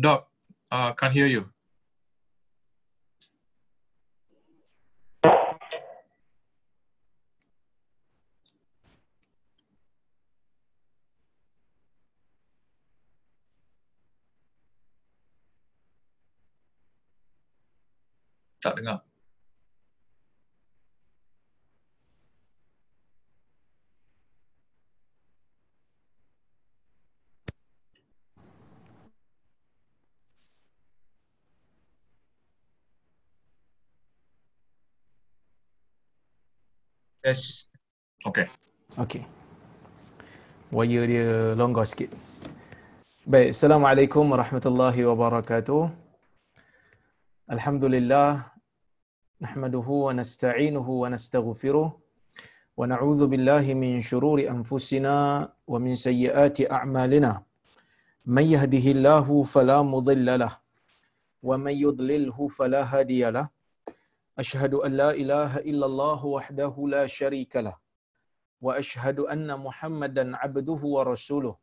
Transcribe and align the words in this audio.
Doc, 0.00 0.28
uh, 0.72 0.92
can't 0.94 1.12
hear 1.12 1.26
you. 1.26 1.52
Tak 18.60 18.76
dengar. 18.76 19.09
Yes. 37.30 37.70
Okay. 38.26 38.50
Okey. 38.98 39.22
Wire 40.74 41.06
dia 41.06 41.54
longgar 41.54 41.86
sikit. 41.86 42.10
Baik, 43.22 43.54
Assalamualaikum 43.54 44.26
warahmatullahi 44.34 45.06
wabarakatuh. 45.06 45.94
Alhamdulillah 47.46 48.50
nahmaduhu 49.38 50.10
wa 50.10 50.18
nasta'inuhu 50.18 51.06
wa 51.06 51.14
nastaghfiruh 51.14 51.94
wa 51.94 52.82
na'udzu 52.90 53.30
billahi 53.30 53.78
min 53.78 54.02
shururi 54.02 54.50
anfusina 54.50 55.46
wa 55.54 55.78
min 55.78 55.94
sayyiati 55.94 56.66
a'malina. 56.66 57.46
Man 58.26 58.42
yahdihillahu 58.42 59.46
fala 59.46 59.86
mudilla 59.86 60.34
lah 60.34 60.52
wa 61.46 61.54
man 61.54 61.78
yudlilhu 61.78 62.50
fala 62.50 62.82
hadiya 62.82 63.30
lah. 63.30 63.46
أشهد 64.42 64.74
أن 64.86 64.92
لا 65.00 65.10
إله 65.22 65.50
إلا 65.70 65.86
الله 65.90 66.20
وحده 66.36 66.74
لا 66.94 67.04
شريك 67.18 67.52
له 67.66 67.76
وأشهد 68.64 69.18
أن 69.34 69.48
محمدا 69.66 70.24
عبده 70.42 70.80
ورسوله 70.96 71.54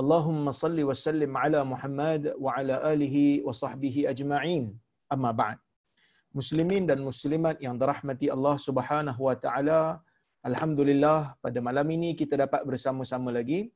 اللهم 0.00 0.44
صل 0.62 0.78
وسلم 0.90 1.32
على 1.42 1.60
محمد 1.72 2.22
وعلى 2.44 2.74
آله 2.92 3.16
وصحبه 3.46 3.96
أجمعين 4.12 4.64
أما 5.16 5.32
بعد 5.42 5.58
Muslimin 6.36 6.84
dan 6.84 7.00
muslimat 7.00 7.56
yang 7.64 7.80
dirahmati 7.80 8.28
Allah 8.28 8.60
Subhanahu 8.60 9.20
wa 9.24 9.32
taala 9.40 10.04
alhamdulillah 10.44 11.32
pada 11.40 11.58
malam 11.64 11.88
ini 11.96 12.12
kita 12.12 12.36
dapat 12.36 12.60
bersama-sama 12.68 13.32
lagi 13.32 13.72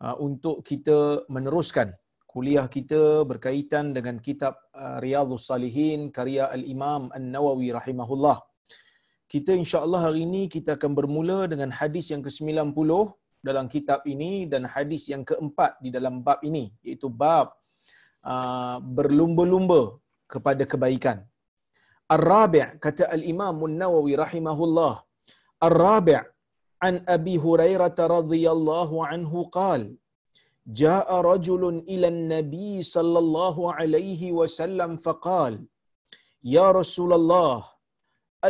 uh, 0.00 0.16
untuk 0.24 0.64
kita 0.64 1.28
meneruskan 1.28 1.92
kuliah 2.34 2.66
kita 2.76 3.02
berkaitan 3.30 3.94
dengan 3.96 4.16
kitab 4.26 4.54
uh, 4.74 4.98
Riyadhus 5.04 5.46
Salihin 5.50 6.00
karya 6.16 6.44
Al-Imam 6.56 7.02
An-Nawawi 7.16 7.68
rahimahullah. 7.78 8.42
Kita 9.32 9.54
insya-Allah 9.62 10.00
hari 10.06 10.26
ini 10.26 10.42
kita 10.54 10.70
akan 10.76 10.92
bermula 10.98 11.38
dengan 11.52 11.70
hadis 11.78 12.10
yang 12.12 12.22
ke-90 12.26 12.90
dalam 13.48 13.66
kitab 13.74 14.02
ini 14.12 14.32
dan 14.52 14.66
hadis 14.74 15.06
yang 15.12 15.22
keempat 15.30 15.78
di 15.84 15.94
dalam 15.96 16.26
bab 16.26 16.42
ini 16.48 16.64
iaitu 16.82 17.06
bab 17.22 17.54
uh, 18.26 18.76
berlumba-lumba 18.82 19.82
kepada 20.34 20.66
kebaikan. 20.72 21.18
Ar-Rabi' 22.16 22.82
kata 22.84 23.14
Al-Imam 23.16 23.62
An-Nawawi 23.68 24.14
rahimahullah. 24.24 24.94
Ar-Rabi' 25.68 26.18
an 26.88 26.94
Abi 27.16 27.34
Hurairah 27.44 27.94
radhiyallahu 28.16 29.06
anhu 29.06 29.46
qala 29.54 29.86
ja'a 30.66 31.16
rajulun 31.30 31.84
ila 31.94 32.10
nabi 32.34 32.82
sallallahu 32.94 33.70
alaihi 33.78 34.32
wasallam 34.40 34.98
faqal 35.06 35.54
ya 36.56 36.66
rasulullah 36.80 37.64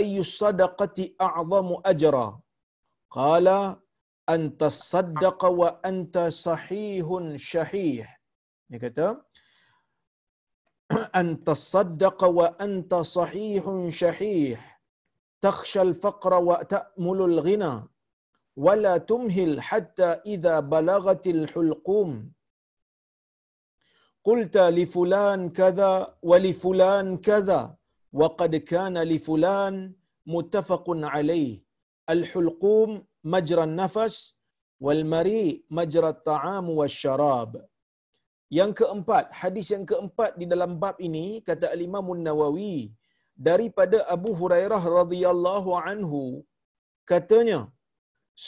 ayu 0.01 0.25
sadaqati 0.25 1.15
a'zamu 1.29 1.81
ajra 1.93 2.27
qala 3.17 3.59
anta 4.35 4.71
saddaqa 4.71 5.49
wa 5.61 5.69
anta 5.91 6.31
sahihun 6.45 7.39
shahih 7.51 8.07
dia 8.71 8.79
kata 8.85 9.09
anta 11.21 11.55
saddaqa 11.55 12.29
wa 12.39 12.47
anta 12.67 13.01
sahihun 13.17 13.91
shahih. 14.01 14.59
Takhsha 15.45 15.81
al-faqra 15.89 16.39
wa 16.49 16.57
ta'mulu 16.73 17.43
ghina 17.47 17.73
wala 18.57 19.01
tumhil 19.11 19.59
hatta 19.69 20.21
idza 20.35 20.63
balagatil 20.73 21.45
hulqum. 21.53 22.11
Qulta 24.27 24.71
li 24.77 24.85
fulan 24.95 25.41
kadza 25.59 25.93
wa 26.31 26.37
li 26.45 26.53
fulan 26.63 27.07
kadza 27.27 27.61
wa 28.21 28.29
qad 28.39 28.55
kana 28.71 29.01
li 29.11 29.19
fulan 29.27 29.75
muttafaqun 30.35 31.05
alayh. 31.05 31.61
Al 32.15 32.23
hulqum 32.31 32.89
majra 33.33 33.67
nafas 33.67 34.15
wal 34.85 35.05
mari 35.13 35.65
majra 35.69 36.09
at 36.15 36.25
ta'am 36.25 36.67
wal 36.79 36.93
yang 38.59 38.73
keempat, 38.79 39.25
hadis 39.41 39.67
yang 39.75 39.85
keempat 39.91 40.39
di 40.41 40.47
dalam 40.47 40.73
bab 40.83 40.97
ini 41.01 41.43
kata 41.49 41.67
Al 41.75 41.81
Imam 41.81 42.07
nawawi 42.27 42.93
daripada 43.35 43.99
Abu 44.15 44.31
Hurairah 44.41 44.79
radhiyallahu 44.79 45.71
anhu 45.75 46.45
katanya 47.11 47.67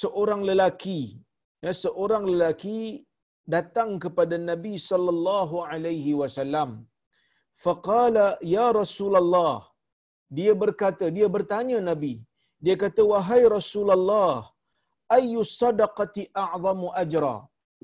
seorang 0.01 0.43
lelaki 0.49 1.01
ya 1.65 1.73
seorang 1.85 2.25
lelaki 2.33 2.79
datang 3.55 3.91
kepada 4.05 4.37
Nabi 4.51 4.75
sallallahu 4.91 5.57
alaihi 5.73 6.13
wasallam. 6.21 6.71
Faqala 7.65 8.27
ya 8.55 8.67
Rasulullah. 8.81 9.57
Dia 10.37 10.53
berkata 10.63 11.07
dia 11.17 11.29
bertanya 11.37 11.79
Nabi. 11.91 12.15
Dia 12.65 12.77
kata 12.85 13.03
wahai 13.13 13.43
Rasulullah 13.57 14.37
ayu 15.19 15.41
sadaqati 15.61 16.23
a'zamu 16.45 16.89
ajra? 17.03 17.37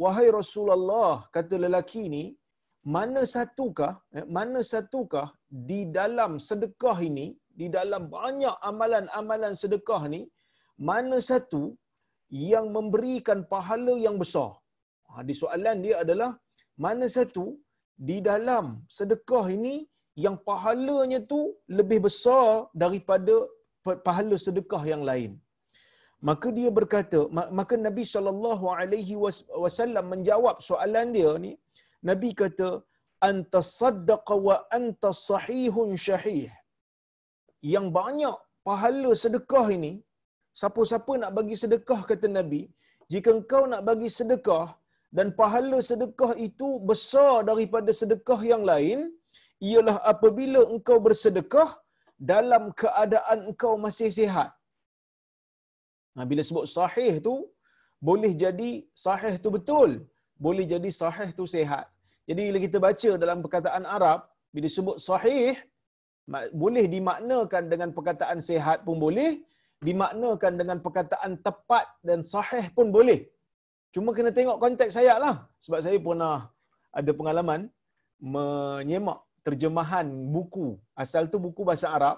Wahai 0.02 0.28
Rasulullah 0.38 1.14
kata 1.36 1.54
lelaki 1.64 2.02
ini 2.10 2.24
mana 2.94 3.22
satukah 3.34 3.92
mana 4.36 4.60
satukah 4.72 5.26
di 5.68 5.80
dalam 5.98 6.32
sedekah 6.48 6.98
ini 7.10 7.26
di 7.60 7.66
dalam 7.76 8.02
banyak 8.16 8.54
amalan-amalan 8.70 9.54
sedekah 9.62 10.02
ni 10.14 10.22
mana 10.88 11.16
satu 11.30 11.62
yang 12.32 12.66
memberikan 12.76 13.38
pahala 13.52 13.94
yang 14.06 14.16
besar. 14.22 14.50
Ha, 15.10 15.22
di 15.28 15.34
soalan 15.40 15.78
dia 15.84 15.96
adalah 16.04 16.30
mana 16.84 17.06
satu 17.16 17.46
di 18.08 18.16
dalam 18.28 18.66
sedekah 18.98 19.46
ini 19.56 19.74
yang 20.24 20.36
pahalanya 20.48 21.20
tu 21.32 21.40
lebih 21.78 21.98
besar 22.06 22.46
daripada 22.82 23.36
pahala 24.06 24.36
sedekah 24.46 24.82
yang 24.92 25.02
lain. 25.10 25.32
Maka 26.28 26.48
dia 26.58 26.70
berkata, 26.78 27.20
maka 27.58 27.74
Nabi 27.86 28.04
sallallahu 28.14 28.66
alaihi 28.80 29.14
wasallam 29.64 30.04
menjawab 30.12 30.56
soalan 30.68 31.08
dia 31.16 31.30
ni, 31.44 31.52
Nabi 32.10 32.30
kata, 32.42 32.68
anta 33.28 33.60
saddaqa 33.78 34.34
wa 34.46 34.56
anta 34.78 35.10
sahihun 35.28 35.90
syahih. 36.06 36.46
Yang 37.74 37.86
banyak 37.98 38.36
pahala 38.68 39.10
sedekah 39.24 39.66
ini 39.76 39.92
Siapa-siapa 40.60 41.12
nak 41.22 41.32
bagi 41.38 41.56
sedekah 41.62 42.00
kata 42.10 42.28
Nabi, 42.38 42.62
jika 43.12 43.28
engkau 43.38 43.62
nak 43.72 43.82
bagi 43.88 44.08
sedekah 44.18 44.66
dan 45.16 45.28
pahala 45.40 45.78
sedekah 45.90 46.32
itu 46.46 46.68
besar 46.90 47.34
daripada 47.50 47.90
sedekah 48.00 48.40
yang 48.52 48.62
lain, 48.70 48.98
ialah 49.70 49.96
apabila 50.12 50.60
engkau 50.74 50.98
bersedekah 51.06 51.70
dalam 52.32 52.64
keadaan 52.82 53.38
engkau 53.50 53.72
masih 53.84 54.10
sihat. 54.18 54.50
Nah, 56.16 56.24
bila 56.30 56.42
sebut 56.48 56.66
sahih 56.76 57.14
tu, 57.26 57.34
boleh 58.08 58.32
jadi 58.44 58.70
sahih 59.04 59.34
tu 59.44 59.50
betul, 59.56 59.90
boleh 60.44 60.64
jadi 60.72 60.90
sahih 61.00 61.28
tu 61.38 61.44
sihat. 61.54 61.86
Jadi 62.28 62.42
bila 62.48 62.58
kita 62.66 62.78
baca 62.86 63.10
dalam 63.22 63.38
perkataan 63.44 63.84
Arab, 63.96 64.18
bila 64.54 64.68
sebut 64.76 64.96
sahih, 65.08 65.54
boleh 66.62 66.84
dimaknakan 66.94 67.62
dengan 67.72 67.88
perkataan 67.96 68.38
sihat 68.48 68.78
pun 68.86 68.96
boleh, 69.04 69.30
dimaknakan 69.86 70.52
dengan 70.60 70.78
perkataan 70.84 71.32
tepat 71.46 71.86
dan 72.06 72.22
sahih 72.32 72.70
pun 72.76 72.94
boleh. 72.96 73.20
Cuma 73.94 74.14
kena 74.16 74.30
tengok 74.38 74.58
konteks 74.62 74.94
saya 74.98 75.14
lah. 75.24 75.34
Sebab 75.64 75.80
saya 75.84 75.98
pernah 76.06 76.36
ada 76.98 77.10
pengalaman 77.18 77.60
menyemak 78.22 79.18
terjemahan 79.46 80.06
buku. 80.34 80.78
Asal 81.02 81.26
tu 81.32 81.42
buku 81.42 81.66
bahasa 81.66 81.90
Arab. 81.98 82.16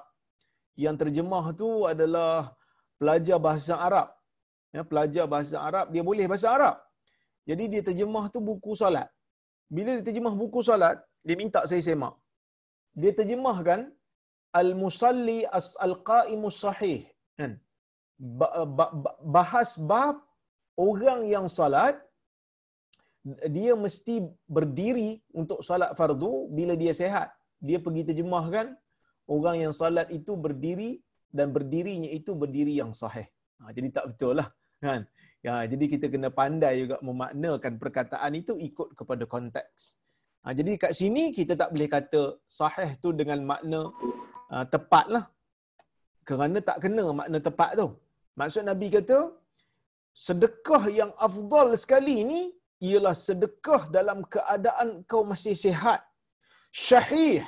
Yang 0.85 0.97
terjemah 1.03 1.45
tu 1.61 1.69
adalah 1.93 2.53
pelajar 3.01 3.39
bahasa 3.47 3.75
Arab. 3.89 4.09
Ya, 4.75 4.83
pelajar 4.83 5.25
bahasa 5.31 5.57
Arab, 5.63 5.87
dia 5.95 6.03
boleh 6.03 6.27
bahasa 6.27 6.51
Arab. 6.51 6.77
Jadi 7.47 7.65
dia 7.73 7.83
terjemah 7.89 8.27
tu 8.35 8.43
buku 8.43 8.75
solat. 8.75 9.07
Bila 9.71 9.91
dia 9.97 10.05
terjemah 10.09 10.35
buku 10.35 10.61
solat, 10.67 10.99
dia 11.23 11.37
minta 11.39 11.63
saya 11.71 11.79
semak. 11.79 12.15
Dia 12.91 13.15
terjemahkan 13.15 13.81
Al-Musalli 14.51 15.47
Al-Qa'imus 15.87 16.59
Sahih 16.59 17.14
kan 17.39 17.53
bahas 19.37 19.75
bab 19.91 20.23
orang 20.79 21.27
yang 21.27 21.47
salat 21.51 21.99
dia 23.49 23.73
mesti 23.73 24.21
berdiri 24.45 25.17
untuk 25.33 25.65
solat 25.65 25.97
fardu 25.97 26.53
bila 26.53 26.77
dia 26.77 26.93
sehat. 26.93 27.33
Dia 27.57 27.81
pergi 27.81 28.05
terjemahkan 28.13 28.77
orang 29.25 29.65
yang 29.65 29.73
salat 29.73 30.13
itu 30.13 30.37
berdiri 30.37 31.01
dan 31.33 31.49
berdirinya 31.49 32.11
itu 32.13 32.37
berdiri 32.37 32.77
yang 32.77 32.93
sahih. 32.93 33.25
Ha, 33.65 33.73
jadi 33.73 33.89
tak 33.97 34.05
betul 34.13 34.45
lah. 34.45 34.49
Kan? 34.85 35.09
Ya, 35.41 35.65
jadi 35.65 35.85
kita 35.89 36.07
kena 36.13 36.29
pandai 36.29 36.85
juga 36.85 37.01
memaknakan 37.01 37.81
perkataan 37.81 38.33
itu 38.37 38.61
ikut 38.61 38.93
kepada 38.93 39.25
konteks. 39.25 39.97
Ha, 40.45 40.53
jadi 40.53 40.77
kat 40.77 40.93
sini 40.93 41.33
kita 41.33 41.57
tak 41.57 41.73
boleh 41.73 41.89
kata 41.89 42.37
sahih 42.45 43.01
tu 43.01 43.17
dengan 43.17 43.41
makna 43.41 43.89
uh, 44.53 44.65
tepat 44.69 45.09
lah. 45.09 45.25
Kerana 46.29 46.59
tak 46.69 46.79
kena 46.85 47.05
makna 47.21 47.38
tepat 47.49 47.71
tu. 47.81 47.88
Maksud 48.41 48.62
Nabi 48.71 48.87
kata, 48.97 49.19
sedekah 50.26 50.85
yang 51.00 51.12
afdal 51.26 51.69
sekali 51.85 52.17
ni 52.31 52.41
ialah 52.88 53.15
sedekah 53.26 53.82
dalam 53.97 54.19
keadaan 54.35 54.88
kau 55.11 55.23
masih 55.32 55.55
sihat. 55.65 56.00
Syahih 56.87 57.44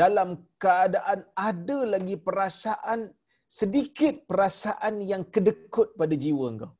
dalam 0.00 0.28
keadaan 0.62 1.20
ada 1.48 1.78
lagi 1.94 2.16
perasaan 2.26 3.00
sedikit 3.60 4.14
perasaan 4.30 4.94
yang 5.10 5.24
kedekut 5.34 5.88
pada 6.00 6.14
jiwa 6.22 6.46
engkau. 6.52 6.72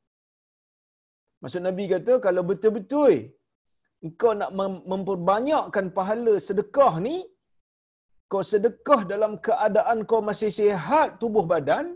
Maksud 1.42 1.62
Nabi 1.69 1.84
kata 1.92 2.12
kalau 2.26 2.42
betul-betul 2.50 3.14
engkau 4.06 4.32
nak 4.40 4.50
memperbanyakkan 4.92 5.87
pahala 5.98 6.34
sedekah 6.46 6.94
ni, 7.06 7.16
kau 8.34 8.44
sedekah 8.52 9.00
dalam 9.12 9.32
keadaan 9.46 9.98
kau 10.10 10.20
masih 10.28 10.50
sihat 10.58 11.08
tubuh 11.22 11.44
badan 11.52 11.86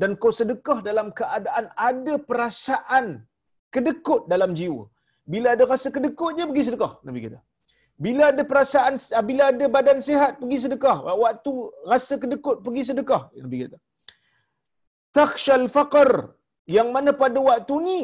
dan 0.00 0.10
kau 0.22 0.32
sedekah 0.40 0.78
dalam 0.88 1.08
keadaan 1.18 1.66
ada 1.88 2.14
perasaan 2.28 3.06
kedekut 3.74 4.22
dalam 4.32 4.52
jiwa. 4.60 4.84
Bila 5.32 5.48
ada 5.54 5.64
rasa 5.72 5.88
kedekut 5.96 6.32
je 6.38 6.44
pergi 6.50 6.64
sedekah 6.68 6.92
Nabi 7.06 7.20
kata. 7.26 7.40
Bila 8.04 8.24
ada 8.32 8.42
perasaan 8.50 8.94
bila 9.28 9.42
ada 9.52 9.66
badan 9.76 9.98
sihat 10.06 10.32
pergi 10.40 10.58
sedekah. 10.64 10.96
Waktu 11.24 11.52
rasa 11.92 12.14
kedekut 12.22 12.56
pergi 12.66 12.82
sedekah 12.90 13.22
Nabi 13.44 13.58
kata. 13.64 13.78
Takhshal 15.18 15.66
faqr 15.76 16.10
yang 16.76 16.88
mana 16.94 17.10
pada 17.22 17.40
waktu 17.48 17.74
ni 17.88 18.00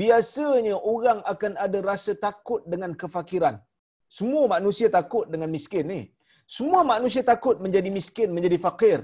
biasanya 0.00 0.76
orang 0.92 1.20
akan 1.32 1.52
ada 1.66 1.78
rasa 1.90 2.12
takut 2.26 2.60
dengan 2.72 2.92
kefakiran. 3.02 3.56
Semua 4.18 4.44
manusia 4.54 4.88
takut 4.98 5.24
dengan 5.32 5.50
miskin 5.56 5.86
ni. 5.92 6.00
Semua 6.46 6.84
manusia 6.84 7.22
takut 7.24 7.56
menjadi 7.64 7.88
miskin, 7.88 8.28
menjadi 8.36 8.58
fakir. 8.60 9.00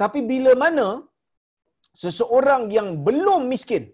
Tapi 0.00 0.24
bila 0.24 0.52
mana 0.56 1.04
seseorang 1.92 2.72
yang 2.72 3.04
belum 3.06 3.44
miskin, 3.52 3.92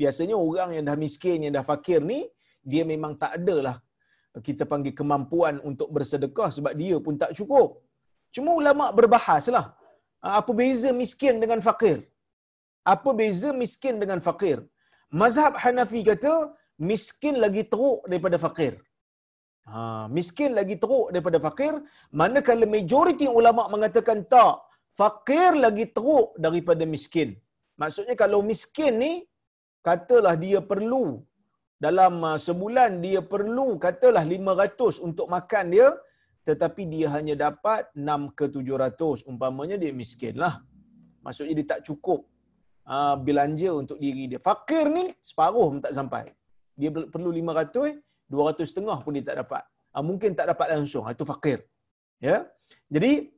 biasanya 0.00 0.36
orang 0.36 0.70
yang 0.76 0.84
dah 0.90 0.96
miskin, 0.98 1.46
yang 1.46 1.54
dah 1.58 1.62
fakir 1.62 2.00
ni, 2.02 2.26
dia 2.62 2.82
memang 2.82 3.14
tak 3.22 3.38
adalah 3.38 3.76
kita 4.46 4.64
panggil 4.70 4.94
kemampuan 5.00 5.58
untuk 5.70 5.88
bersedekah 5.96 6.50
sebab 6.56 6.72
dia 6.82 6.96
pun 7.04 7.14
tak 7.22 7.32
cukup. 7.38 7.82
Cuma 8.34 8.50
ulama 8.60 8.90
berbahaslah. 8.98 9.66
Apa 10.18 10.50
beza 10.60 10.90
miskin 11.02 11.38
dengan 11.42 11.60
fakir? 11.62 12.02
Apa 12.82 13.10
beza 13.14 13.50
miskin 13.62 14.02
dengan 14.02 14.18
fakir? 14.18 14.58
Mazhab 15.20 15.54
Hanafi 15.62 16.00
kata 16.10 16.32
miskin 16.90 17.38
lagi 17.44 17.62
teruk 17.72 18.02
daripada 18.10 18.36
fakir. 18.44 18.72
Ha, 19.72 19.80
miskin 20.16 20.50
lagi 20.58 20.76
teruk 20.82 21.08
daripada 21.14 21.38
fakir. 21.46 21.74
Manakala 22.20 22.66
majoriti 22.76 23.26
ulama 23.38 23.64
mengatakan 23.74 24.20
tak. 24.34 24.54
Fakir 25.00 25.50
lagi 25.64 25.84
teruk 25.96 26.28
daripada 26.44 26.84
miskin. 26.94 27.30
Maksudnya 27.80 28.14
kalau 28.22 28.40
miskin 28.50 28.94
ni, 29.02 29.12
katalah 29.88 30.34
dia 30.44 30.60
perlu 30.70 31.04
dalam 31.86 32.12
uh, 32.28 32.38
sebulan 32.46 32.98
dia 33.04 33.20
perlu 33.32 33.68
katalah 33.84 34.24
500 34.26 35.06
untuk 35.08 35.26
makan 35.34 35.64
dia 35.74 35.88
tetapi 36.48 36.82
dia 36.92 37.06
hanya 37.14 37.34
dapat 37.46 37.86
6 37.94 38.34
ke 38.38 38.44
700 38.56 39.30
umpamanya 39.30 39.76
dia 39.82 39.92
miskin 40.02 40.34
lah 40.42 40.54
maksudnya 41.24 41.54
dia 41.58 41.66
tak 41.72 41.80
cukup 41.88 42.26
uh, 42.94 43.14
belanja 43.26 43.70
untuk 43.82 43.98
diri 44.04 44.24
dia 44.32 44.40
fakir 44.48 44.84
ni 44.98 45.04
separuh 45.28 45.66
pun 45.70 45.80
tak 45.86 45.94
sampai 45.98 46.24
dia 46.80 46.90
perlu 47.14 47.30
500 47.30 47.94
200 48.28 48.70
setengah 48.70 48.98
pun 49.04 49.12
dia 49.16 49.24
tak 49.24 49.36
dapat. 49.42 49.62
Uh, 49.96 50.04
mungkin 50.04 50.30
tak 50.38 50.46
dapat 50.52 50.76
langsung. 50.76 51.04
Itu 51.08 51.24
fakir. 51.24 51.64
Ya? 52.20 52.44
Jadi 52.92 53.32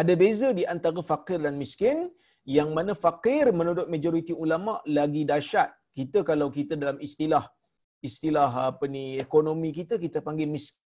ada 0.00 0.12
beza 0.14 0.48
di 0.54 0.64
antara 0.72 1.02
fakir 1.02 1.38
dan 1.42 1.54
miskin 1.58 2.10
yang 2.46 2.70
mana 2.76 2.92
fakir 2.94 3.50
menurut 3.50 3.86
majoriti 3.90 4.32
ulama 4.44 4.78
lagi 4.86 5.22
dahsyat. 5.26 5.68
Kita 5.90 6.22
kalau 6.22 6.48
kita 6.54 6.78
dalam 6.78 6.98
istilah 7.02 7.44
istilah 8.00 8.72
apa 8.72 8.84
ni 8.88 9.20
ekonomi 9.20 9.70
kita 9.78 9.94
kita 10.00 10.18
panggil 10.24 10.48
miskin 10.48 10.78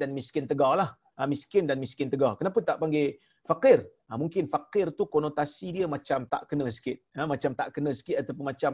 dan 0.00 0.10
miskin 0.14 0.46
tegar 0.50 0.78
lah. 0.80 0.90
Ha, 1.18 1.28
miskin 1.28 1.68
dan 1.68 1.76
miskin 1.76 2.08
tegar. 2.08 2.32
Kenapa 2.40 2.58
tak 2.64 2.80
panggil 2.80 3.20
fakir? 3.44 3.84
Ha, 4.08 4.16
mungkin 4.16 4.48
fakir 4.48 4.86
tu 4.96 5.04
konotasi 5.04 5.68
dia 5.76 5.86
macam 5.90 6.24
tak 6.24 6.48
kena 6.48 6.64
sikit. 6.72 6.96
Ha, 7.12 7.28
macam 7.28 7.52
tak 7.52 7.68
kena 7.76 7.90
sikit 7.92 8.16
ataupun 8.24 8.44
macam 8.50 8.72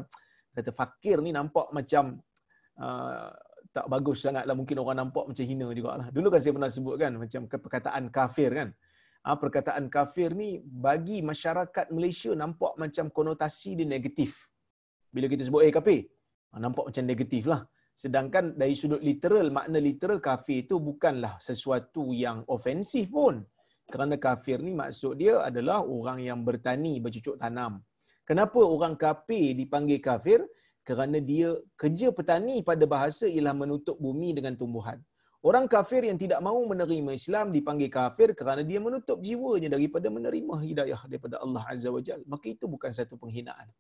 kata 0.56 0.72
fakir 0.72 1.20
ni 1.20 1.30
nampak 1.36 1.68
macam 1.76 2.16
uh, 2.80 3.28
tak 3.76 3.86
bagus 3.92 4.24
sangat 4.24 4.48
lah 4.48 4.56
mungkin 4.56 4.80
orang 4.80 5.04
nampak 5.04 5.28
macam 5.28 5.44
hina 5.44 5.68
juga 5.76 6.00
lah 6.00 6.08
dulu 6.08 6.32
kan 6.32 6.40
saya 6.40 6.52
pernah 6.56 6.70
sebut 6.72 6.96
kan 6.96 7.12
macam 7.20 7.40
perkataan 7.44 8.04
kafir 8.08 8.50
kan 8.56 8.68
ha, 9.26 9.34
perkataan 9.34 9.90
kafir 9.90 10.30
ni 10.38 10.62
bagi 10.62 11.18
masyarakat 11.30 11.90
Malaysia 11.90 12.30
nampak 12.38 12.78
macam 12.78 13.10
konotasi 13.10 13.74
dia 13.74 13.88
negatif. 13.94 14.46
Bila 15.10 15.26
kita 15.26 15.42
sebut 15.42 15.66
eh 15.66 15.74
kafir, 15.74 16.06
ha, 16.54 16.62
nampak 16.62 16.94
macam 16.94 17.02
negatif 17.02 17.50
lah. 17.50 17.66
Sedangkan 17.96 18.54
dari 18.54 18.76
sudut 18.78 19.02
literal, 19.02 19.50
makna 19.50 19.82
literal 19.82 20.22
kafir 20.22 20.62
itu 20.68 20.78
bukanlah 20.78 21.34
sesuatu 21.42 22.14
yang 22.14 22.46
ofensif 22.46 23.10
pun. 23.10 23.42
Kerana 23.90 24.14
kafir 24.20 24.62
ni 24.62 24.72
maksud 24.76 25.18
dia 25.18 25.42
adalah 25.42 25.82
orang 25.82 26.22
yang 26.22 26.44
bertani, 26.46 27.02
bercucuk 27.02 27.40
tanam. 27.42 27.82
Kenapa 28.28 28.60
orang 28.74 28.94
kafir 29.04 29.54
dipanggil 29.60 29.98
kafir? 30.02 30.40
Kerana 30.86 31.18
dia 31.30 31.48
kerja 31.82 32.08
petani 32.18 32.62
pada 32.68 32.84
bahasa 32.94 33.26
ialah 33.26 33.54
menutup 33.62 33.96
bumi 33.98 34.30
dengan 34.38 34.54
tumbuhan. 34.60 34.98
Orang 35.48 35.66
kafir 35.70 36.02
yang 36.08 36.18
tidak 36.22 36.40
mahu 36.46 36.60
menerima 36.70 37.10
Islam 37.20 37.54
dipanggil 37.54 37.90
kafir 37.98 38.28
kerana 38.38 38.62
dia 38.70 38.82
menutup 38.86 39.18
jiwanya 39.26 39.68
daripada 39.74 40.10
menerima 40.16 40.54
hidayah 40.66 41.00
daripada 41.10 41.36
Allah 41.44 41.62
Azza 41.72 41.90
wa 41.96 42.02
Jal. 42.06 42.20
Maka 42.32 42.46
itu 42.54 42.66
bukan 42.74 42.90
satu 42.98 43.14
penghinaan. 43.22 43.70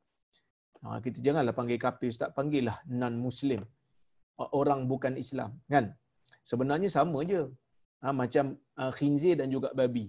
Ha, 0.82 1.02
kita 1.02 1.18
janganlah 1.26 1.54
panggil 1.58 1.78
kafir, 1.82 2.08
Ustaz. 2.14 2.30
Panggillah 2.38 2.78
non-Muslim. 2.86 3.62
Orang 4.60 4.86
bukan 4.86 5.18
Islam. 5.18 5.58
kan? 5.66 5.90
Sebenarnya 6.46 6.86
sama 6.86 7.26
je. 7.26 7.42
Ha, 8.04 8.14
macam 8.14 8.54
uh, 8.78 8.92
khinzir 8.94 9.34
dan 9.40 9.50
juga 9.50 9.74
babi. 9.74 10.06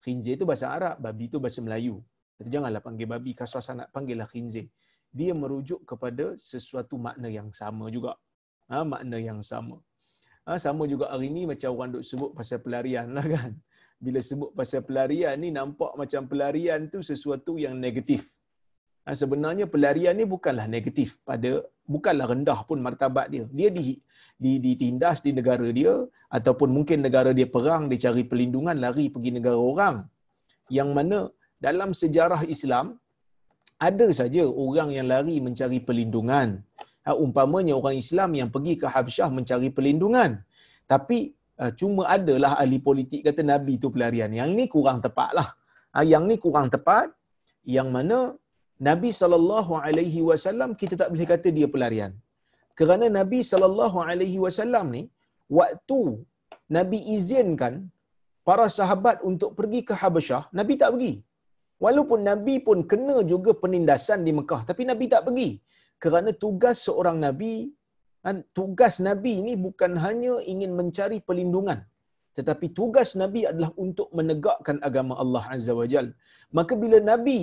Khinzir 0.00 0.40
itu 0.40 0.48
bahasa 0.48 0.72
Arab, 0.72 0.96
babi 1.04 1.28
itu 1.28 1.36
bahasa 1.36 1.60
Melayu. 1.60 2.00
Kita 2.38 2.48
janganlah 2.54 2.82
panggil 2.86 3.06
babi 3.06 3.32
kasar 3.40 3.62
sangat. 3.62 3.88
Panggillah 3.94 4.26
khinzir. 4.26 4.66
Dia 5.14 5.32
merujuk 5.42 5.86
kepada 5.86 6.34
sesuatu 6.34 6.98
makna 6.98 7.30
yang 7.30 7.48
sama 7.54 7.86
juga. 7.96 8.18
Ha, 8.70 8.82
makna 8.82 9.18
yang 9.22 9.40
sama. 9.50 9.78
Ha, 10.44 10.58
sama 10.60 10.84
juga 10.92 11.08
hari 11.12 11.28
ni 11.36 11.42
macam 11.50 11.68
orang 11.74 11.90
duk 11.94 12.04
sebut 12.10 12.30
pasal 12.38 12.58
pelarian 12.64 13.06
lah 13.16 13.24
kan. 13.34 13.52
Bila 14.04 14.20
sebut 14.20 14.50
pasal 14.58 14.82
pelarian 14.88 15.36
ni 15.40 15.48
nampak 15.54 15.92
macam 16.00 16.26
pelarian 16.28 16.80
tu 16.92 17.00
sesuatu 17.00 17.54
yang 17.64 17.78
negatif. 17.78 18.34
Ha, 19.06 19.14
sebenarnya 19.20 19.68
pelarian 19.70 20.16
ni 20.16 20.26
bukanlah 20.34 20.66
negatif 20.66 21.20
pada 21.28 21.62
bukanlah 21.94 22.26
rendah 22.32 22.60
pun 22.68 22.80
martabat 22.86 23.28
dia. 23.32 23.44
Dia 23.58 23.68
di, 23.68 24.00
di, 24.34 24.52
ditindas 24.64 25.20
di 25.24 25.30
negara 25.38 25.68
dia 25.78 25.94
ataupun 26.28 26.68
mungkin 26.76 27.04
negara 27.06 27.30
dia 27.38 27.46
perang 27.46 27.86
dia 27.86 28.10
cari 28.10 28.24
perlindungan 28.26 28.76
lari 28.84 29.06
pergi 29.14 29.30
negara 29.38 29.60
orang. 29.60 29.96
Yang 30.72 30.90
mana 30.96 31.18
dalam 31.64 31.90
sejarah 32.02 32.42
Islam 32.54 32.86
ada 33.88 34.06
saja 34.20 34.42
orang 34.64 34.90
yang 34.96 35.06
lari 35.12 35.36
mencari 35.46 35.78
perlindungan 35.86 36.48
ha, 37.04 37.10
umpamanya 37.24 37.74
orang 37.80 37.96
Islam 38.04 38.30
yang 38.40 38.48
pergi 38.54 38.74
ke 38.80 38.86
Habsyah 38.94 39.28
mencari 39.38 39.68
perlindungan. 39.76 40.30
Tapi 40.92 41.18
uh, 41.62 41.72
cuma 41.80 42.02
adalah 42.16 42.52
ahli 42.62 42.78
politik 42.88 43.20
kata 43.28 43.42
Nabi 43.52 43.72
itu 43.78 43.88
pelarian. 43.94 44.30
Yang 44.40 44.48
ini 44.54 44.64
kurang 44.74 44.98
tepat 45.06 45.30
lah. 45.38 45.48
Ha, 45.94 46.04
yang 46.12 46.24
ni 46.30 46.36
kurang 46.44 46.68
tepat. 46.74 47.08
Yang 47.76 47.88
mana 47.96 48.18
Nabi 48.88 49.08
SAW 49.14 50.72
kita 50.80 50.94
tak 51.00 51.08
boleh 51.12 51.28
kata 51.32 51.48
dia 51.58 51.68
pelarian. 51.74 52.12
Kerana 52.78 53.06
Nabi 53.18 53.40
SAW 53.46 54.84
ni 54.94 55.02
waktu 55.58 56.00
Nabi 56.76 56.98
izinkan 57.16 57.74
para 58.48 58.66
sahabat 58.78 59.16
untuk 59.30 59.50
pergi 59.58 59.80
ke 59.88 59.94
Habasyah, 60.00 60.42
Nabi 60.58 60.74
tak 60.80 60.90
pergi. 60.96 61.12
Walaupun 61.82 62.20
Nabi 62.30 62.54
pun 62.66 62.78
kena 62.90 63.16
juga 63.32 63.50
penindasan 63.62 64.22
di 64.26 64.32
Mekah, 64.38 64.62
tapi 64.68 64.82
Nabi 64.90 65.04
tak 65.14 65.26
pergi 65.26 65.50
kerana 66.02 66.30
tugas 66.44 66.76
seorang 66.86 67.16
nabi 67.26 67.72
kan, 68.24 68.36
tugas 68.58 68.94
nabi 69.08 69.32
ini 69.42 69.52
bukan 69.66 69.92
hanya 70.04 70.36
ingin 70.52 70.72
mencari 70.78 71.18
perlindungan 71.28 71.80
tetapi 72.36 72.66
tugas 72.78 73.14
nabi 73.20 73.46
adalah 73.50 73.70
untuk 73.84 74.08
menegakkan 74.18 74.76
agama 74.88 75.14
Allah 75.22 75.44
azza 75.54 75.72
wajal 75.80 76.06
maka 76.50 76.74
bila 76.82 76.98
nabi 77.12 77.40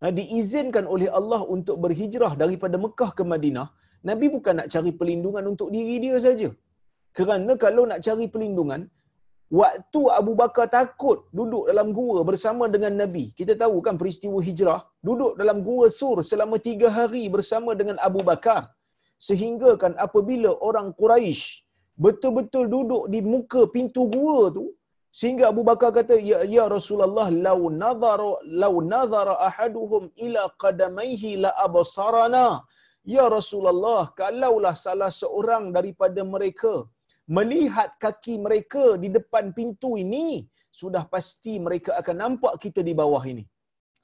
ha, 0.00 0.12
diizinkan 0.18 0.84
oleh 0.94 1.08
Allah 1.18 1.40
untuk 1.54 1.76
berhijrah 1.84 2.32
daripada 2.42 2.76
Mekah 2.84 3.10
ke 3.18 3.22
Madinah, 3.32 3.68
Nabi 4.08 4.26
bukan 4.36 4.54
nak 4.60 4.68
cari 4.74 4.92
perlindungan 4.98 5.44
untuk 5.52 5.68
diri 5.74 5.96
dia 6.04 6.16
saja. 6.26 6.48
Kerana 7.16 7.52
kalau 7.64 7.82
nak 7.90 8.00
cari 8.06 8.26
perlindungan, 8.34 8.80
waktu 9.50 10.02
Abu 10.18 10.32
Bakar 10.40 10.66
takut 10.76 11.18
duduk 11.38 11.64
dalam 11.70 11.90
gua 11.98 12.18
bersama 12.28 12.66
dengan 12.74 12.94
Nabi. 13.02 13.24
Kita 13.38 13.54
tahu 13.62 13.78
kan 13.86 13.94
peristiwa 14.00 14.38
hijrah, 14.48 14.80
duduk 15.08 15.34
dalam 15.40 15.60
gua 15.68 15.86
sur 15.98 16.18
selama 16.30 16.58
tiga 16.68 16.90
hari 16.98 17.24
bersama 17.36 17.72
dengan 17.78 17.98
Abu 18.08 18.22
Bakar. 18.30 18.70
Sehingga 19.16 19.70
kan 19.82 19.92
apabila 20.06 20.50
orang 20.68 20.92
Quraisy 20.92 21.64
betul-betul 21.96 22.64
duduk 22.68 23.04
di 23.12 23.20
muka 23.24 23.64
pintu 23.74 24.04
gua 24.16 24.52
tu, 24.52 24.76
sehingga 25.18 25.44
Abu 25.52 25.62
Bakar 25.68 25.90
kata, 25.96 26.14
Ya, 26.30 26.38
ya 26.56 26.64
Rasulullah, 26.68 27.28
lau 27.32 27.60
nazara, 27.82 28.32
lau 28.62 28.74
nazara 28.84 29.34
ahaduhum 29.48 30.12
ila 30.24 30.42
qadamaihi 30.62 31.30
la 31.44 31.50
abasarana. 31.66 32.48
Ya 33.14 33.24
Rasulullah, 33.36 34.12
kalaulah 34.20 34.74
salah 34.76 35.08
seorang 35.08 35.72
daripada 35.76 36.20
mereka 36.34 36.84
melihat 37.36 37.90
kaki 38.04 38.34
mereka 38.46 38.84
di 39.02 39.08
depan 39.16 39.50
pintu 39.58 39.90
ini, 40.04 40.26
sudah 40.80 41.02
pasti 41.14 41.52
mereka 41.66 41.90
akan 42.00 42.16
nampak 42.22 42.54
kita 42.64 42.80
di 42.88 42.94
bawah 43.00 43.22
ini. 43.32 43.44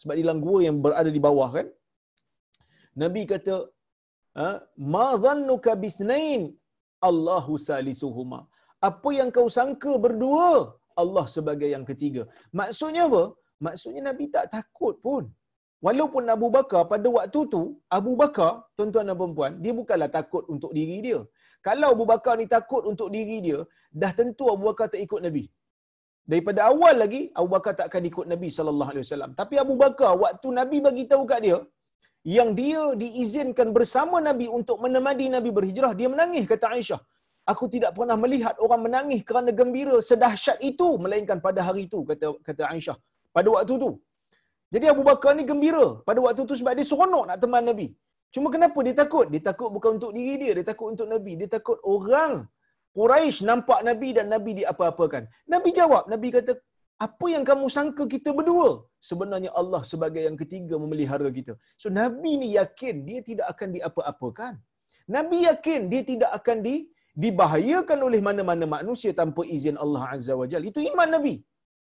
Sebab 0.00 0.14
di 0.18 0.22
dalam 0.24 0.40
gua 0.46 0.58
yang 0.66 0.78
berada 0.84 1.10
di 1.16 1.22
bawah 1.26 1.50
kan. 1.56 1.66
Nabi 3.02 3.22
kata, 3.32 3.56
ha, 4.38 4.46
Ma 4.92 5.08
zannuka 5.24 5.72
bisnain 5.84 6.42
Allahu 7.10 7.54
salisuhuma. 7.68 8.40
Apa 8.88 9.10
yang 9.18 9.30
kau 9.36 9.46
sangka 9.58 9.92
berdua, 10.04 10.74
Allah 11.02 11.26
sebagai 11.34 11.68
yang 11.74 11.84
ketiga. 11.90 12.22
Maksudnya 12.60 13.02
apa? 13.10 13.22
Maksudnya 13.66 14.02
Nabi 14.10 14.24
tak 14.34 14.46
takut 14.54 14.96
pun. 15.06 15.24
Walaupun 15.86 16.24
Abu 16.34 16.48
Bakar 16.56 16.82
pada 16.90 17.08
waktu 17.16 17.40
tu, 17.54 17.62
Abu 17.98 18.12
Bakar, 18.20 18.50
tuan-tuan 18.78 19.06
dan 19.10 19.18
puan 19.36 19.52
dia 19.62 19.72
bukanlah 19.80 20.10
takut 20.18 20.44
untuk 20.54 20.70
diri 20.78 20.96
dia. 21.06 21.20
Kalau 21.68 21.88
Abu 21.94 22.04
Bakar 22.12 22.34
ni 22.40 22.46
takut 22.54 22.82
untuk 22.92 23.08
diri 23.16 23.36
dia, 23.46 23.58
dah 24.02 24.12
tentu 24.20 24.44
Abu 24.54 24.64
Bakar 24.70 24.86
tak 24.94 25.02
ikut 25.06 25.20
Nabi. 25.26 25.44
Daripada 26.30 26.60
awal 26.70 26.94
lagi, 27.02 27.20
Abu 27.38 27.48
Bakar 27.54 27.72
tak 27.78 27.86
akan 27.90 28.02
ikut 28.10 28.26
Nabi 28.32 28.48
sallallahu 28.56 28.90
alaihi 28.92 29.04
wasallam. 29.06 29.30
Tapi 29.40 29.54
Abu 29.64 29.74
Bakar 29.82 30.12
waktu 30.24 30.48
Nabi 30.58 30.78
bagi 30.86 31.04
tahu 31.12 31.22
kat 31.32 31.40
dia, 31.46 31.58
yang 32.36 32.50
dia 32.60 32.82
diizinkan 33.02 33.68
bersama 33.76 34.16
Nabi 34.28 34.46
untuk 34.58 34.78
menemani 34.84 35.26
Nabi 35.36 35.50
berhijrah, 35.56 35.92
dia 36.00 36.08
menangis 36.14 36.44
kata 36.52 36.66
Aisyah. 36.76 37.00
Aku 37.52 37.64
tidak 37.74 37.90
pernah 37.98 38.16
melihat 38.24 38.54
orang 38.64 38.82
menangis 38.86 39.20
kerana 39.28 39.50
gembira 39.60 39.96
sedahsyat 40.10 40.58
itu 40.70 40.88
melainkan 41.04 41.38
pada 41.46 41.60
hari 41.68 41.82
itu 41.90 42.00
kata 42.10 42.28
kata 42.48 42.62
Aisyah. 42.72 42.96
Pada 43.36 43.48
waktu 43.54 43.74
itu. 43.80 43.90
Jadi 44.74 44.86
Abu 44.92 45.02
Bakar 45.08 45.32
ni 45.38 45.44
gembira 45.50 45.86
pada 46.08 46.20
waktu 46.26 46.42
itu 46.46 46.54
sebab 46.60 46.72
dia 46.78 46.86
seronok 46.90 47.24
nak 47.28 47.38
teman 47.42 47.64
Nabi. 47.70 47.88
Cuma 48.34 48.48
kenapa 48.54 48.78
dia 48.86 48.96
takut? 49.02 49.26
Dia 49.32 49.42
takut 49.50 49.68
bukan 49.76 49.90
untuk 50.00 50.12
diri 50.16 50.34
dia, 50.42 50.52
dia 50.58 50.66
takut 50.72 50.88
untuk 50.92 51.06
Nabi. 51.14 51.32
Dia 51.40 51.48
takut 51.56 51.78
orang 51.94 52.34
Quraisy 52.96 53.44
nampak 53.48 53.80
Nabi 53.88 54.08
dan 54.16 54.26
Nabi 54.34 54.50
diapa-apakan. 54.60 55.22
Nabi 55.52 55.70
jawab, 55.78 56.04
Nabi 56.12 56.28
kata, 56.36 56.52
apa 57.06 57.26
yang 57.34 57.44
kamu 57.50 57.66
sangka 57.76 58.04
kita 58.14 58.30
berdua? 58.38 58.70
Sebenarnya 59.10 59.50
Allah 59.60 59.82
sebagai 59.92 60.22
yang 60.28 60.36
ketiga 60.42 60.74
memelihara 60.82 61.28
kita. 61.38 61.52
So 61.82 61.88
Nabi 62.00 62.32
ni 62.42 62.48
yakin 62.58 62.96
dia 63.08 63.20
tidak 63.28 63.46
akan 63.52 63.68
diapa-apakan. 63.76 64.54
Nabi 65.16 65.38
yakin 65.48 65.80
dia 65.92 66.02
tidak 66.10 66.30
akan 66.38 66.58
di, 66.66 66.74
dibahayakan 67.24 67.98
oleh 68.08 68.20
mana-mana 68.28 68.64
manusia 68.76 69.12
tanpa 69.20 69.42
izin 69.56 69.76
Allah 69.84 70.02
Azza 70.14 70.36
wa 70.40 70.46
Jal. 70.52 70.62
Itu 70.70 70.80
iman 70.90 71.08
Nabi. 71.16 71.34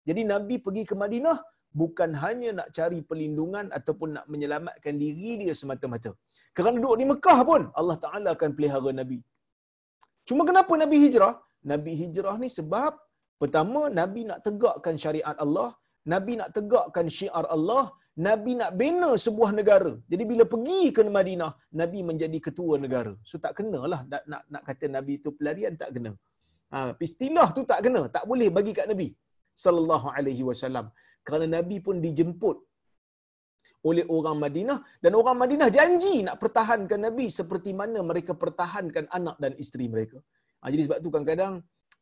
Jadi 0.09 0.23
Nabi 0.33 0.57
pergi 0.67 0.85
ke 0.91 0.95
Madinah 1.03 1.39
bukan 1.81 2.11
hanya 2.23 2.51
nak 2.59 2.69
cari 2.77 3.01
perlindungan 3.09 3.67
ataupun 3.79 4.09
nak 4.17 4.27
menyelamatkan 4.33 4.95
diri 5.03 5.31
dia 5.43 5.55
semata-mata. 5.61 6.13
Kerana 6.57 6.77
duduk 6.83 6.97
di 7.01 7.07
Mekah 7.13 7.39
pun 7.51 7.63
Allah 7.81 7.99
Ta'ala 8.05 8.29
akan 8.37 8.51
pelihara 8.57 8.93
Nabi. 9.01 9.19
Cuma 10.29 10.45
kenapa 10.49 10.73
Nabi 10.85 10.97
hijrah? 11.05 11.35
Nabi 11.73 11.93
hijrah 12.03 12.37
ni 12.43 12.49
sebab 12.59 12.93
pertama 13.43 13.81
Nabi 14.01 14.23
nak 14.31 14.41
tegakkan 14.47 14.97
syariat 15.05 15.37
Allah, 15.45 15.69
Nabi 16.13 16.33
nak 16.41 16.51
tegakkan 16.57 17.07
syiar 17.17 17.47
Allah, 17.57 17.85
Nabi 18.27 18.53
nak 18.61 18.71
bina 18.81 19.11
sebuah 19.25 19.51
negara. 19.59 19.93
Jadi 20.13 20.25
bila 20.31 20.45
pergi 20.53 20.83
ke 20.97 21.03
Madinah, 21.19 21.53
Nabi 21.81 22.01
menjadi 22.09 22.39
ketua 22.47 22.75
negara. 22.85 23.13
So 23.29 23.39
tak 23.45 23.53
kenalah 23.59 24.01
nak, 24.13 24.23
nak, 24.31 24.43
nak 24.53 24.63
kata 24.69 24.87
Nabi 24.97 25.13
itu 25.21 25.31
pelarian, 25.39 25.75
tak 25.83 25.91
kena. 25.95 26.13
Ha, 26.73 26.79
istilah 27.07 27.49
tu 27.57 27.63
tak 27.71 27.81
kena, 27.85 28.03
tak 28.17 28.25
boleh 28.31 28.49
bagi 28.57 28.73
kat 28.79 28.87
Nabi 28.93 29.09
sallallahu 29.65 30.07
alaihi 30.17 30.43
wasallam 30.49 30.87
kerana 31.29 31.47
nabi 31.57 31.77
pun 31.87 31.97
dijemput 32.07 32.57
oleh 33.89 34.05
orang 34.17 34.39
Madinah 34.45 34.79
dan 35.05 35.13
orang 35.21 35.37
Madinah 35.43 35.69
janji 35.77 36.15
nak 36.27 36.37
pertahankan 36.43 37.01
nabi 37.07 37.27
seperti 37.39 37.71
mana 37.81 38.01
mereka 38.11 38.33
pertahankan 38.45 39.05
anak 39.19 39.37
dan 39.45 39.53
isteri 39.65 39.87
mereka. 39.95 40.19
Ha, 40.61 40.73
jadi 40.73 40.83
sebab 40.87 40.99
tu 41.05 41.11
kadang-kadang 41.15 41.55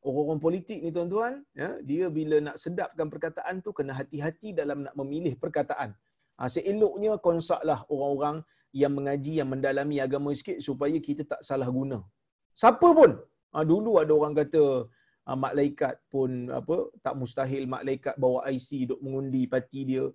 orang-orang 0.06 0.40
politik 0.46 0.78
ni 0.84 0.90
tuan-tuan, 0.96 1.32
ya, 1.60 1.68
dia 1.88 2.06
bila 2.18 2.36
nak 2.46 2.56
sedapkan 2.64 3.06
perkataan 3.12 3.60
tu 3.66 3.70
kena 3.78 3.92
hati-hati 3.98 4.50
dalam 4.60 4.78
nak 4.86 4.94
memilih 5.00 5.34
perkataan. 5.42 5.90
Ha, 6.38 6.48
seeloknya 6.56 7.12
konsaklah 7.28 7.78
orang-orang 7.92 8.38
yang 8.82 8.92
mengaji 8.98 9.32
yang 9.40 9.48
mendalami 9.52 9.96
agama 10.06 10.30
sikit 10.38 10.58
supaya 10.68 10.96
kita 11.08 11.22
tak 11.32 11.40
salah 11.48 11.68
guna. 11.78 11.98
Siapa 12.62 12.88
pun. 12.98 13.10
Ha, 13.52 13.64
dulu 13.72 13.92
ada 14.02 14.12
orang 14.18 14.34
kata 14.40 14.62
uh, 15.26 15.38
malaikat 15.38 15.98
pun 16.08 16.48
apa 16.54 16.90
tak 17.02 17.14
mustahil 17.18 17.66
malaikat 17.66 18.14
bawa 18.16 18.46
IC 18.48 18.94
duk 18.94 19.00
mengundi 19.02 19.50
parti 19.50 19.82
dia. 19.84 20.06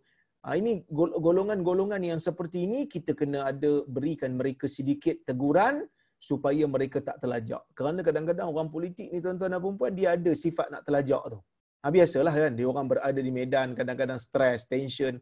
Uh, 0.42 0.56
ini 0.58 0.82
golongan-golongan 0.92 2.02
yang 2.02 2.18
seperti 2.18 2.66
ini 2.66 2.90
kita 2.90 3.14
kena 3.14 3.52
ada 3.52 3.86
berikan 3.86 4.34
mereka 4.34 4.66
sedikit 4.66 5.22
teguran 5.28 5.86
supaya 6.22 6.64
mereka 6.70 7.02
tak 7.02 7.18
terlajak. 7.18 7.62
Kerana 7.74 8.06
kadang-kadang 8.06 8.48
orang 8.50 8.70
politik 8.70 9.10
ni 9.10 9.22
tuan-tuan 9.22 9.58
dan 9.58 9.62
puan 9.62 9.94
dia 9.94 10.14
ada 10.14 10.32
sifat 10.34 10.70
nak 10.70 10.86
terlajak 10.86 11.22
tu. 11.34 11.40
Ha, 11.82 11.90
biasalah 11.90 12.30
kan, 12.30 12.54
dia 12.54 12.70
orang 12.70 12.86
berada 12.86 13.18
di 13.18 13.34
medan 13.34 13.74
kadang-kadang 13.74 14.22
stres, 14.22 14.70
tension, 14.70 15.18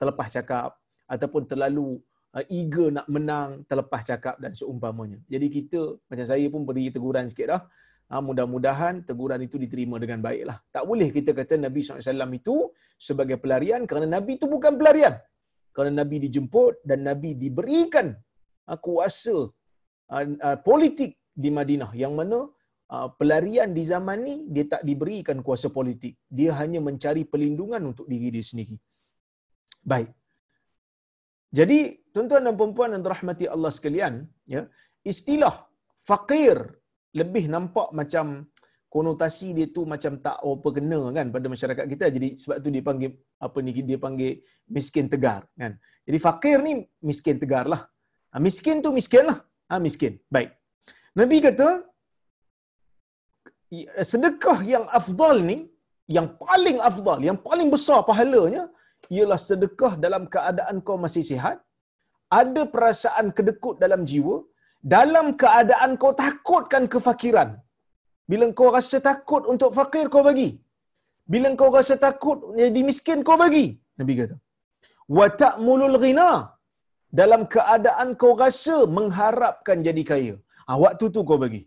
terlepas 0.00 0.32
cakap 0.32 0.72
ataupun 1.04 1.44
terlalu 1.44 2.00
uh, 2.32 2.44
eager 2.48 2.88
nak 2.88 3.04
menang, 3.12 3.60
terlepas 3.68 4.00
cakap 4.08 4.40
dan 4.40 4.56
seumpamanya. 4.56 5.20
Jadi 5.28 5.46
kita, 5.52 6.00
macam 6.08 6.24
saya 6.24 6.48
pun 6.48 6.64
beri 6.64 6.88
teguran 6.88 7.28
sikit 7.28 7.46
dah, 7.52 7.62
Ha, 8.08 8.24
mudah-mudahan 8.28 9.04
teguran 9.08 9.40
itu 9.46 9.56
diterima 9.62 9.96
dengan 10.02 10.24
baiklah. 10.26 10.58
Tak 10.74 10.84
boleh 10.90 11.08
kita 11.16 11.30
kata 11.36 11.60
Nabi 11.60 11.80
SAW 11.84 12.32
itu 12.40 12.56
sebagai 13.08 13.36
pelarian 13.42 13.84
kerana 13.88 14.06
Nabi 14.16 14.40
itu 14.40 14.48
bukan 14.54 14.80
pelarian. 14.80 15.14
Kerana 15.76 15.92
Nabi 16.00 16.16
dijemput 16.24 16.80
dan 16.88 17.04
Nabi 17.08 17.36
diberikan 17.36 18.16
ha, 18.66 18.80
kuasa 18.86 19.36
ha, 20.12 20.24
ha, 20.24 20.56
politik 20.68 21.12
di 21.44 21.52
Madinah 21.58 21.92
yang 22.02 22.16
mana 22.20 22.48
ha, 22.88 23.12
pelarian 23.20 23.76
di 23.76 23.84
zaman 23.92 24.18
ni 24.24 24.34
dia 24.54 24.64
tak 24.72 24.82
diberikan 24.88 25.44
kuasa 25.44 25.68
politik. 25.68 26.16
Dia 26.38 26.56
hanya 26.60 26.80
mencari 26.88 27.28
perlindungan 27.28 27.92
untuk 27.92 28.08
diri 28.08 28.32
dia 28.32 28.44
sendiri. 28.50 28.76
Baik. 29.84 30.10
Jadi 31.48 31.78
tuan-tuan 32.12 32.44
dan 32.44 32.54
puan-puan 32.60 32.92
yang 32.92 33.04
dirahmati 33.04 33.44
Allah 33.48 33.72
sekalian, 33.72 34.14
ya, 34.44 34.68
istilah 35.00 35.54
fakir 36.08 36.56
lebih 37.14 37.44
nampak 37.48 37.88
macam 37.96 38.48
konotasi 38.88 39.52
dia 39.56 39.66
tu 39.76 39.84
macam 39.92 40.16
tak 40.26 40.36
apa 40.40 40.68
kena 40.76 41.00
kan 41.16 41.26
pada 41.34 41.46
masyarakat 41.54 41.84
kita. 41.92 42.06
Jadi 42.16 42.28
sebab 42.40 42.56
tu 42.64 42.68
dia 42.74 42.82
panggil 42.88 43.12
apa 43.46 43.58
ni 43.64 43.70
dia 43.90 43.98
panggil 44.00 44.40
miskin 44.76 45.06
tegar 45.12 45.44
kan. 45.60 45.76
Jadi 46.08 46.18
fakir 46.26 46.58
ni 46.66 46.72
miskin 47.04 47.36
tegar 47.42 47.64
lah. 47.72 47.82
Ha, 48.32 48.40
miskin 48.40 48.80
tu 48.84 48.90
miskin 48.98 49.24
lah. 49.30 49.38
Ha, 49.68 49.80
miskin. 49.86 50.16
Baik. 50.34 50.50
Nabi 51.18 51.36
kata 51.44 51.68
sedekah 54.10 54.58
yang 54.64 54.84
afdal 54.98 55.36
ni 55.50 55.68
yang 56.16 56.28
paling 56.40 56.78
afdal 56.88 57.20
yang 57.28 57.36
paling 57.48 57.68
besar 57.74 58.00
pahalanya 58.08 58.62
ialah 59.12 59.36
sedekah 59.48 59.92
dalam 60.04 60.24
keadaan 60.34 60.80
kau 60.86 60.96
masih 60.96 61.24
sihat. 61.30 61.58
Ada 62.40 62.62
perasaan 62.72 63.32
kedekut 63.36 63.76
dalam 63.84 64.04
jiwa 64.10 64.36
dalam 64.94 65.26
keadaan 65.42 65.90
kau 66.02 66.12
takutkan 66.24 66.84
kefakiran. 66.92 67.50
Bila 68.30 68.46
kau 68.58 68.70
rasa 68.76 68.98
takut 69.08 69.42
untuk 69.52 69.70
fakir, 69.78 70.06
kau 70.14 70.22
bagi. 70.28 70.50
Bila 71.32 71.48
kau 71.60 71.70
rasa 71.78 71.96
takut 72.06 72.38
jadi 72.60 72.82
miskin, 72.90 73.24
kau 73.28 73.38
bagi. 73.44 73.66
Nabi 74.00 74.14
kata. 74.20 74.36
Ta'mulul 75.42 75.96
ghina. 76.04 76.30
Dalam 77.20 77.42
keadaan 77.54 78.08
kau 78.20 78.32
rasa 78.44 78.76
mengharapkan 78.96 79.80
jadi 79.88 80.02
kaya. 80.10 80.36
Ha, 80.68 80.76
waktu 80.84 81.04
tu 81.14 81.24
kau 81.30 81.40
bagi. 81.44 81.62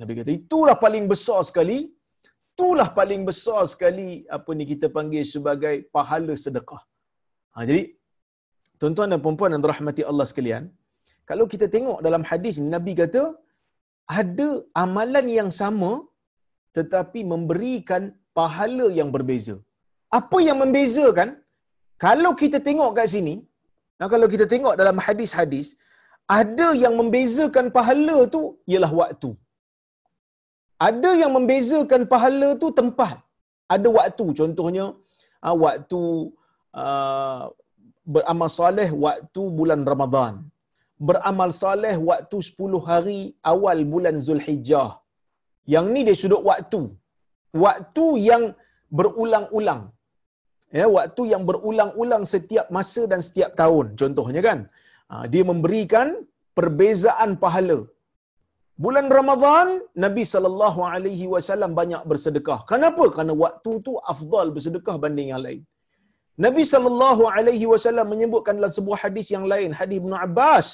Nabi 0.00 0.12
kata, 0.18 0.30
itulah 0.40 0.76
paling 0.84 1.04
besar 1.12 1.40
sekali. 1.50 1.78
Itulah 2.58 2.88
paling 2.98 3.22
besar 3.28 3.62
sekali 3.72 4.26
apa 4.36 4.50
ni 4.58 4.64
kita 4.70 4.86
panggil 4.96 5.24
sebagai 5.34 5.74
pahala 5.94 6.34
sedekah. 6.44 6.82
Ha, 7.54 7.64
jadi, 7.68 7.82
tuan-tuan 8.80 9.12
dan 9.12 9.20
puan-puan 9.24 9.52
yang 9.54 9.62
dirahmati 9.64 10.02
Allah 10.10 10.26
sekalian, 10.30 10.64
kalau 11.30 11.46
kita 11.52 11.66
tengok 11.74 11.98
dalam 12.06 12.22
hadis 12.30 12.56
Nabi 12.74 12.92
kata 13.00 13.22
ada 14.20 14.48
amalan 14.82 15.26
yang 15.38 15.50
sama 15.60 15.90
tetapi 16.76 17.20
memberikan 17.32 18.02
pahala 18.38 18.86
yang 18.98 19.10
berbeza. 19.16 19.56
Apa 20.18 20.38
yang 20.46 20.58
membezakan? 20.62 21.30
Kalau 22.04 22.32
kita 22.42 22.58
tengok 22.68 22.90
kat 22.98 23.08
sini, 23.14 23.34
kalau 24.14 24.26
kita 24.34 24.46
tengok 24.52 24.74
dalam 24.80 24.98
hadis-hadis, 25.06 25.68
ada 26.38 26.68
yang 26.82 26.94
membezakan 27.00 27.66
pahala 27.76 28.16
tu 28.34 28.42
ialah 28.72 28.92
waktu. 29.00 29.30
Ada 30.88 31.10
yang 31.20 31.32
membezakan 31.36 32.02
pahala 32.12 32.48
tu 32.62 32.68
tempat. 32.80 33.16
Ada 33.74 33.88
waktu 33.98 34.26
contohnya 34.40 34.84
ah, 35.46 35.56
waktu 35.64 36.02
uh, 36.82 37.42
beramal 38.14 38.50
soleh 38.58 38.88
waktu 39.06 39.42
bulan 39.58 39.82
Ramadan. 39.92 40.34
Beramal 41.08 41.50
soleh 41.62 41.94
waktu 42.10 42.38
10 42.42 42.80
hari 42.88 43.20
awal 43.52 43.78
bulan 43.92 44.16
Zulhijjah. 44.26 44.90
Yang 45.74 45.86
ni 45.94 46.00
dia 46.08 46.16
sudut 46.22 46.42
waktu. 46.50 46.80
Waktu 47.64 48.06
yang 48.28 48.44
berulang-ulang. 48.98 49.82
Ya, 50.78 50.86
waktu 50.96 51.22
yang 51.32 51.42
berulang-ulang 51.48 52.24
setiap 52.32 52.66
masa 52.76 53.02
dan 53.12 53.20
setiap 53.28 53.52
tahun. 53.60 53.86
Contohnya 54.00 54.42
kan, 54.48 54.58
ah, 55.12 55.24
dia 55.32 55.44
memberikan 55.50 56.08
perbezaan 56.58 57.30
pahala. 57.44 57.78
Bulan 58.84 59.06
Ramadan 59.18 59.68
Nabi 60.04 60.22
sallallahu 60.32 60.80
alaihi 60.92 61.26
wasallam 61.34 61.72
banyak 61.80 62.02
bersedekah. 62.10 62.58
Kenapa? 62.72 63.04
Kerana 63.14 63.34
waktu 63.44 63.70
tu 63.86 63.92
afdal 64.12 64.48
bersedekah 64.56 64.96
banding 65.04 65.30
yang 65.32 65.42
lain. 65.46 65.62
Nabi 66.44 66.62
sallallahu 66.72 67.22
alaihi 67.36 67.66
wasallam 67.72 68.06
menyebutkan 68.12 68.54
dalam 68.58 68.72
sebuah 68.78 68.98
hadis 69.04 69.28
yang 69.34 69.46
lain, 69.52 69.70
hadis 69.78 69.98
Ibnu 70.02 70.14
Abbas, 70.26 70.66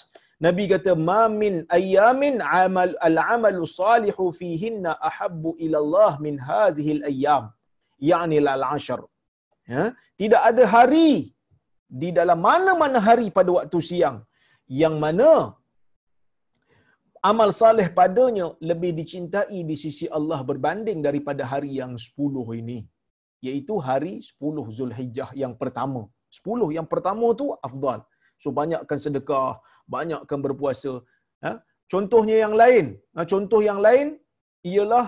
Nabi 0.46 0.64
kata 0.72 0.92
ma 1.08 1.22
min 1.42 1.54
ayamin 1.78 2.36
amal 2.62 2.90
al-amalu 3.08 3.68
salihu 3.80 4.24
fihinna 4.40 4.92
ahabbu 5.08 5.50
ila 5.64 5.76
Allah 5.84 6.12
min 6.26 6.36
hadhihi 6.50 6.92
al-ayyam. 6.98 7.44
Yani 8.10 8.38
al-ashr. 8.56 9.00
Ya, 9.72 9.84
tidak 10.20 10.42
ada 10.48 10.64
hari 10.74 11.12
di 12.02 12.08
dalam 12.18 12.38
mana-mana 12.48 12.98
hari 13.08 13.28
pada 13.36 13.50
waktu 13.56 13.78
siang 13.88 14.16
yang 14.82 14.96
mana 15.04 15.30
amal 17.30 17.50
saleh 17.60 17.86
padanya 17.98 18.46
lebih 18.70 18.90
dicintai 19.00 19.58
di 19.70 19.76
sisi 19.84 20.06
Allah 20.18 20.40
berbanding 20.50 21.00
daripada 21.06 21.42
hari 21.52 21.70
yang 21.80 21.92
10 21.96 22.60
ini 22.60 22.78
iaitu 23.46 23.74
hari 23.86 24.12
10 24.24 24.76
Zulhijjah 24.76 25.30
yang 25.42 25.54
pertama. 25.62 26.02
10 26.38 26.76
yang 26.76 26.88
pertama 26.92 27.26
tu 27.40 27.46
afdal. 27.68 28.00
So 28.42 28.50
banyakkan 28.60 28.98
sedekah 29.04 29.60
banyakkan 29.94 30.38
berpuasa. 30.44 30.92
Ha? 31.44 31.52
contohnya 31.92 32.36
yang 32.44 32.54
lain. 32.62 32.86
Ha, 33.14 33.26
contoh 33.32 33.60
yang 33.68 33.80
lain 33.86 34.06
ialah 34.72 35.06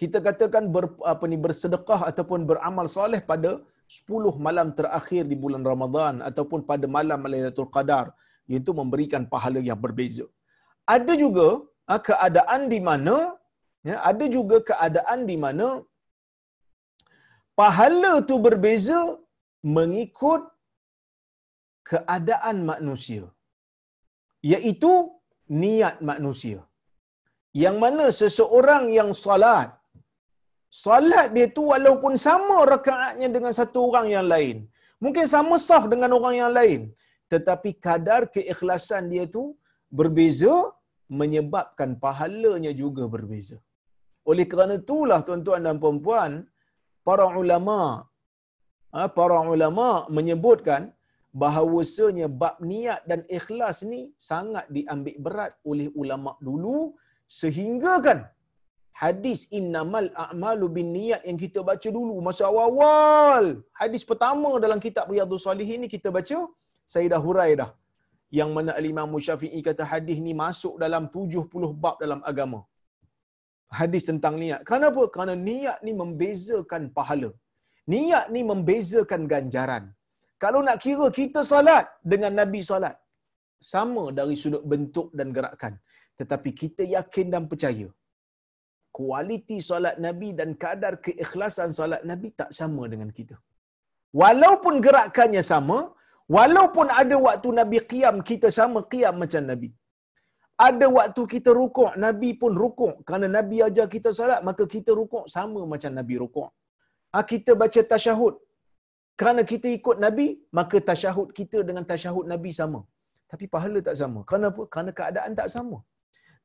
kita 0.00 0.18
katakan 0.26 0.64
ber, 0.74 0.84
apa 1.12 1.24
ni 1.30 1.36
bersedekah 1.44 2.00
ataupun 2.10 2.46
beramal 2.50 2.86
soleh 2.96 3.20
pada 3.30 3.50
10 3.98 4.46
malam 4.46 4.68
terakhir 4.78 5.22
di 5.30 5.36
bulan 5.42 5.62
Ramadan 5.70 6.14
ataupun 6.28 6.60
pada 6.70 6.86
malam 6.96 7.26
Lailatul 7.32 7.70
Qadar. 7.76 8.06
Itu 8.60 8.72
memberikan 8.80 9.22
pahala 9.32 9.60
yang 9.70 9.80
berbeza. 9.84 10.24
Ada 10.96 11.14
juga 11.24 11.48
ha, 11.88 12.00
keadaan 12.08 12.60
di 12.72 12.80
mana 12.88 13.16
ya, 13.88 13.96
ada 14.10 14.24
juga 14.36 14.56
keadaan 14.70 15.28
di 15.30 15.36
mana 15.44 15.66
pahala 17.60 18.12
tu 18.28 18.36
berbeza 18.46 19.00
mengikut 19.76 20.42
keadaan 21.90 22.56
manusia 22.70 23.24
iaitu 24.52 24.92
niat 25.62 25.96
manusia 26.10 26.60
yang 27.62 27.76
mana 27.84 28.06
seseorang 28.20 28.84
yang 28.98 29.10
salat 29.24 29.68
salat 30.84 31.28
dia 31.36 31.46
tu 31.56 31.62
walaupun 31.72 32.14
sama 32.26 32.58
rakaatnya 32.72 33.28
dengan 33.36 33.52
satu 33.60 33.78
orang 33.88 34.08
yang 34.16 34.26
lain 34.34 34.56
mungkin 35.04 35.26
sama 35.34 35.56
saf 35.68 35.84
dengan 35.92 36.12
orang 36.18 36.36
yang 36.42 36.52
lain 36.58 36.80
tetapi 37.32 37.70
kadar 37.86 38.22
keikhlasan 38.34 39.04
dia 39.12 39.24
tu 39.36 39.44
berbeza 39.98 40.54
menyebabkan 41.20 41.90
pahalanya 42.04 42.72
juga 42.82 43.04
berbeza. 43.14 43.56
Oleh 44.30 44.44
kerana 44.52 44.74
itulah 44.82 45.20
tuan-tuan 45.26 45.64
dan 45.66 45.76
puan-puan, 45.82 46.32
para 47.08 47.26
ulama 47.42 47.78
ha, 48.94 49.08
para 49.18 49.38
ulama 49.54 49.88
menyebutkan 50.16 50.82
bahawasanya 51.42 52.26
bab 52.40 52.56
niat 52.70 53.00
dan 53.10 53.20
ikhlas 53.38 53.78
ni 53.92 54.00
sangat 54.30 54.66
diambil 54.76 55.16
berat 55.26 55.52
oleh 55.70 55.88
ulama 56.02 56.32
dulu 56.48 56.78
sehingga 57.40 57.94
kan 58.06 58.20
hadis 59.02 59.40
innamal 59.58 60.06
a'malu 60.24 60.66
bin 60.76 60.88
niat 60.98 61.22
yang 61.28 61.38
kita 61.44 61.60
baca 61.70 61.88
dulu 61.98 62.14
masa 62.28 62.42
awal-awal 62.50 63.44
hadis 63.80 64.04
pertama 64.10 64.50
dalam 64.64 64.80
kitab 64.86 65.12
riyadhus 65.12 65.44
salihin 65.48 65.80
ni 65.84 65.90
kita 65.96 66.10
baca 66.18 66.38
Sayyidah 66.92 67.20
Huraidah 67.24 67.70
yang 68.38 68.50
mana 68.56 68.72
al-Imam 68.80 69.12
Syafi'i 69.26 69.60
kata 69.66 69.84
hadis 69.92 70.18
ni 70.26 70.32
masuk 70.42 70.74
dalam 70.82 71.04
70 71.16 71.48
bab 71.84 71.96
dalam 72.02 72.20
agama. 72.30 72.60
Hadis 73.78 74.04
tentang 74.10 74.34
niat. 74.42 74.60
Kenapa? 74.70 75.02
Kerana 75.14 75.34
niat 75.48 75.78
ni 75.86 75.92
membezakan 76.00 76.82
pahala. 76.96 77.30
Niat 77.94 78.26
ni 78.34 78.40
membezakan 78.50 79.22
ganjaran. 79.32 79.84
Kalau 80.42 80.60
nak 80.66 80.78
kira 80.84 81.06
kita 81.18 81.40
salat 81.52 81.84
dengan 82.12 82.32
Nabi 82.40 82.60
salat, 82.70 82.96
sama 83.72 84.04
dari 84.18 84.36
sudut 84.42 84.64
bentuk 84.72 85.08
dan 85.18 85.28
gerakan. 85.36 85.74
Tetapi 86.20 86.50
kita 86.60 86.82
yakin 86.96 87.26
dan 87.34 87.44
percaya, 87.50 87.88
kualiti 88.96 89.58
solat 89.68 89.96
Nabi 90.06 90.28
dan 90.40 90.50
kadar 90.64 90.92
keikhlasan 91.06 91.70
solat 91.78 92.02
Nabi 92.10 92.28
tak 92.40 92.50
sama 92.60 92.84
dengan 92.92 93.10
kita. 93.18 93.36
Walaupun 94.20 94.74
gerakannya 94.86 95.42
sama, 95.52 95.78
Walaupun 96.36 96.86
ada 97.00 97.16
waktu 97.26 97.48
Nabi 97.58 97.78
qiyam, 97.90 98.16
kita 98.30 98.48
sama 98.58 98.78
qiyam 98.92 99.14
macam 99.22 99.42
Nabi. 99.50 99.68
Ada 100.66 100.86
waktu 100.98 101.22
kita 101.32 101.50
rukuk, 101.58 101.90
Nabi 102.04 102.30
pun 102.40 102.52
rukuk. 102.62 102.94
Kerana 103.06 103.26
Nabi 103.36 103.56
ajar 103.66 103.86
kita 103.94 104.10
salat, 104.18 104.40
maka 104.48 104.64
kita 104.74 104.90
rukuk 105.00 105.24
sama 105.36 105.60
macam 105.72 105.92
Nabi 105.98 106.14
rukuk. 106.22 106.48
Ha, 107.12 107.22
kita 107.32 107.52
baca 107.62 107.80
tasyahud. 107.92 108.34
Kerana 109.20 109.42
kita 109.50 109.68
ikut 109.78 109.96
Nabi, 110.04 110.26
maka 110.58 110.78
tasyahud 110.90 111.28
kita 111.38 111.58
dengan 111.68 111.84
tasyahud 111.92 112.26
Nabi 112.32 112.50
sama. 112.60 112.80
Tapi 113.30 113.46
pahala 113.54 113.78
tak 113.88 113.96
sama. 114.00 114.20
Kenapa? 114.32 114.62
Kerana 114.72 114.90
keadaan 114.98 115.32
tak 115.40 115.48
sama. 115.54 115.78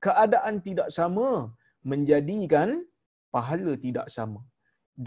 Keadaan 0.06 0.56
tidak 0.68 0.90
sama 0.98 1.28
menjadikan 1.92 2.70
pahala 3.36 3.74
tidak 3.86 4.08
sama. 4.16 4.42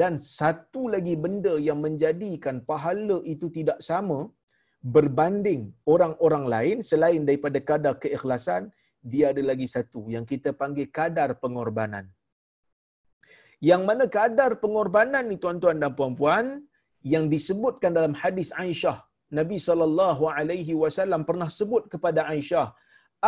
Dan 0.00 0.12
satu 0.38 0.82
lagi 0.94 1.14
benda 1.24 1.54
yang 1.68 1.78
menjadikan 1.86 2.56
pahala 2.70 3.18
itu 3.34 3.46
tidak 3.56 3.78
sama, 3.88 4.18
berbanding 4.94 5.62
orang-orang 5.94 6.44
lain 6.54 6.76
selain 6.88 7.22
daripada 7.28 7.58
kadar 7.70 7.94
keikhlasan, 8.02 8.62
dia 9.12 9.26
ada 9.32 9.42
lagi 9.50 9.66
satu 9.74 10.00
yang 10.14 10.24
kita 10.32 10.50
panggil 10.60 10.86
kadar 10.98 11.30
pengorbanan. 11.42 12.06
Yang 13.68 13.82
mana 13.88 14.04
kadar 14.16 14.50
pengorbanan 14.62 15.24
ni 15.30 15.36
tuan-tuan 15.42 15.76
dan 15.82 15.92
puan-puan 15.98 16.46
yang 17.14 17.24
disebutkan 17.34 17.92
dalam 17.98 18.14
hadis 18.22 18.50
Aisyah. 18.64 18.98
Nabi 19.38 19.58
sallallahu 19.68 20.24
alaihi 20.38 20.74
wasallam 20.82 21.22
pernah 21.28 21.48
sebut 21.58 21.84
kepada 21.92 22.20
Aisyah, 22.32 22.66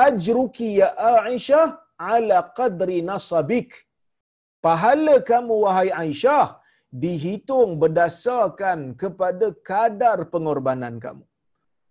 "Ajruki 0.07 0.71
ya 0.81 0.89
Aisyah 1.31 1.67
ala 2.15 2.39
qadri 2.59 2.99
nasabik." 3.11 3.71
Pahala 4.67 5.15
kamu 5.31 5.55
wahai 5.65 5.91
Aisyah 6.03 6.47
dihitung 7.03 7.71
berdasarkan 7.83 8.79
kepada 9.03 9.47
kadar 9.71 10.19
pengorbanan 10.33 10.95
kamu. 11.05 11.25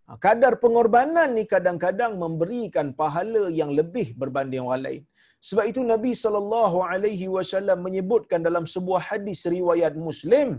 Ha, 0.08 0.16
kadar 0.26 0.54
pengorbanan 0.64 1.30
ni 1.38 1.44
kadang-kadang 1.54 2.14
memberikan 2.24 2.88
pahala 3.00 3.44
yang 3.60 3.72
lebih 3.80 4.08
berbanding 4.22 4.64
orang 4.68 4.84
lain. 4.88 5.04
Sebab 5.48 5.66
itu 5.72 5.82
Nabi 5.94 6.12
sallallahu 6.24 6.78
alaihi 6.92 7.28
wasallam 7.36 7.80
menyebutkan 7.88 8.42
dalam 8.48 8.66
sebuah 8.74 9.02
hadis 9.10 9.42
riwayat 9.56 9.96
Muslim, 10.08 10.50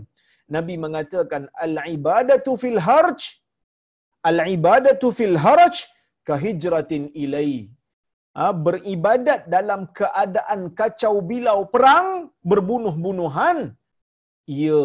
Nabi 0.55 0.75
mengatakan 0.85 1.41
al-ibadatu 1.65 2.53
fil 2.61 2.79
harj 2.87 3.21
al-ibadatu 4.29 5.09
fil 5.17 5.37
harj 5.45 5.75
ka 6.27 6.37
hijratin 6.45 7.03
ilai. 7.23 7.53
Ha, 8.37 8.53
beribadat 8.65 9.41
dalam 9.55 9.81
keadaan 9.99 10.59
kacau 10.79 11.15
bilau 11.29 11.59
perang, 11.73 12.09
berbunuh-bunuhan, 12.51 13.57
ia 14.59 14.81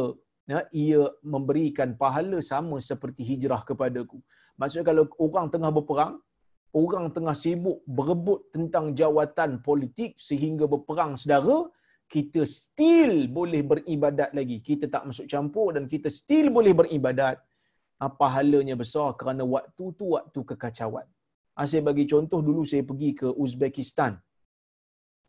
ya, 0.53 0.61
ia 0.85 1.03
memberikan 1.35 1.90
pahala 2.03 2.38
sama 2.53 2.79
seperti 2.90 3.22
hijrah 3.31 3.61
kepadaku. 3.68 4.18
Maksudnya 4.60 4.86
kalau 4.90 5.04
orang 5.18 5.46
tengah 5.50 5.70
berperang, 5.74 6.14
orang 6.74 7.06
tengah 7.14 7.34
sibuk 7.34 7.82
berebut 7.86 8.50
tentang 8.54 8.94
jawatan 8.94 9.62
politik 9.62 10.18
sehingga 10.18 10.66
berperang 10.66 11.14
sedara, 11.14 11.70
kita 12.10 12.42
still 12.46 13.26
boleh 13.30 13.62
beribadat 13.64 14.30
lagi. 14.38 14.58
Kita 14.62 14.86
tak 14.90 15.08
masuk 15.08 15.26
campur 15.26 15.74
dan 15.74 15.90
kita 15.90 16.12
still 16.12 16.50
boleh 16.54 16.70
beribadat. 16.70 17.40
Ah, 17.98 18.10
pahalanya 18.10 18.74
besar 18.74 19.14
kerana 19.18 19.46
waktu 19.46 19.84
tu 19.98 20.18
waktu 20.18 20.40
kekacauan. 20.50 21.06
Ah, 21.54 21.66
saya 21.70 21.82
bagi 21.86 22.04
contoh 22.10 22.42
dulu 22.42 22.66
saya 22.66 22.82
pergi 22.82 23.10
ke 23.14 23.28
Uzbekistan. 23.30 24.18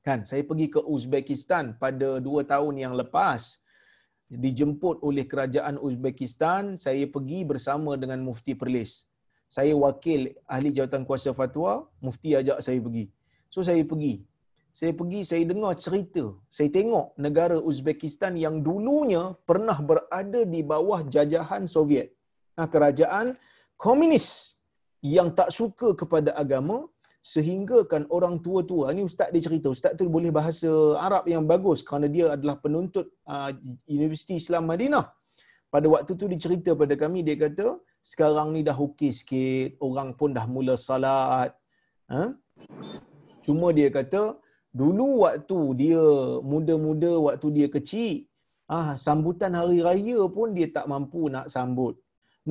Kan, 0.06 0.22
saya 0.26 0.46
pergi 0.46 0.68
ke 0.70 0.82
Uzbekistan 0.82 1.78
pada 1.82 2.22
dua 2.22 2.42
tahun 2.46 2.76
yang 2.78 2.94
lepas. 2.94 3.62
dijemput 4.26 5.06
oleh 5.06 5.30
kerajaan 5.30 5.78
Uzbekistan, 5.78 6.82
saya 6.82 7.06
pergi 7.06 7.46
bersama 7.46 7.94
dengan 7.94 8.26
Mufti 8.26 8.58
Perlis. 8.58 9.06
Saya 9.56 9.74
wakil 9.84 10.22
ahli 10.54 10.70
jawatan 10.78 11.04
kuasa 11.08 11.32
fatwa, 11.40 11.74
Mufti 12.06 12.32
ajak 12.40 12.58
saya 12.66 12.80
pergi. 12.86 13.06
So 13.54 13.60
saya 13.68 13.84
pergi. 13.92 14.14
Saya 14.80 14.92
pergi, 15.00 15.20
saya 15.30 15.44
dengar 15.52 15.74
cerita. 15.84 16.24
Saya 16.56 16.70
tengok 16.78 17.06
negara 17.26 17.58
Uzbekistan 17.70 18.34
yang 18.46 18.56
dulunya 18.66 19.22
pernah 19.50 19.78
berada 19.90 20.42
di 20.54 20.62
bawah 20.72 21.00
jajahan 21.14 21.64
Soviet. 21.76 22.08
Nah, 22.58 22.68
kerajaan 22.74 23.28
komunis 23.86 24.28
yang 25.16 25.30
tak 25.40 25.50
suka 25.60 25.88
kepada 26.02 26.36
agama 26.44 26.78
sehingga 27.34 27.78
kan 27.92 28.04
orang 28.18 28.36
tua-tua 28.46 28.94
ni 28.96 29.02
ustaz 29.10 29.30
dia 29.34 29.42
cerita 29.48 29.68
ustaz 29.76 29.94
tu 30.00 30.06
boleh 30.18 30.32
bahasa 30.40 30.70
Arab 31.08 31.26
yang 31.34 31.44
bagus 31.52 31.80
kerana 31.88 32.08
dia 32.16 32.26
adalah 32.36 32.56
penuntut 32.66 33.06
uh, 33.34 33.50
Universiti 33.98 34.34
Islam 34.42 34.64
Madinah 34.72 35.06
pada 35.74 35.88
waktu 35.94 36.12
tu 36.20 36.26
dia 36.32 36.40
cerita 36.46 36.72
pada 36.82 36.94
kami 37.04 37.26
dia 37.28 37.38
kata 37.46 37.68
sekarang 38.12 38.50
ni 38.56 38.62
dah 38.70 38.78
okey 38.86 39.12
sikit 39.20 39.70
orang 39.88 40.10
pun 40.20 40.30
dah 40.38 40.46
mula 40.56 40.76
salat 40.88 41.52
ha? 42.14 42.24
cuma 43.46 43.68
dia 43.78 43.90
kata 43.98 44.24
dulu 44.82 45.08
waktu 45.26 45.60
dia 45.82 46.04
muda-muda 46.52 47.12
waktu 47.28 47.48
dia 47.58 47.68
kecil 47.76 48.14
ah 48.78 48.90
sambutan 49.06 49.54
hari 49.60 49.80
raya 49.88 50.20
pun 50.38 50.50
dia 50.58 50.68
tak 50.78 50.86
mampu 50.92 51.24
nak 51.36 51.48
sambut 51.56 51.96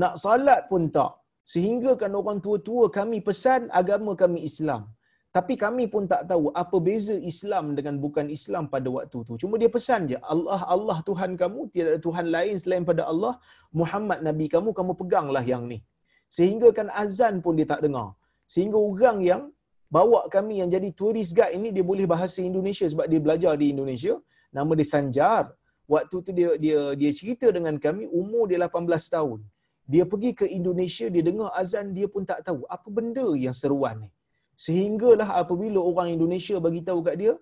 nak 0.03 0.14
salat 0.25 0.62
pun 0.71 0.85
tak 0.97 1.12
Sehingga 1.53 1.93
kan 2.01 2.12
orang 2.21 2.38
tua-tua 2.45 2.85
kami 2.88 3.21
pesan 3.21 3.69
agama 3.81 4.12
kami 4.23 4.49
Islam. 4.49 4.88
Tapi 5.37 5.55
kami 5.62 5.85
pun 5.92 6.03
tak 6.12 6.23
tahu 6.31 6.44
apa 6.62 6.77
beza 6.87 7.14
Islam 7.31 7.64
dengan 7.79 7.94
bukan 8.05 8.27
Islam 8.37 8.64
pada 8.75 8.88
waktu 8.97 9.18
tu. 9.29 9.35
Cuma 9.42 9.55
dia 9.62 9.70
pesan 9.77 10.03
je, 10.11 10.18
Allah 10.33 10.61
Allah 10.75 10.99
Tuhan 11.09 11.31
kamu, 11.40 11.61
tiada 11.75 11.90
ada 11.94 12.01
Tuhan 12.07 12.27
lain 12.35 12.55
selain 12.62 12.85
pada 12.90 13.03
Allah. 13.12 13.33
Muhammad 13.81 14.20
Nabi 14.29 14.47
kamu, 14.55 14.70
kamu 14.79 14.92
peganglah 15.01 15.44
yang 15.53 15.64
ni. 15.73 15.79
Sehingga 16.37 16.70
kan 16.79 16.87
azan 17.05 17.42
pun 17.44 17.59
dia 17.59 17.66
tak 17.73 17.83
dengar. 17.87 18.09
Sehingga 18.53 18.79
orang 18.90 19.18
yang 19.31 19.42
bawa 19.97 20.20
kami 20.37 20.55
yang 20.61 20.70
jadi 20.77 20.88
turis 21.01 21.33
guide 21.38 21.55
ini, 21.59 21.68
dia 21.77 21.85
boleh 21.90 22.07
bahasa 22.14 22.38
Indonesia 22.51 22.87
sebab 22.92 23.07
dia 23.12 23.20
belajar 23.27 23.53
di 23.62 23.68
Indonesia. 23.75 24.14
Nama 24.59 24.73
dia 24.79 24.88
Sanjar. 24.94 25.44
Waktu 25.94 26.16
tu 26.27 26.31
dia 26.38 26.51
dia 26.64 26.81
dia 27.01 27.11
cerita 27.18 27.51
dengan 27.57 27.75
kami, 27.87 28.07
umur 28.20 28.44
dia 28.51 28.59
18 28.70 29.14
tahun 29.16 29.40
dia 29.92 30.05
pergi 30.11 30.31
ke 30.40 30.47
Indonesia, 30.59 31.07
dia 31.14 31.23
dengar 31.29 31.51
azan, 31.62 31.92
dia 31.97 32.07
pun 32.12 32.23
tak 32.31 32.40
tahu 32.47 32.61
apa 32.75 32.88
benda 32.88 33.27
yang 33.44 33.53
seruan 33.53 33.97
ni. 34.05 34.11
Sehinggalah 34.55 35.29
apabila 35.43 35.83
orang 35.83 36.14
Indonesia 36.17 36.57
bagi 36.62 36.81
tahu 36.88 37.01
kat 37.07 37.17
dia, 37.23 37.33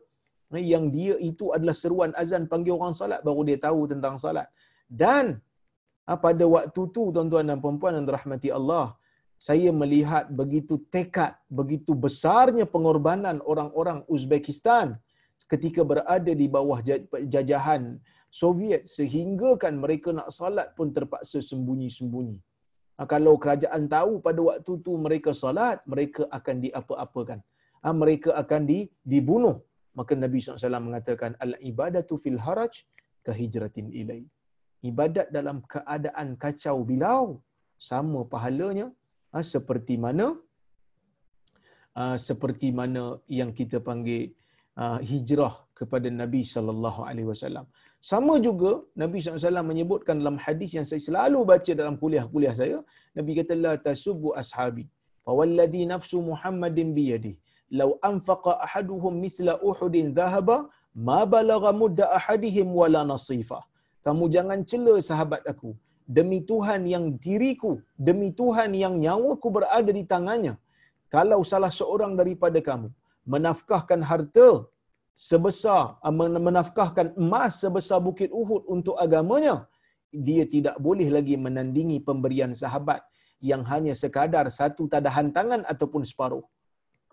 eh, 0.57 0.65
yang 0.73 0.89
dia 0.89 1.15
itu 1.31 1.53
adalah 1.57 1.77
seruan 1.77 2.13
azan 2.23 2.45
panggil 2.53 2.75
orang 2.79 2.95
salat, 2.97 3.21
baru 3.27 3.43
dia 3.49 3.59
tahu 3.61 3.81
tentang 3.93 4.17
salat. 4.17 4.49
Dan 4.89 5.41
ah, 6.09 6.19
pada 6.19 6.45
waktu 6.45 6.83
tu, 6.95 7.03
tuan-tuan 7.15 7.45
dan 7.49 7.59
puan-puan 7.65 7.97
yang 7.97 8.07
dirahmati 8.09 8.49
Allah, 8.53 8.97
saya 9.43 9.71
melihat 9.75 10.31
begitu 10.31 10.79
tekad, 10.95 11.35
begitu 11.51 11.93
besarnya 11.99 12.63
pengorbanan 12.63 13.43
orang-orang 13.43 14.07
Uzbekistan 14.07 15.03
ketika 15.51 15.83
berada 15.83 16.31
di 16.31 16.47
bawah 16.47 16.79
jajahan 17.27 17.99
Soviet 18.31 18.87
sehingga 18.87 19.59
kan 19.63 19.75
mereka 19.77 20.15
nak 20.15 20.31
salat 20.31 20.73
pun 20.79 20.95
terpaksa 20.95 21.43
sembunyi-sembunyi. 21.51 22.39
Ha, 22.97 23.09
kalau 23.13 23.35
kerajaan 23.43 23.83
tahu 23.95 24.13
pada 24.27 24.41
waktu 24.49 24.73
tu 24.87 24.93
mereka 25.07 25.31
salat, 25.43 25.79
mereka 25.93 26.23
akan 26.39 26.57
diapa-apakan. 26.65 27.39
Ha, 27.83 27.89
mereka 28.03 28.31
akan 28.43 28.63
di, 28.71 28.79
dibunuh. 29.13 29.57
Maka 29.99 30.13
Nabi 30.25 30.39
SAW 30.41 30.89
mengatakan, 30.89 31.31
Al-ibadatu 31.47 32.17
fil 32.23 32.41
haraj 32.47 32.75
kahijratin 33.27 33.89
ilai. 34.01 34.23
Ibadat 34.91 35.29
dalam 35.37 35.59
keadaan 35.73 36.29
kacau 36.45 36.77
bilau, 36.91 37.27
sama 37.91 38.21
pahalanya 38.33 38.87
ha, 39.33 39.43
seperti 39.53 39.95
mana 40.05 40.27
ha, 41.99 42.15
seperti 42.29 42.69
mana 42.81 43.05
yang 43.39 43.51
kita 43.61 43.79
panggil 43.89 44.31
hijrah 45.11 45.55
kepada 45.79 46.09
Nabi 46.21 46.41
sallallahu 46.53 47.01
alaihi 47.09 47.29
wasallam. 47.31 47.67
Sama 48.11 48.35
juga 48.47 48.71
Nabi 49.03 49.17
SAW 49.23 49.63
menyebutkan 49.71 50.15
dalam 50.21 50.37
hadis 50.45 50.71
yang 50.77 50.87
saya 50.91 51.03
selalu 51.09 51.41
baca 51.51 51.73
dalam 51.81 51.95
kuliah-kuliah 52.03 52.55
saya, 52.61 52.79
Nabi 53.17 53.33
kata 53.39 53.55
la 53.65 53.73
tasubbu 53.87 54.31
ashabi. 54.43 54.85
Fa 55.25 55.33
walladhi 55.39 55.83
nafsu 55.93 56.19
Muhammadin 56.31 56.89
bi 56.97 57.05
yadi. 57.13 57.35
Law 57.81 57.91
anfaqa 58.11 58.53
ahaduhum 58.67 59.15
mithla 59.25 59.55
Uhudin 59.69 60.09
dhahaba 60.19 60.57
ma 61.09 61.21
balagha 61.35 61.71
mudda 61.83 62.07
ahadihim 62.19 62.75
wala 62.81 63.03
nasifa. 63.13 63.61
Kamu 64.07 64.25
jangan 64.35 64.61
cela 64.71 64.95
sahabat 65.11 65.43
aku. 65.53 65.71
Demi 66.17 66.39
Tuhan 66.51 66.83
yang 66.95 67.05
diriku, 67.25 67.73
demi 68.09 68.29
Tuhan 68.41 68.71
yang 68.83 68.95
nyawaku 69.05 69.49
berada 69.57 69.93
di 69.99 70.05
tangannya. 70.13 70.55
Kalau 71.15 71.41
salah 71.53 71.73
seorang 71.81 72.13
daripada 72.21 72.59
kamu 72.69 72.91
menafkahkan 73.33 74.01
harta 74.11 74.49
sebesar 75.15 76.01
ah, 76.01 76.15
menafkahkan 76.49 77.15
emas 77.17 77.61
sebesar 77.63 78.01
bukit 78.01 78.31
Uhud 78.33 78.65
untuk 78.69 78.97
agamanya 79.05 79.69
dia 80.13 80.45
tidak 80.45 80.77
boleh 80.87 81.09
lagi 81.09 81.37
menandingi 81.41 81.99
pemberian 82.05 82.53
sahabat 82.53 83.01
yang 83.41 83.63
hanya 83.73 83.93
sekadar 83.97 84.47
satu 84.53 84.87
tadahan 84.87 85.35
tangan 85.37 85.65
ataupun 85.73 86.05
separuh. 86.05 86.45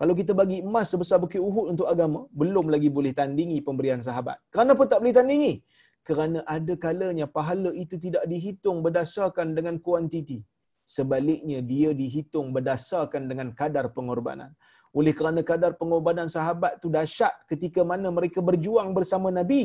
Kalau 0.00 0.14
kita 0.16 0.32
bagi 0.32 0.64
emas 0.64 0.88
sebesar 0.92 1.20
bukit 1.20 1.40
Uhud 1.48 1.76
untuk 1.76 1.84
agama 1.92 2.24
belum 2.32 2.72
lagi 2.72 2.88
boleh 2.88 3.12
tandingi 3.12 3.58
pemberian 3.60 4.00
sahabat. 4.00 4.40
Kenapa 4.48 4.88
tak 4.88 5.04
boleh 5.04 5.12
tandingi? 5.12 5.52
Kerana 6.00 6.40
ada 6.56 6.74
kalanya 6.80 7.28
pahala 7.28 7.70
itu 7.76 8.00
tidak 8.00 8.24
dihitung 8.24 8.80
berdasarkan 8.80 9.52
dengan 9.52 9.76
kuantiti. 9.76 10.40
Sebaliknya 10.88 11.60
dia 11.60 11.90
dihitung 11.92 12.48
berdasarkan 12.56 13.28
dengan 13.28 13.52
kadar 13.52 13.92
pengorbanan 13.92 14.56
oleh 14.98 15.12
kerana 15.18 15.40
kadar 15.50 15.72
pengorbanan 15.80 16.28
sahabat 16.36 16.72
tu 16.82 16.88
dahsyat 16.96 17.34
ketika 17.50 17.80
mana 17.90 18.08
mereka 18.18 18.42
berjuang 18.48 18.90
bersama 18.98 19.28
Nabi 19.38 19.62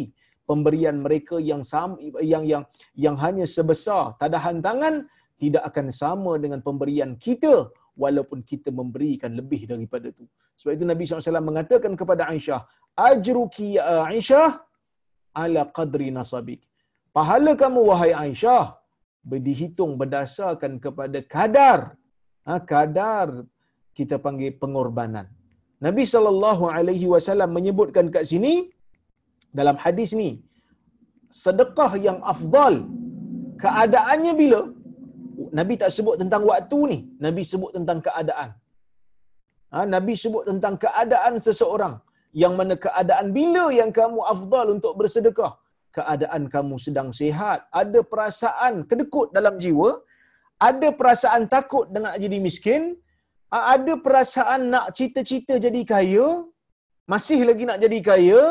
pemberian 0.49 0.97
mereka 1.05 1.35
yang 1.51 1.61
sama, 1.71 1.97
yang 2.33 2.43
yang 2.51 2.63
yang 3.05 3.15
hanya 3.23 3.45
sebesar 3.55 4.13
tadahan 4.21 4.61
tangan 4.67 4.95
tidak 5.41 5.63
akan 5.69 5.87
sama 6.01 6.33
dengan 6.43 6.59
pemberian 6.67 7.11
kita 7.25 7.53
walaupun 8.03 8.39
kita 8.51 8.69
memberikan 8.79 9.31
lebih 9.39 9.61
daripada 9.71 10.07
itu. 10.13 10.25
Sebab 10.59 10.71
itu 10.77 10.85
Nabi 10.87 11.03
SAW 11.03 11.49
mengatakan 11.51 11.93
kepada 12.01 12.23
Aisyah, 12.31 12.61
Ajruki 12.95 13.75
ya 13.75 14.07
Aisyah 14.07 14.49
ala 15.43 15.61
qadri 15.77 16.07
nasabik. 16.17 16.61
Pahala 17.15 17.51
kamu 17.63 17.81
wahai 17.91 18.13
Aisyah 18.15 18.79
dihitung 19.47 19.97
berdasarkan 20.01 20.77
kepada 20.85 21.19
kadar 21.35 21.79
ha, 22.45 22.61
kadar 22.61 23.27
kita 23.97 24.15
panggil 24.25 24.51
pengorbanan. 24.61 25.27
Nabi 25.85 26.03
sallallahu 26.13 26.65
alaihi 26.77 27.07
wasallam 27.13 27.51
menyebutkan 27.57 28.07
kat 28.15 28.23
sini 28.31 28.53
dalam 29.59 29.77
hadis 29.83 30.11
ni 30.21 30.29
sedekah 31.43 31.91
yang 32.07 32.19
afdal 32.33 32.75
keadaannya 33.63 34.33
bila 34.41 34.61
Nabi 35.59 35.73
tak 35.81 35.91
sebut 35.95 36.15
tentang 36.21 36.43
waktu 36.51 36.79
ni, 36.91 36.97
Nabi 37.25 37.41
sebut 37.51 37.71
tentang 37.77 37.99
keadaan. 38.07 38.49
Ha, 39.73 39.83
Nabi 39.95 40.13
sebut 40.23 40.43
tentang 40.49 40.75
keadaan 40.83 41.33
seseorang 41.45 41.95
yang 42.43 42.53
mana 42.59 42.75
keadaan 42.85 43.27
bila 43.37 43.65
yang 43.79 43.91
kamu 43.99 44.19
afdal 44.33 44.67
untuk 44.75 44.93
bersedekah? 44.99 45.53
Keadaan 45.97 46.51
kamu 46.53 46.75
sedang 46.85 47.09
sihat, 47.19 47.59
ada 47.81 47.99
perasaan 48.11 48.83
kedekut 48.89 49.27
dalam 49.37 49.55
jiwa, 49.63 49.89
ada 50.69 50.87
perasaan 50.99 51.43
takut 51.55 51.85
dengan 51.95 52.11
jadi 52.23 52.37
miskin, 52.47 52.99
ada 53.73 53.93
perasaan 54.05 54.61
nak 54.73 54.85
cita-cita 54.97 55.53
jadi 55.65 55.81
kaya, 55.93 56.27
masih 57.13 57.39
lagi 57.49 57.63
nak 57.69 57.79
jadi 57.83 57.99
kaya, 58.09 58.41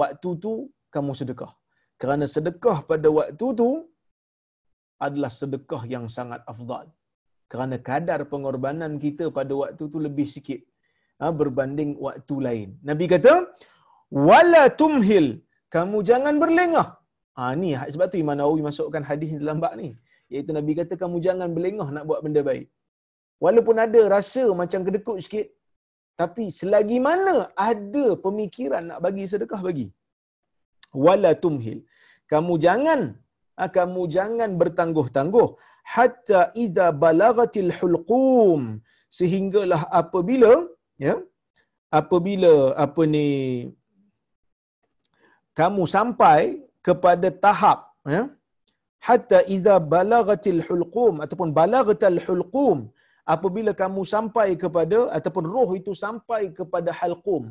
waktu 0.00 0.30
tu 0.44 0.52
kamu 0.94 1.12
sedekah. 1.20 1.52
Kerana 2.00 2.24
sedekah 2.34 2.78
pada 2.90 3.08
waktu 3.18 3.46
tu 3.60 3.70
adalah 5.06 5.32
sedekah 5.40 5.82
yang 5.94 6.04
sangat 6.16 6.40
afdal. 6.52 6.86
Kerana 7.52 7.76
kadar 7.88 8.20
pengorbanan 8.32 8.92
kita 9.04 9.24
pada 9.38 9.52
waktu 9.62 9.84
tu 9.92 9.98
lebih 10.06 10.26
sikit 10.34 10.60
ha, 11.20 11.32
berbanding 11.40 11.90
waktu 12.06 12.34
lain. 12.46 12.68
Nabi 12.90 13.04
kata, 13.14 13.34
wala 14.28 14.62
tumhil, 14.80 15.26
kamu 15.74 15.98
jangan 16.10 16.34
berlengah. 16.42 16.88
Ha, 17.36 17.52
ni 17.60 17.70
sebab 17.94 18.06
tu 18.12 18.18
Imam 18.24 18.36
Nawawi 18.40 18.62
masukkan 18.68 19.04
hadis 19.10 19.30
dalam 19.42 19.58
bab 19.64 19.74
ni. 19.80 19.88
Iaitu 20.32 20.52
Nabi 20.58 20.72
kata 20.80 20.94
kamu 21.02 21.16
jangan 21.26 21.48
berlengah 21.56 21.88
nak 21.96 22.04
buat 22.08 22.20
benda 22.24 22.40
baik. 22.50 22.66
Walaupun 23.44 23.76
ada 23.84 24.00
rasa 24.14 24.44
macam 24.60 24.80
kedekut 24.86 25.18
sikit, 25.24 25.46
tapi 26.20 26.44
selagi 26.58 26.98
mana 27.06 27.36
ada 27.70 28.06
pemikiran 28.24 28.84
nak 28.90 29.00
bagi 29.06 29.24
sedekah 29.32 29.60
bagi. 29.68 29.86
Wala 31.06 31.30
tumhil. 31.44 31.78
Kamu 32.32 32.54
jangan 32.66 33.00
ah, 33.60 33.70
kamu 33.76 34.02
jangan 34.16 34.50
bertangguh-tangguh 34.60 35.48
hatta 35.94 36.40
idza 36.64 36.86
balagatil 37.04 37.70
hulqum 37.78 38.60
sehinggalah 39.18 39.82
apabila 40.00 40.52
ya 41.06 41.14
apabila 42.00 42.54
apa 42.84 43.02
ni 43.14 43.28
kamu 45.60 45.82
sampai 45.96 46.40
kepada 46.86 47.28
tahap 47.44 47.78
ya 48.14 48.22
hatta 49.08 49.38
idza 49.56 49.76
balagatil 49.94 50.60
hulqum 50.68 51.14
ataupun 51.24 51.50
balagatal 51.60 52.18
hulqum 52.26 52.78
apabila 53.34 53.72
kamu 53.82 54.02
sampai 54.14 54.48
kepada 54.62 54.98
ataupun 55.18 55.44
roh 55.54 55.70
itu 55.80 55.92
sampai 56.04 56.42
kepada 56.58 56.90
halqum 57.00 57.44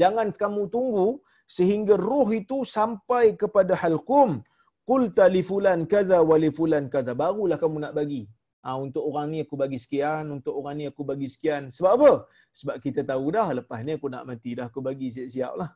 jangan 0.00 0.28
kamu 0.42 0.62
tunggu 0.74 1.08
sehingga 1.56 1.94
roh 2.08 2.28
itu 2.42 2.58
sampai 2.76 3.24
kepada 3.40 3.74
halqum. 3.82 4.42
Qulta 4.90 5.24
li 5.34 5.42
fulan 5.48 5.80
kaza 5.92 6.18
wa 6.30 6.36
li 6.42 6.50
fulan 6.58 6.84
kaza 6.94 7.12
barulah 7.22 7.58
kamu 7.62 7.76
nak 7.84 7.94
bagi. 7.98 8.22
Ha, 8.66 8.74
untuk 8.84 9.02
orang 9.08 9.26
ni 9.32 9.38
aku 9.46 9.54
bagi 9.62 9.78
sekian 9.84 10.26
untuk 10.36 10.54
orang 10.58 10.74
ni 10.78 10.84
aku 10.90 11.02
bagi 11.10 11.28
sekian. 11.34 11.70
Sebab 11.76 11.92
apa? 11.98 12.12
Sebab 12.58 12.76
kita 12.84 13.00
tahu 13.10 13.30
dah 13.36 13.48
lepas 13.58 13.80
ni 13.86 13.94
aku 13.98 14.10
nak 14.14 14.26
mati 14.26 14.58
dah 14.58 14.66
aku 14.70 14.82
bagi 14.88 15.08
siap-siap 15.14 15.52
lah. 15.60 15.70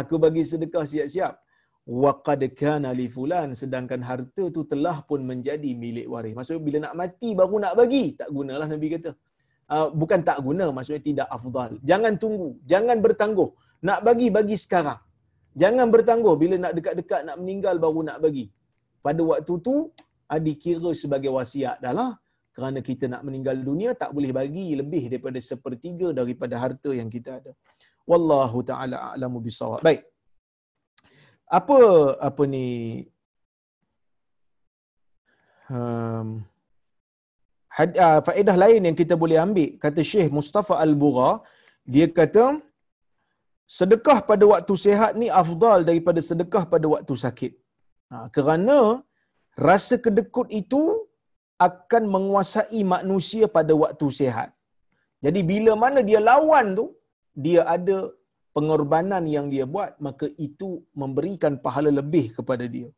Aku 0.00 0.14
bagi 0.24 0.42
sedekah 0.46 0.86
siap-siap 0.86 1.34
wa 1.90 2.12
qad 2.26 2.42
kana 2.60 2.94
li 2.98 3.06
fulan 3.14 3.50
sedangkan 3.60 4.00
harta 4.08 4.44
tu 4.54 4.62
telah 4.72 5.02
pun 5.08 5.20
menjadi 5.30 5.70
milik 5.82 6.06
waris. 6.12 6.34
Maksudnya 6.38 6.62
bila 6.66 6.78
nak 6.86 6.94
mati 7.00 7.30
baru 7.40 7.56
nak 7.64 7.74
bagi. 7.80 8.04
Tak 8.20 8.28
gunalah 8.36 8.66
nabi 8.70 8.88
kata. 8.94 9.10
Uh, 9.70 9.86
bukan 10.00 10.20
tak 10.28 10.38
guna 10.46 10.66
maksudnya 10.76 11.02
tidak 11.02 11.28
afdal. 11.36 11.72
Jangan 11.90 12.14
tunggu 12.22 12.48
jangan 12.72 12.96
bertangguh. 13.02 13.50
Nak 13.88 13.98
bagi 14.06 14.28
bagi 14.30 14.56
sekarang. 14.64 15.00
Jangan 15.62 15.86
bertangguh. 15.94 16.34
Bila 16.42 16.54
nak 16.64 16.72
dekat-dekat 16.78 17.20
nak 17.26 17.36
meninggal 17.42 17.74
baru 17.82 18.00
nak 18.06 18.18
bagi. 18.22 18.46
Pada 19.02 19.22
waktu 19.30 19.54
tu 19.66 19.74
uh, 20.30 20.40
dikira 20.46 20.90
sebagai 20.94 21.30
wasiat 21.34 21.82
dah 21.82 21.94
lah. 22.00 22.12
Kerana 22.54 22.78
kita 22.86 23.10
nak 23.10 23.22
meninggal 23.26 23.56
dunia 23.62 23.90
tak 23.98 24.10
boleh 24.14 24.30
bagi 24.30 24.78
lebih 24.78 25.10
daripada 25.10 25.38
sepertiga 25.42 26.14
daripada 26.14 26.54
harta 26.54 26.90
yang 26.94 27.10
kita 27.10 27.42
ada. 27.42 27.52
Wallahu 28.10 28.58
taala 28.62 29.14
a'lamu 29.14 29.38
bisawab. 29.42 29.82
Baik 29.86 30.09
apa 31.58 31.78
apa 32.28 32.42
ni? 32.54 32.66
Um, 35.76 36.28
had, 37.76 37.90
uh, 38.06 38.20
faedah 38.26 38.56
lain 38.62 38.86
yang 38.88 38.96
kita 39.00 39.14
boleh 39.22 39.38
ambil 39.44 39.68
kata 39.84 40.02
Syekh 40.10 40.30
Mustafa 40.38 40.74
Al-Bura 40.84 41.30
dia 41.94 42.06
kata 42.18 42.44
sedekah 43.78 44.18
pada 44.30 44.44
waktu 44.52 44.74
sehat 44.86 45.12
ni 45.20 45.28
afdal 45.42 45.86
daripada 45.90 46.20
sedekah 46.30 46.64
pada 46.72 46.86
waktu 46.94 47.14
sakit. 47.24 47.52
Ha, 48.10 48.16
kerana 48.36 48.78
rasa 49.68 49.94
kedekut 50.04 50.48
itu 50.60 50.80
akan 51.66 52.02
menguasai 52.14 52.80
manusia 52.94 53.46
pada 53.56 53.72
waktu 53.82 54.06
sehat 54.20 54.50
jadi 55.24 55.40
bila 55.50 55.72
mana 55.82 56.00
dia 56.08 56.20
lawan 56.30 56.66
tu 56.78 56.86
dia 57.44 57.62
ada 57.74 57.96
pengorbanan 58.56 59.24
yang 59.34 59.46
dia 59.52 59.64
buat 59.74 59.92
maka 60.06 60.26
itu 60.46 60.68
memberikan 61.02 61.54
pahala 61.64 61.90
lebih 62.00 62.26
kepada 62.36 62.66
dia. 62.74 62.88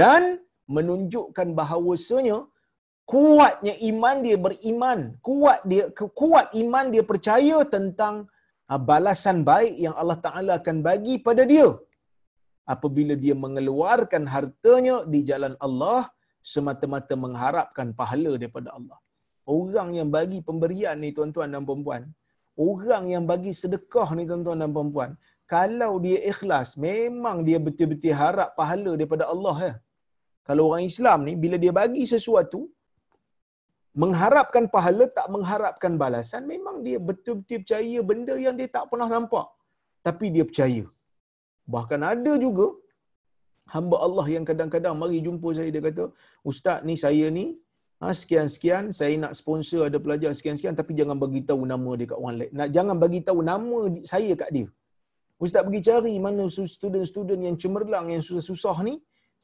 Dan 0.00 0.22
menunjukkan 0.76 1.48
bahawasanya 1.58 2.38
kuatnya 3.12 3.74
iman 3.90 4.16
dia 4.26 4.36
beriman. 4.46 5.00
Kuat 5.28 5.60
dia 5.70 5.84
kuat 6.20 6.46
iman 6.62 6.86
dia 6.94 7.04
percaya 7.10 7.58
tentang 7.74 8.14
ah, 8.70 8.80
balasan 8.90 9.40
baik 9.50 9.74
yang 9.84 9.96
Allah 10.00 10.18
Taala 10.26 10.52
akan 10.60 10.78
bagi 10.88 11.16
pada 11.28 11.44
dia. 11.52 11.68
Apabila 12.74 13.14
dia 13.24 13.34
mengeluarkan 13.44 14.24
hartanya 14.34 14.96
di 15.12 15.20
jalan 15.28 15.54
Allah 15.66 16.00
semata-mata 16.52 17.14
mengharapkan 17.24 17.96
pahala 18.00 18.36
daripada 18.40 18.76
Allah. 18.78 18.98
Orang 19.48 19.96
yang 19.96 20.08
bagi 20.16 20.38
pemberian 20.48 20.96
ni 21.00 21.10
tuan-tuan 21.16 21.48
dan 21.54 21.64
puan-puan 21.68 22.02
orang 22.66 23.04
yang 23.14 23.24
bagi 23.30 23.52
sedekah 23.62 24.08
ni 24.18 24.24
tuan-tuan 24.30 24.62
dan 24.62 24.70
puan-puan, 24.76 25.10
kalau 25.54 25.92
dia 26.04 26.18
ikhlas, 26.30 26.70
memang 26.86 27.36
dia 27.48 27.58
betul-betul 27.66 28.14
harap 28.22 28.50
pahala 28.58 28.90
daripada 28.98 29.24
Allah 29.34 29.56
ya. 29.68 29.74
Kalau 30.48 30.62
orang 30.68 30.84
Islam 30.90 31.18
ni 31.28 31.32
bila 31.42 31.56
dia 31.62 31.72
bagi 31.80 32.04
sesuatu 32.14 32.60
mengharapkan 34.02 34.64
pahala 34.74 35.04
tak 35.18 35.26
mengharapkan 35.34 35.92
balasan, 36.02 36.42
memang 36.52 36.76
dia 36.86 36.98
betul-betul 37.08 37.60
percaya 37.62 37.98
benda 38.10 38.34
yang 38.46 38.56
dia 38.60 38.68
tak 38.76 38.84
pernah 38.90 39.08
nampak. 39.14 39.46
Tapi 40.06 40.26
dia 40.34 40.44
percaya. 40.50 40.84
Bahkan 41.74 42.00
ada 42.12 42.32
juga 42.44 42.66
hamba 43.74 43.96
Allah 44.06 44.26
yang 44.34 44.44
kadang-kadang 44.50 44.94
mari 45.00 45.18
jumpa 45.26 45.48
saya 45.58 45.70
dia 45.74 45.82
kata, 45.88 46.04
"Ustaz 46.50 46.78
ni 46.88 46.94
saya 47.04 47.26
ni 47.38 47.46
ha, 48.00 48.14
sekian-sekian 48.20 48.84
saya 48.98 49.14
nak 49.24 49.32
sponsor 49.40 49.80
ada 49.88 49.98
pelajar 50.04 50.30
sekian-sekian 50.38 50.74
tapi 50.80 50.92
jangan 50.98 51.16
bagi 51.24 51.40
tahu 51.50 51.62
nama 51.72 51.90
dia 51.98 52.06
kat 52.12 52.18
orang 52.22 52.36
lain. 52.40 52.52
Nak 52.58 52.68
jangan 52.76 52.96
bagi 53.04 53.20
tahu 53.28 53.40
nama 53.50 53.78
saya 54.12 54.32
kat 54.42 54.50
dia. 54.56 54.66
Ustaz 55.44 55.62
pergi 55.66 55.80
cari 55.88 56.14
mana 56.26 56.44
student-student 56.50 57.40
yang 57.46 57.56
cemerlang 57.62 58.06
yang 58.14 58.22
susah-susah 58.28 58.76
ni 58.88 58.94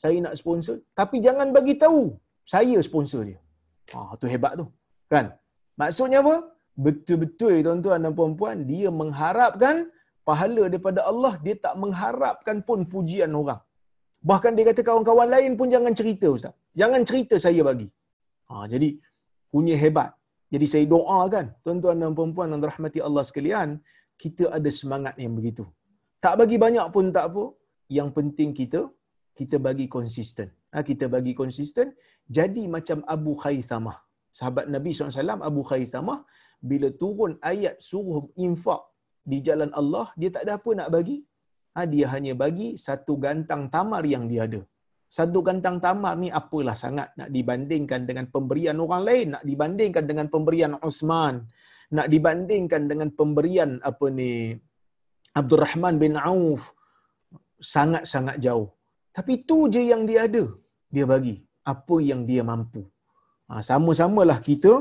saya 0.02 0.18
nak 0.26 0.34
sponsor 0.40 0.76
tapi 1.00 1.16
jangan 1.26 1.48
bagi 1.56 1.74
tahu 1.84 2.02
saya 2.54 2.78
sponsor 2.88 3.22
dia. 3.30 3.38
Ha, 3.94 4.16
tu 4.20 4.26
hebat 4.32 4.52
tu. 4.60 4.66
Kan? 5.12 5.26
Maksudnya 5.80 6.18
apa? 6.24 6.36
Betul-betul 6.74 7.62
tuan-tuan 7.66 8.00
dan 8.02 8.12
puan-puan 8.18 8.56
dia 8.70 8.88
mengharapkan 8.90 9.86
pahala 10.28 10.62
daripada 10.72 11.00
Allah, 11.10 11.32
dia 11.44 11.54
tak 11.64 11.74
mengharapkan 11.82 12.56
pun 12.68 12.78
pujian 12.92 13.30
orang. 13.40 13.60
Bahkan 14.30 14.52
dia 14.56 14.64
kata 14.72 14.80
kawan-kawan 14.88 15.28
lain 15.34 15.52
pun 15.60 15.68
jangan 15.74 15.92
cerita 16.00 16.26
ustaz. 16.36 16.54
Jangan 16.80 17.00
cerita 17.08 17.36
saya 17.46 17.60
bagi. 17.68 17.88
Ha, 18.50 18.64
jadi 18.72 18.88
punya 19.52 19.74
hebat. 19.82 20.10
Jadi 20.52 20.66
saya 20.72 20.84
doakan 20.92 21.46
tuan-tuan 21.64 21.96
dan 22.02 22.12
puan-puan 22.18 22.48
yang 22.52 22.60
dirahmati 22.62 22.98
Allah 23.06 23.24
sekalian, 23.30 23.68
kita 24.22 24.44
ada 24.56 24.70
semangat 24.80 25.14
yang 25.24 25.34
begitu. 25.38 25.64
Tak 26.24 26.34
bagi 26.40 26.56
banyak 26.64 26.86
pun 26.94 27.10
tak 27.16 27.26
apa. 27.30 27.44
Yang 27.98 28.08
penting 28.16 28.50
kita 28.60 28.80
kita 29.38 29.56
bagi 29.66 29.86
konsisten. 29.96 30.48
Ha, 30.72 30.82
kita 30.90 31.10
bagi 31.14 31.32
konsisten. 31.40 31.86
Jadi 32.36 32.64
macam 32.70 33.02
Abu 33.14 33.32
Khaythamah. 33.42 33.98
Sahabat 34.38 34.66
Nabi 34.74 34.90
SAW, 34.94 35.42
Abu 35.50 35.62
Khaythamah, 35.70 36.18
bila 36.70 36.88
turun 37.02 37.32
ayat 37.52 37.76
suruh 37.88 38.30
infak 38.46 38.82
di 39.30 39.38
jalan 39.46 39.70
Allah, 39.80 40.06
dia 40.20 40.30
tak 40.34 40.42
ada 40.46 40.54
apa 40.58 40.70
nak 40.78 40.88
bagi. 40.96 41.18
Ha, 41.74 41.86
dia 41.90 42.06
hanya 42.14 42.32
bagi 42.38 42.68
satu 42.86 43.18
gantang 43.24 43.66
tamar 43.74 44.06
yang 44.06 44.30
dia 44.30 44.46
ada 44.46 44.62
satu 45.16 45.38
gantang 45.46 45.76
tamar 45.84 46.14
ni 46.22 46.28
apalah 46.40 46.76
sangat 46.84 47.08
nak 47.18 47.28
dibandingkan 47.36 48.02
dengan 48.08 48.26
pemberian 48.34 48.78
orang 48.84 49.02
lain, 49.08 49.26
nak 49.34 49.44
dibandingkan 49.50 50.04
dengan 50.10 50.26
pemberian 50.34 50.72
Osman, 50.88 51.34
nak 51.96 52.06
dibandingkan 52.14 52.82
dengan 52.90 53.08
pemberian 53.18 53.70
apa 53.90 54.06
ni 54.18 54.30
Abdul 55.40 55.62
Rahman 55.64 55.94
bin 56.02 56.14
Auf 56.30 56.64
sangat-sangat 57.74 58.36
jauh. 58.46 58.68
Tapi 59.16 59.32
itu 59.40 59.58
je 59.74 59.82
yang 59.92 60.02
dia 60.10 60.26
ada, 60.26 60.44
dia 60.94 61.06
bagi 61.12 61.36
apa 61.72 61.96
yang 62.10 62.26
dia 62.30 62.42
mampu. 62.50 62.82
Ha, 63.48 63.62
sama-samalah 63.70 64.38
kita 64.48 64.72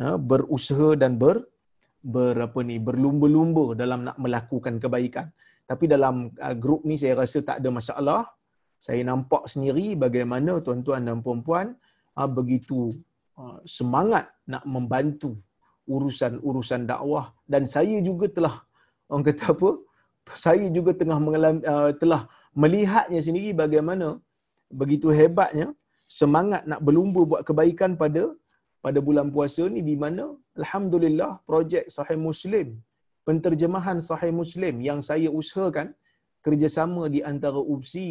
ha, 0.00 0.16
berusaha 0.30 0.90
dan 1.02 1.16
ber, 1.22 1.36
ber 2.14 2.36
apa 2.46 2.60
ni 2.68 2.76
berlumba-lumba 2.88 3.64
dalam 3.82 4.00
nak 4.08 4.16
melakukan 4.24 4.76
kebaikan. 4.84 5.28
Tapi 5.70 5.84
dalam 5.94 6.14
uh, 6.46 6.54
grup 6.62 6.82
ni 6.88 7.00
saya 7.00 7.14
rasa 7.22 7.40
tak 7.48 7.58
ada 7.62 7.70
masalah 7.78 8.20
saya 8.84 9.00
nampak 9.10 9.42
sendiri 9.52 9.86
bagaimana 10.04 10.52
tuan-tuan 10.66 11.02
dan 11.08 11.18
puan-puan 11.24 11.66
uh, 12.18 12.30
begitu 12.38 12.78
uh, 13.40 13.58
semangat 13.76 14.24
nak 14.52 14.64
membantu 14.74 15.30
urusan-urusan 15.94 16.82
dakwah. 16.90 17.26
Dan 17.52 17.62
saya 17.74 17.96
juga 18.08 18.26
telah 18.36 18.54
orang 19.06 19.24
kata 19.28 19.44
apa 19.54 19.70
saya 20.46 20.66
juga 20.76 20.90
tengah 21.00 21.18
mengalami 21.26 21.62
uh, 21.72 21.90
telah 22.02 22.22
melihatnya 22.62 23.20
sendiri 23.26 23.50
bagaimana 23.62 24.08
begitu 24.80 25.08
hebatnya 25.18 25.66
semangat 26.20 26.62
nak 26.70 26.80
berlumba 26.86 27.20
buat 27.30 27.42
kebaikan 27.48 27.92
pada 28.02 28.24
pada 28.84 28.98
bulan 29.06 29.26
puasa 29.34 29.62
ni 29.74 29.80
di 29.90 29.94
mana 30.02 30.24
alhamdulillah 30.58 31.32
projek 31.48 31.84
sahih 31.96 32.18
muslim 32.28 32.68
penterjemahan 33.28 33.98
sahih 34.10 34.32
muslim 34.40 34.74
yang 34.88 34.98
saya 35.08 35.28
usahakan 35.40 35.88
kerjasama 36.46 37.02
di 37.14 37.20
antara 37.32 37.60
UPSI 37.74 38.10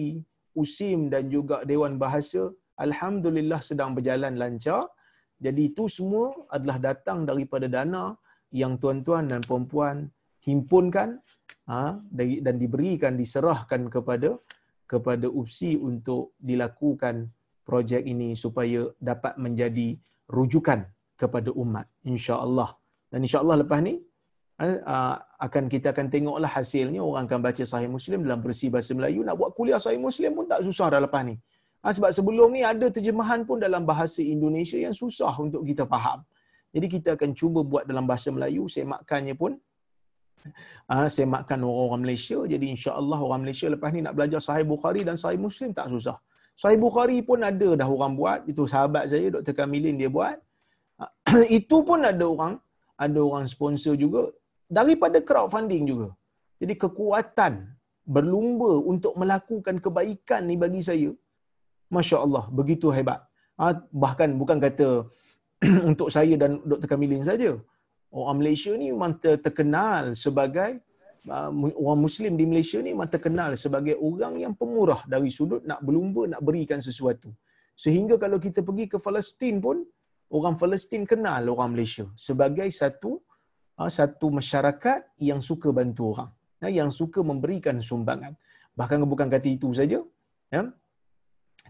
USIM 0.58 1.08
dan 1.14 1.32
juga 1.32 1.64
Dewan 1.68 1.96
Bahasa 1.96 2.52
alhamdulillah 2.80 3.62
sedang 3.62 3.94
berjalan 3.98 4.36
lancar. 4.42 4.90
Jadi 5.42 5.74
itu 5.74 5.90
semua 5.90 6.34
adalah 6.54 6.78
datang 6.78 7.26
daripada 7.26 7.66
dana 7.66 8.14
yang 8.54 8.78
tuan-tuan 8.78 9.26
dan 9.32 9.42
puan-puan 9.42 10.06
himpunkan 10.46 11.18
ha, 11.66 11.98
dan 12.14 12.56
diberikan 12.62 13.18
diserahkan 13.18 13.90
kepada 13.90 14.38
kepada 14.86 15.26
UPSI 15.32 15.80
untuk 15.80 16.36
dilakukan 16.36 17.32
projek 17.64 18.04
ini 18.04 18.36
supaya 18.36 18.86
dapat 19.00 19.40
menjadi 19.40 19.96
rujukan 20.28 20.84
kepada 21.16 21.50
umat 21.56 21.88
insya-Allah. 22.04 22.76
Dan 23.08 23.24
insya-Allah 23.24 23.64
lepas 23.64 23.80
ni 23.80 24.04
akan 25.46 25.64
kita 25.74 25.88
akan 25.94 26.08
tengoklah 26.14 26.52
hasilnya. 26.58 27.02
Orang 27.02 27.24
akan 27.28 27.40
baca 27.48 27.64
sahih 27.72 27.90
muslim 27.96 28.20
dalam 28.26 28.40
versi 28.46 28.68
bahasa 28.74 28.92
Melayu. 28.98 29.22
Nak 29.28 29.36
buat 29.42 29.52
kuliah 29.58 29.80
sahih 29.86 30.02
muslim 30.08 30.32
pun 30.38 30.46
tak 30.52 30.62
susah 30.68 30.88
dah 30.94 31.02
lepas 31.06 31.24
ni. 31.30 31.36
Ha, 31.82 31.90
sebab 31.98 32.12
sebelum 32.18 32.50
ni 32.54 32.62
ada 32.72 32.88
terjemahan 32.96 33.42
pun 33.50 33.58
dalam 33.58 33.84
bahasa 33.90 34.22
Indonesia 34.22 34.78
yang 34.78 34.94
susah 34.94 35.34
untuk 35.46 35.66
kita 35.70 35.90
faham. 35.94 36.22
Jadi 36.76 36.88
kita 36.96 37.10
akan 37.18 37.30
cuba 37.40 37.60
buat 37.72 37.84
dalam 37.90 38.06
bahasa 38.06 38.30
Melayu 38.30 38.70
semakkannya 38.76 39.34
pun. 39.42 39.58
Ha, 40.92 41.10
semakkan 41.18 41.60
orang-orang 41.66 42.02
Malaysia. 42.06 42.38
Jadi 42.54 42.66
insya-Allah 42.76 43.20
orang 43.28 43.42
Malaysia 43.46 43.68
lepas 43.76 43.90
ni 43.96 44.06
nak 44.06 44.14
belajar 44.14 44.42
sahih 44.48 44.66
Bukhari 44.74 45.02
dan 45.02 45.18
sahih 45.18 45.42
Muslim 45.42 45.74
tak 45.74 45.90
susah. 45.90 46.18
Sahih 46.54 46.78
Bukhari 46.78 47.18
pun 47.26 47.42
ada 47.42 47.70
dah 47.82 47.88
orang 47.90 48.14
buat. 48.14 48.40
Itu 48.46 48.70
sahabat 48.70 49.10
saya 49.10 49.34
Dr. 49.34 49.54
Kamilin 49.58 49.98
dia 49.98 50.10
buat. 50.18 50.38
itu 51.60 51.78
pun 51.82 52.06
ada 52.06 52.26
orang 52.34 52.62
ada 53.06 53.20
orang 53.28 53.46
sponsor 53.50 53.98
juga 53.98 54.30
daripada 54.78 55.20
crowdfunding 55.30 55.84
juga. 55.92 56.08
Jadi 56.62 56.74
kekuatan 56.84 57.54
berlumba 58.16 58.72
untuk 58.92 59.14
melakukan 59.22 59.76
kebaikan 59.86 60.42
ni 60.50 60.56
bagi 60.64 60.82
saya 60.90 61.12
Masya 61.96 62.18
Allah, 62.26 62.44
begitu 62.60 62.88
hebat. 62.96 63.20
Ha, 63.60 63.76
bahkan 64.04 64.32
bukan 64.42 64.58
kata 64.64 64.88
untuk 65.92 66.08
saya 66.16 66.34
dan 66.40 66.64
Dr. 66.64 66.88
Kamilin 66.88 67.22
saja. 67.22 67.52
Orang 68.12 68.40
Malaysia 68.40 68.72
ni 68.80 68.88
memang 68.92 69.14
terkenal 69.20 70.16
sebagai 70.16 70.80
uh, 71.28 71.52
orang 71.84 72.00
Muslim 72.00 72.34
di 72.40 72.46
Malaysia 72.48 72.80
ni 72.80 72.92
memang 72.96 73.12
terkenal 73.12 73.56
sebagai 73.64 73.96
orang 74.00 74.34
yang 74.44 74.54
pemurah 74.56 75.04
dari 75.08 75.30
sudut 75.32 75.62
nak 75.64 75.80
berlumba, 75.84 76.28
nak 76.34 76.42
berikan 76.48 76.80
sesuatu. 76.80 77.30
Sehingga 77.76 78.16
kalau 78.20 78.40
kita 78.40 78.60
pergi 78.68 78.86
ke 78.92 78.98
Palestin 79.00 79.64
pun, 79.64 79.84
orang 80.32 80.56
Palestin 80.60 81.04
kenal 81.08 81.48
orang 81.54 81.72
Malaysia 81.76 82.08
sebagai 82.20 82.68
satu 82.72 83.21
satu 83.88 84.30
masyarakat 84.30 85.18
yang 85.18 85.40
suka 85.40 85.72
bantu 85.72 86.14
orang, 86.14 86.30
uh, 86.62 86.72
yang 86.72 86.90
suka 86.92 87.24
memberikan 87.24 87.80
sumbangan. 87.80 88.36
Bahkan 88.76 89.02
bukan 89.08 89.28
kata 89.32 89.48
itu 89.48 89.72
saja, 89.74 90.04
ya. 90.52 90.62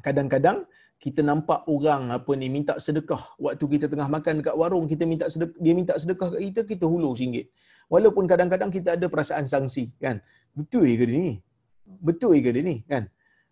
Kadang-kadang 0.02 0.66
kita 1.02 1.26
nampak 1.26 1.66
orang 1.66 2.14
apa 2.14 2.32
ni 2.38 2.46
minta 2.46 2.78
sedekah. 2.78 3.20
Waktu 3.42 3.66
kita 3.66 3.86
tengah 3.90 4.06
makan 4.06 4.46
dekat 4.46 4.54
warung 4.54 4.86
kita 4.86 5.04
minta 5.10 5.26
sedekah, 5.26 5.58
dia 5.58 5.74
minta 5.74 5.94
sedekah 5.98 6.38
kat 6.38 6.42
kita 6.54 6.62
kita 6.62 6.86
hulur 6.86 7.18
singgit. 7.18 7.50
Walaupun 7.90 8.30
kadang-kadang 8.30 8.70
kita 8.70 8.96
ada 8.96 9.10
perasaan 9.10 9.50
sangsi 9.50 9.90
kan. 9.98 10.22
Betul 10.54 10.94
ke 10.94 11.10
dia 11.10 11.18
ni? 11.18 11.36
Betul 11.84 12.38
ke 12.46 12.54
dia 12.54 12.62
ni 12.62 12.86
kan? 12.86 13.10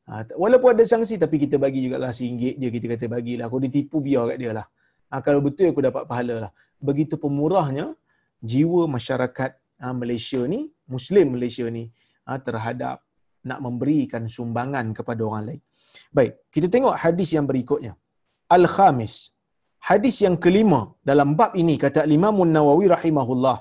Ha, 0.09 0.29
walaupun 0.37 0.77
ada 0.77 0.85
sangsi 0.85 1.17
tapi 1.17 1.41
kita 1.41 1.57
bagi 1.57 1.89
jugalah 1.89 2.13
singgit 2.13 2.61
je. 2.61 2.69
Kita 2.69 2.85
kata 2.93 3.05
bagilah. 3.09 3.49
Aku 3.49 3.57
ditipu 3.57 3.97
biar 3.97 4.29
kat 4.33 4.37
dia 4.37 4.51
lah. 4.53 4.65
Ha, 5.09 5.19
kalau 5.25 5.41
betul 5.41 5.73
aku 5.73 5.81
dapat 5.81 6.05
pahala 6.05 6.35
lah. 6.47 6.51
Begitu 6.77 7.17
pemurahnya 7.17 7.97
jiwa 8.51 8.83
masyarakat 8.95 9.51
ha, 9.81 9.93
Malaysia 10.01 10.41
ni 10.53 10.61
Muslim 10.93 11.35
Malaysia 11.35 11.65
ni 11.77 11.83
ha, 12.27 12.39
terhadap 12.47 12.97
nak 13.49 13.59
memberikan 13.65 14.23
sumbangan 14.27 14.91
kepada 14.97 15.21
orang 15.29 15.45
lain 15.49 15.61
Baik, 16.17 16.33
kita 16.53 16.67
tengok 16.73 16.95
hadis 17.03 17.29
yang 17.37 17.45
berikutnya. 17.49 17.93
Al-Khamis. 18.57 19.15
Hadis 19.89 20.15
yang 20.25 20.35
kelima 20.43 20.81
dalam 21.09 21.29
bab 21.39 21.51
ini 21.61 21.75
kata 21.83 22.03
Imam 22.17 22.37
Nawawi 22.55 22.85
rahimahullah. 22.95 23.57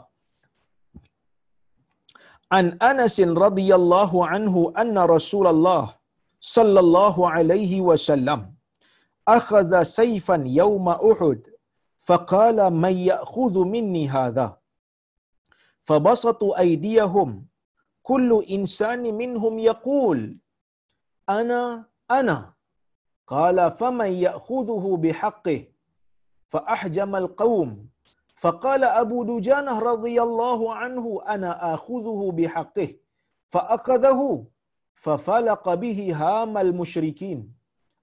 An 2.59 2.67
Anas 2.91 3.17
radhiyallahu 3.45 4.25
anhu 4.35 4.61
anna 4.83 5.03
Rasulullah 5.17 5.85
sallallahu 6.55 7.29
alaihi 7.37 7.79
wasallam 7.89 8.41
akhadha 9.37 9.81
sayfan 9.99 10.43
yawma 10.61 10.95
Uhud 11.11 11.41
faqala 12.09 12.67
man 12.85 12.95
ya'khudhu 13.11 13.69
minni 13.75 14.05
hadha 15.88 15.88
فبسطوا 15.88 16.60
أيديهم 16.60 17.30
كل 18.04 18.46
إنسان 18.50 19.04
منهم 19.22 19.60
يقول 19.60 20.38
أنا 21.30 21.86
أنا 22.12 22.54
قال 23.28 23.72
فمن 23.72 24.12
يأخذه 24.26 24.98
بحقه 25.04 25.62
فأحجم 26.48 27.16
القوم 27.16 27.70
فقال 28.36 28.84
أبو 28.84 29.24
دجانة 29.24 29.80
رضي 29.80 30.22
الله 30.22 30.74
عنه 30.74 31.06
أنا 31.28 31.74
آخذه 31.74 32.32
بحقه 32.38 32.90
فأخذه 33.54 34.46
ففلق 34.94 35.74
به 35.74 36.00
هام 36.16 36.58
المشركين 36.58 37.40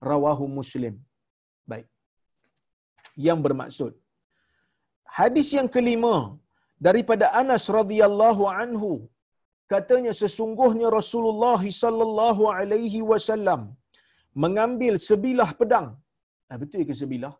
رواه 0.02 0.40
مسلم 0.46 0.94
baik 1.70 1.86
yang 3.16 3.40
bermaksud 3.46 3.92
hadis 5.18 5.48
yang 5.56 5.68
kelima 5.68 6.34
daripada 6.87 7.25
Anas 7.41 7.65
radhiyallahu 7.79 8.43
anhu 8.61 8.91
katanya 9.73 10.13
sesungguhnya 10.21 10.87
Rasulullah 10.99 11.61
sallallahu 11.81 12.43
alaihi 12.57 13.01
wasallam 13.11 13.61
mengambil 14.43 14.93
sebilah 15.09 15.49
pedang. 15.59 15.87
Ah, 16.51 16.57
betul 16.61 16.83
ke 16.89 16.95
sebilah? 17.01 17.33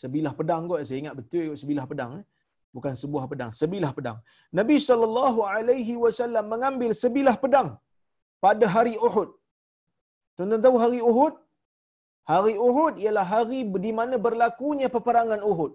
Sebilah 0.00 0.32
pedang 0.38 0.62
kot. 0.70 0.80
Saya 0.88 0.98
ingat 1.02 1.14
betul 1.20 1.44
ke 1.52 1.56
sebilah 1.62 1.84
pedang. 1.90 2.10
Eh? 2.20 2.24
Bukan 2.76 2.92
sebuah 3.02 3.24
pedang. 3.30 3.50
Sebilah 3.60 3.90
pedang. 3.96 4.18
Nabi 4.58 4.76
SAW 4.86 6.42
mengambil 6.52 6.90
sebilah 7.02 7.36
pedang 7.44 7.68
pada 8.44 8.66
hari 8.76 8.94
Uhud. 9.08 9.30
Tuan-tuan 10.36 10.62
tahu 10.66 10.76
hari 10.84 11.00
Uhud? 11.10 11.34
Hari 12.32 12.54
Uhud 12.68 12.94
ialah 13.04 13.26
hari 13.34 13.60
di 13.86 13.92
mana 13.98 14.16
berlakunya 14.26 14.88
peperangan 14.96 15.40
Uhud. 15.50 15.72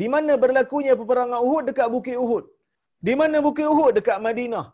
Di 0.00 0.06
mana 0.12 0.32
berlakunya 0.44 0.92
peperangan 1.00 1.40
Uhud 1.48 1.64
dekat 1.70 1.88
Bukit 1.94 2.16
Uhud. 2.24 2.44
Di 3.06 3.14
mana 3.20 3.36
Bukit 3.46 3.66
Uhud 3.74 3.92
dekat 3.98 4.18
Madinah. 4.26 4.66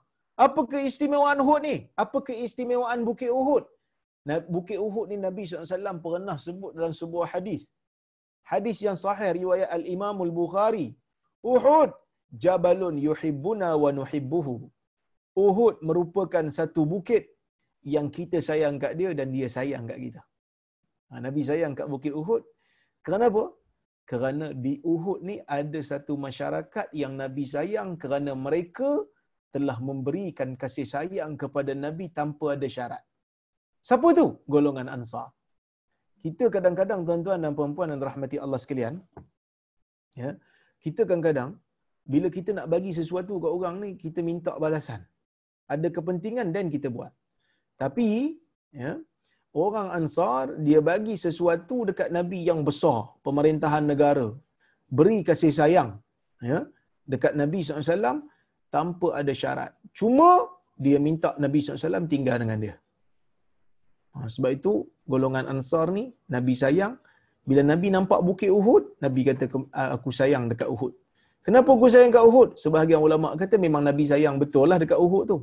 Apa 0.46 0.62
keistimewaan 0.72 1.38
Uhud 1.44 1.60
ni? 1.68 1.76
Apa 2.02 2.18
keistimewaan 2.28 3.00
Bukit 3.08 3.30
Uhud? 3.40 3.64
Bukit 4.54 4.78
Uhud 4.86 5.06
ni 5.10 5.16
Nabi 5.26 5.42
SAW 5.48 6.00
pernah 6.06 6.36
sebut 6.46 6.72
dalam 6.76 6.94
sebuah 7.00 7.26
hadis. 7.34 7.62
Hadis 8.50 8.78
yang 8.86 8.98
sahih 9.04 9.30
riwayat 9.40 9.68
Al-Imam 9.78 10.16
Al-Bukhari. 10.26 10.86
Uhud 11.54 11.90
jabalun 12.44 12.96
yuhibbuna 13.08 13.68
wa 13.82 13.90
nuhibbuhu. 13.98 14.56
Uhud 15.46 15.76
merupakan 15.88 16.46
satu 16.58 16.82
bukit 16.92 17.24
yang 17.94 18.08
kita 18.16 18.38
sayang 18.48 18.76
kat 18.82 18.92
dia 19.00 19.10
dan 19.18 19.28
dia 19.36 19.48
sayang 19.56 19.84
kat 19.90 19.98
kita. 20.04 20.22
Ha, 21.08 21.20
Nabi 21.26 21.42
sayang 21.50 21.74
kat 21.78 21.86
Bukit 21.92 22.12
Uhud. 22.20 22.42
Kenapa? 23.06 23.42
Kerana 24.10 24.46
di 24.64 24.72
Uhud 24.92 25.18
ni 25.28 25.36
ada 25.58 25.80
satu 25.90 26.18
masyarakat 26.26 26.86
yang 27.02 27.12
Nabi 27.22 27.44
sayang 27.54 27.90
kerana 28.02 28.32
mereka 28.46 28.90
telah 29.54 29.78
memberikan 29.88 30.50
kasih 30.62 30.86
sayang 30.94 31.32
kepada 31.42 31.72
Nabi 31.84 32.06
tanpa 32.18 32.58
ada 32.58 32.68
syarat. 32.76 33.02
Siapa 33.88 34.08
tu? 34.18 34.26
Golongan 34.54 34.90
Ansar. 34.94 35.28
Kita 36.24 36.44
kadang-kadang 36.54 37.00
tuan-tuan 37.06 37.40
dan 37.44 37.52
puan-puan 37.58 37.88
yang 37.92 38.02
rahmati 38.08 38.36
Allah 38.44 38.60
sekalian, 38.64 38.94
ya, 40.20 40.30
kita 40.84 41.06
kadang-kadang 41.08 41.50
bila 42.12 42.28
kita 42.36 42.50
nak 42.56 42.66
bagi 42.74 42.92
sesuatu 43.00 43.38
ke 43.42 43.48
orang 43.56 43.76
ni, 43.82 43.90
kita 44.04 44.20
minta 44.30 44.52
balasan. 44.64 45.00
Ada 45.74 45.88
kepentingan 45.96 46.50
dan 46.56 46.66
kita 46.74 46.90
buat. 46.96 47.12
Tapi, 47.80 48.36
ya, 48.74 48.98
orang 49.54 49.88
Ansar 49.98 50.44
dia 50.66 50.80
bagi 50.90 51.14
sesuatu 51.18 51.76
dekat 51.88 52.08
Nabi 52.16 52.46
yang 52.50 52.60
besar, 52.68 52.98
pemerintahan 53.26 53.84
negara, 53.92 54.26
beri 54.98 55.18
kasih 55.28 55.52
sayang, 55.58 55.90
ya, 56.50 56.66
dekat 57.12 57.34
Nabi 57.40 57.58
SAW 57.62 58.22
tanpa 58.74 59.08
ada 59.20 59.32
syarat. 59.42 59.72
Cuma 59.98 60.46
dia 60.78 60.98
minta 61.02 61.34
Nabi 61.44 61.58
SAW 61.60 62.06
tinggal 62.14 62.38
dengan 62.42 62.58
dia. 62.64 62.74
Ha, 64.14 64.26
sebab 64.34 64.50
itu 64.58 64.72
golongan 65.12 65.46
Ansar 65.52 65.86
ni 65.98 66.04
Nabi 66.34 66.54
sayang. 66.62 66.94
Bila 67.48 67.62
Nabi 67.66 67.88
nampak 67.94 68.20
bukit 68.28 68.50
Uhud, 68.58 68.84
Nabi 69.04 69.20
kata 69.28 69.44
aku 69.96 70.10
sayang 70.18 70.44
dekat 70.52 70.68
Uhud. 70.74 70.92
Kenapa 71.46 71.68
aku 71.72 71.86
sayang 71.92 72.10
dekat 72.12 72.26
Uhud? 72.30 72.50
Sebahagian 72.62 73.00
ulama 73.02 73.34
kata 73.42 73.56
memang 73.66 73.82
Nabi 73.88 74.04
sayang 74.12 74.36
betul 74.42 74.66
lah 74.70 74.78
dekat 74.82 74.98
Uhud 75.06 75.24
tu. 75.32 75.38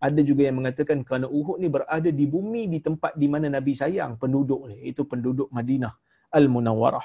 Ada 0.00 0.20
juga 0.24 0.48
yang 0.48 0.56
mengatakan 0.64 1.04
kerana 1.04 1.26
Uhud 1.28 1.60
ni 1.60 1.68
berada 1.68 2.08
di 2.20 2.24
bumi 2.24 2.62
di 2.72 2.78
tempat 2.80 3.12
di 3.20 3.28
mana 3.32 3.52
Nabi 3.52 3.72
sayang 3.76 4.16
penduduk 4.16 4.72
ni, 4.72 4.76
itu 4.90 5.04
penduduk 5.04 5.48
Madinah 5.52 5.92
Al-Munawwarah. 6.32 7.04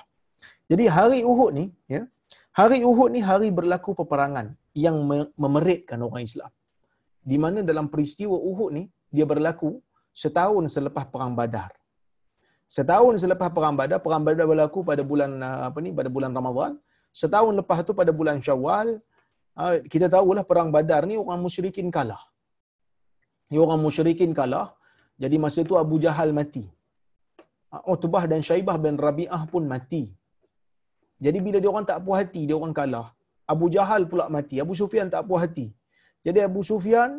Jadi 0.72 0.88
hari 0.88 1.20
Uhud 1.32 1.52
ni, 1.60 1.66
ya, 1.92 2.08
hari 2.56 2.80
Uhud 2.88 3.10
ni 3.16 3.20
hari 3.20 3.52
berlaku 3.52 3.92
peperangan 4.00 4.56
yang 4.72 4.96
memeritkan 5.36 6.00
orang 6.08 6.24
Islam. 6.24 6.52
Di 7.20 7.38
mana 7.44 7.60
dalam 7.70 7.92
peristiwa 7.94 8.38
Uhud 8.38 8.72
ni 8.78 8.84
dia 9.12 9.28
berlaku 9.28 9.84
setahun 10.16 10.72
selepas 10.72 11.04
perang 11.12 11.36
Badar. 11.36 11.76
Setahun 12.66 13.20
selepas 13.24 13.50
perang 13.56 13.76
Badar, 13.80 14.00
perang 14.06 14.24
Badar 14.24 14.46
berlaku 14.48 14.88
pada 14.88 15.04
bulan 15.04 15.32
uh, 15.38 15.70
apa 15.70 15.80
ni? 15.84 15.92
Pada 15.92 16.10
bulan 16.16 16.32
Ramadan. 16.32 16.80
Setahun 17.12 17.54
lepas 17.60 17.84
tu 17.88 17.92
pada 17.92 18.12
bulan 18.16 18.40
Syawal, 18.40 19.04
uh, 19.60 19.76
kita 19.92 20.08
tahulah 20.08 20.44
perang 20.48 20.72
Badar 20.76 21.04
ni 21.10 21.20
orang 21.20 21.40
musyrikin 21.44 21.92
kalah. 21.92 22.20
Ni 23.52 23.58
orang 23.66 23.80
musyrikin 23.86 24.32
kalah. 24.40 24.68
Jadi 25.24 25.38
masa 25.44 25.62
tu 25.70 25.76
Abu 25.84 25.98
Jahal 26.06 26.32
mati. 26.40 26.66
Uh, 27.76 27.84
Utbah 27.94 28.24
dan 28.32 28.42
Syaibah 28.48 28.78
bin 28.86 28.96
Rabi'ah 29.06 29.42
pun 29.54 29.64
mati. 29.74 30.04
Jadi 31.26 31.40
bila 31.46 31.58
dia 31.64 31.70
orang 31.74 31.88
tak 31.92 32.00
puas 32.06 32.18
hati, 32.22 32.42
dia 32.48 32.56
orang 32.60 32.74
kalah. 32.80 33.08
Abu 33.54 33.66
Jahal 33.76 34.04
pula 34.12 34.26
mati. 34.38 34.56
Abu 34.64 34.74
Sufyan 34.82 35.08
tak 35.14 35.24
puas 35.28 35.42
hati. 35.46 35.68
Jadi 36.28 36.40
Abu 36.48 36.62
Sufyan 36.70 37.12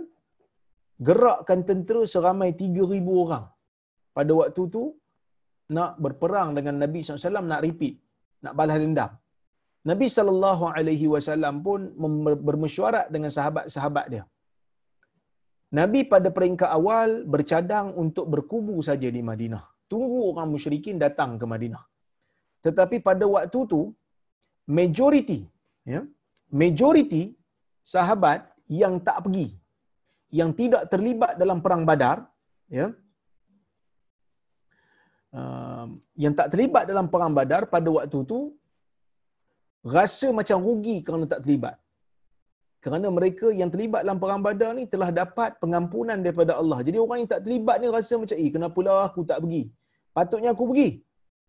gerakkan 1.06 1.60
tentera 1.68 2.02
seramai 2.12 2.50
3000 2.60 3.22
orang 3.24 3.44
pada 4.16 4.32
waktu 4.40 4.62
tu 4.74 4.84
nak 5.76 5.92
berperang 6.04 6.50
dengan 6.56 6.74
Nabi 6.82 7.00
SAW 7.04 7.50
nak 7.52 7.62
repeat 7.66 7.94
nak 8.44 8.54
balas 8.58 8.78
dendam 8.82 9.12
Nabi 9.90 10.06
wasallam 11.14 11.56
pun 11.66 11.80
bermesyuarat 12.46 13.06
dengan 13.14 13.30
sahabat-sahabat 13.36 14.06
dia 14.12 14.24
Nabi 15.72 16.06
pada 16.06 16.30
peringkat 16.30 16.70
awal 16.70 17.26
bercadang 17.26 17.90
untuk 17.98 18.30
berkubu 18.30 18.78
saja 18.82 19.10
di 19.10 19.22
Madinah 19.22 19.76
tunggu 19.90 20.18
orang 20.30 20.48
musyrikin 20.54 20.98
datang 21.04 21.38
ke 21.40 21.46
Madinah. 21.52 21.84
Tetapi 22.64 22.98
pada 23.08 23.24
waktu 23.34 23.58
tu 23.72 23.80
majoriti 24.66 25.40
ya, 25.86 26.02
majoriti 26.50 27.22
sahabat 27.94 28.42
yang 28.66 28.98
tak 28.98 29.22
pergi, 29.24 29.54
yang 30.34 30.50
tidak 30.60 30.90
terlibat 30.90 31.38
dalam 31.38 31.62
perang 31.62 31.86
Badar, 31.86 32.26
ya, 32.66 32.90
uh, 35.30 35.86
yang 36.18 36.34
tak 36.34 36.50
terlibat 36.50 36.90
dalam 36.90 37.06
perang 37.06 37.30
Badar 37.30 37.70
pada 37.70 37.86
waktu 37.86 38.18
tu 38.26 38.38
rasa 39.86 40.34
macam 40.34 40.58
rugi 40.58 40.98
kerana 41.06 41.30
tak 41.30 41.46
terlibat. 41.46 41.78
Kerana 42.84 43.08
mereka 43.10 43.50
yang 43.50 43.70
terlibat 43.72 44.06
dalam 44.06 44.18
perang 44.22 44.42
Badar 44.46 44.70
ni 44.78 44.84
telah 44.86 45.10
dapat 45.10 45.58
pengampunan 45.62 46.18
daripada 46.24 46.54
Allah. 46.60 46.78
Jadi 46.86 46.98
orang 47.04 47.18
yang 47.24 47.30
tak 47.34 47.42
terlibat 47.44 47.76
ni 47.82 47.86
rasa 47.90 48.14
macam, 48.22 48.36
"Eh, 48.38 48.50
kenapalah 48.54 49.10
aku 49.10 49.20
tak 49.30 49.38
pergi? 49.42 49.62
Patutnya 50.16 50.50
aku 50.54 50.64
pergi." 50.70 50.88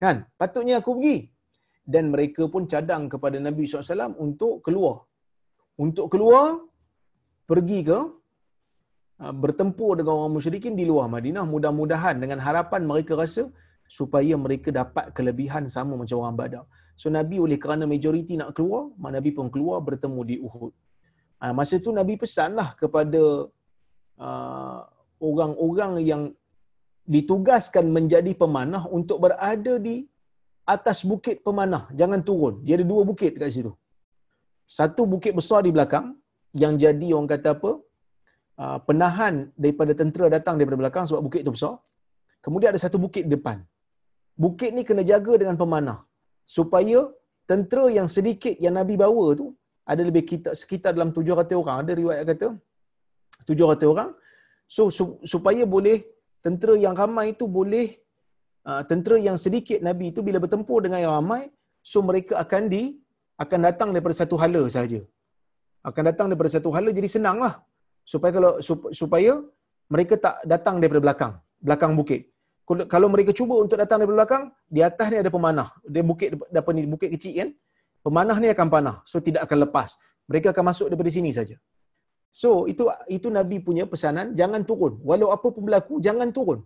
Kan? 0.04 0.26
Patutnya 0.40 0.76
aku 0.82 0.92
pergi. 0.98 1.18
Dan 1.94 2.12
mereka 2.14 2.44
pun 2.54 2.64
cadang 2.72 3.04
kepada 3.14 3.38
Nabi 3.40 3.64
SAW 3.64 4.18
untuk 4.26 4.66
keluar. 4.66 5.08
Untuk 5.78 6.10
keluar, 6.14 6.58
pergi 7.48 7.80
ke 7.90 8.00
uh, 9.24 9.34
bertempur 9.44 9.92
dengan 10.00 10.14
orang 10.20 10.34
musyrikin 10.38 10.74
di 10.80 10.84
luar 10.90 11.08
Madinah. 11.16 11.46
Mudah-mudahan 11.54 12.16
dengan 12.24 12.40
harapan 12.44 12.84
mereka 12.92 13.16
rasa 13.16 13.48
supaya 13.88 14.36
mereka 14.36 14.70
dapat 14.82 15.16
kelebihan 15.18 15.64
sama 15.72 15.96
macam 15.96 16.20
orang 16.22 16.36
Badar. 16.36 16.64
So 17.00 17.08
Nabi 17.08 17.40
oleh 17.46 17.58
kerana 17.64 17.88
majoriti 17.88 18.36
nak 18.36 18.52
keluar, 18.58 18.92
Nabi 19.18 19.32
pun 19.32 19.48
keluar 19.54 19.80
bertemu 19.80 20.22
di 20.28 20.36
Uhud. 20.44 20.74
Ha, 21.42 21.54
masa 21.58 21.76
tu 21.86 21.92
Nabi 22.00 22.14
pesanlah 22.24 22.70
kepada 22.82 23.22
uh, 24.28 24.80
orang-orang 25.30 25.94
yang 26.12 26.24
ditugaskan 27.16 27.86
menjadi 27.98 28.32
pemanah 28.42 28.84
untuk 28.98 29.18
berada 29.26 29.74
di 29.88 29.96
atas 30.76 30.98
bukit 31.12 31.36
pemanah. 31.48 31.84
Jangan 32.00 32.22
turun. 32.30 32.56
Dia 32.66 32.76
ada 32.78 32.86
dua 32.92 33.02
bukit 33.10 33.32
dekat 33.36 33.52
situ. 33.58 33.74
Satu 34.78 35.04
bukit 35.14 35.32
besar 35.40 35.60
di 35.68 35.72
belakang 35.76 36.08
yang 36.64 36.74
jadi 36.84 37.08
orang 37.16 37.30
kata 37.34 37.52
apa? 37.58 37.72
Uh, 38.64 38.78
penahan 38.88 39.34
daripada 39.64 39.94
tentera 40.00 40.28
datang 40.36 40.56
daripada 40.60 40.80
belakang 40.84 41.06
sebab 41.10 41.22
bukit 41.28 41.42
itu 41.46 41.54
besar. 41.58 41.76
Kemudian 42.46 42.70
ada 42.74 42.82
satu 42.86 42.98
bukit 43.06 43.24
depan. 43.34 43.58
Bukit 44.44 44.70
ni 44.78 44.82
kena 44.90 45.04
jaga 45.12 45.34
dengan 45.42 45.56
pemanah 45.62 46.00
supaya 46.58 47.00
tentera 47.50 47.86
yang 47.98 48.08
sedikit 48.16 48.56
yang 48.66 48.76
Nabi 48.80 48.96
bawa 49.04 49.26
tu 49.40 49.48
ada 49.92 50.02
lebih 50.10 50.24
kita 50.32 50.52
sekitar 50.62 50.92
dalam 50.98 51.10
700 51.16 51.62
orang. 51.62 51.78
Ada 51.84 51.92
riwayat 52.02 52.24
kata 52.32 52.48
700 53.50 53.94
orang. 53.94 54.10
So 54.76 54.92
supaya 55.34 55.64
boleh 55.76 55.98
tentera 56.46 56.76
yang 56.86 56.96
ramai 57.02 57.26
itu 57.34 57.46
boleh 57.58 57.88
uh, 58.70 58.82
tentera 58.90 59.18
yang 59.28 59.38
sedikit 59.46 59.80
nabi 59.88 60.06
itu 60.12 60.20
bila 60.28 60.38
bertempur 60.44 60.80
dengan 60.86 61.00
yang 61.04 61.14
ramai 61.20 61.42
so 61.92 62.00
mereka 62.10 62.34
akan 62.44 62.64
di 62.74 62.84
akan 63.44 63.60
datang 63.68 63.90
daripada 63.96 64.16
satu 64.22 64.36
hala 64.42 64.62
saja 64.76 65.00
akan 65.90 66.04
datang 66.10 66.28
daripada 66.30 66.52
satu 66.56 66.70
hala 66.76 66.90
jadi 67.00 67.10
senanglah 67.16 67.54
supaya 68.12 68.32
kalau 68.38 68.52
supaya 69.02 69.34
mereka 69.94 70.16
tak 70.26 70.36
datang 70.54 70.76
daripada 70.84 71.02
belakang 71.08 71.34
belakang 71.62 71.94
bukit. 72.00 72.22
Kalau 72.68 73.08
mereka 73.08 73.32
cuba 73.40 73.56
untuk 73.64 73.80
datang 73.80 74.04
daripada 74.04 74.18
belakang 74.20 74.44
di 74.68 74.82
atas 74.84 75.08
ni 75.12 75.18
ada 75.24 75.32
pemanah. 75.32 75.70
Dia 75.88 76.04
bukit 76.04 76.36
apa 76.36 76.70
ni 76.76 76.82
bukit 76.84 77.10
kecil 77.16 77.34
kan 77.40 77.50
pemanah 78.08 78.38
ni 78.44 78.48
akan 78.56 78.68
panah 78.76 78.96
so 79.12 79.20
tidak 79.28 79.44
akan 79.48 79.68
lepas. 79.68 79.90
Mereka 80.32 80.48
akan 80.54 80.66
masuk 80.72 80.88
daripada 80.90 81.12
sini 81.18 81.32
saja. 81.40 81.56
So 82.42 82.50
itu 82.72 82.84
itu 83.18 83.28
nabi 83.38 83.58
punya 83.68 83.86
pesanan 83.92 84.32
jangan 84.40 84.64
turun. 84.70 84.94
Walau 85.10 85.30
apa 85.36 85.48
pun 85.54 85.64
berlaku 85.68 85.96
jangan 86.08 86.32
turun. 86.38 86.60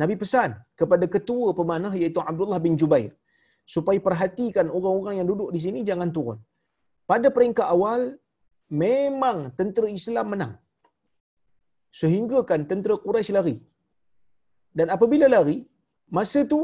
Nabi 0.00 0.14
pesan 0.22 0.50
kepada 0.80 1.04
ketua 1.14 1.48
pemanah 1.60 1.92
iaitu 2.00 2.20
Abdullah 2.30 2.60
bin 2.66 2.74
Jubair 2.80 3.12
supaya 3.74 3.98
perhatikan 4.06 4.66
orang-orang 4.76 5.14
yang 5.18 5.28
duduk 5.32 5.48
di 5.54 5.60
sini 5.64 5.80
jangan 5.90 6.10
turun. 6.16 6.38
Pada 7.10 7.28
peringkat 7.36 7.66
awal 7.74 8.00
memang 8.84 9.38
tentera 9.58 9.88
Islam 9.98 10.26
menang. 10.32 10.54
Sehingga 12.00 12.38
kan 12.50 12.62
tentera 12.70 12.94
Quraisy 13.04 13.32
lari. 13.36 13.56
Dan 14.78 14.92
apabila 14.94 15.26
lari 15.34 15.58
masa 16.16 16.40
tu 16.52 16.60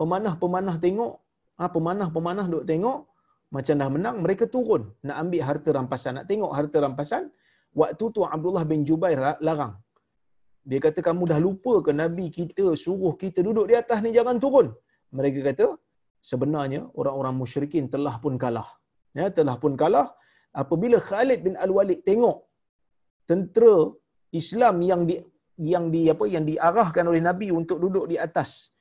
pemanah-pemanah 0.00 0.76
tengok 0.84 1.12
ha, 1.58 1.68
pemanah-pemanah 1.76 2.46
duk 2.52 2.64
tengok 2.70 2.98
macam 3.54 3.74
dah 3.80 3.88
menang 3.94 4.16
mereka 4.24 4.44
turun. 4.54 4.82
Nak 5.06 5.16
ambil 5.22 5.42
harta 5.48 5.70
rampasan. 5.78 6.12
Nak 6.18 6.26
tengok 6.30 6.52
harta 6.58 6.78
rampasan 6.84 7.22
waktu 7.80 8.04
tu 8.14 8.20
Abdullah 8.34 8.64
bin 8.70 8.82
Jubair 8.88 9.18
larang. 9.46 9.74
Dia 10.66 10.78
kata 10.86 11.00
kamu 11.08 11.22
dah 11.30 11.38
lupa 11.46 11.74
ke 11.86 11.92
nabi 12.02 12.26
kita 12.38 12.74
suruh 12.84 13.14
kita 13.22 13.40
duduk 13.46 13.66
di 13.70 13.74
atas 13.82 13.98
ni? 14.04 14.10
Jangan 14.18 14.36
turun. 14.44 14.68
Mereka 15.18 15.40
kata 15.48 15.66
sebenarnya 16.30 16.80
orang-orang 16.98 17.34
musyrikin 17.42 17.86
telah 17.94 18.14
pun 18.24 18.34
kalah. 18.44 18.68
Ya 19.14 19.30
telah 19.38 19.56
pun 19.62 19.74
kalah. 19.82 20.10
Apabila 20.62 20.98
Khalid 21.08 21.40
bin 21.46 21.54
Al-Walid 21.64 22.00
tengok 22.08 22.36
tentera 23.30 23.76
Islam 24.40 24.76
yang 24.90 25.02
di 25.08 25.16
yang 25.72 25.84
di 25.94 26.02
apa 26.12 26.24
yang 26.34 26.44
diarahkan 26.50 27.04
oleh 27.10 27.22
nabi 27.28 27.48
untuk 27.60 27.78
duduk 27.84 28.04
di 28.12 28.16
atas 28.26 28.75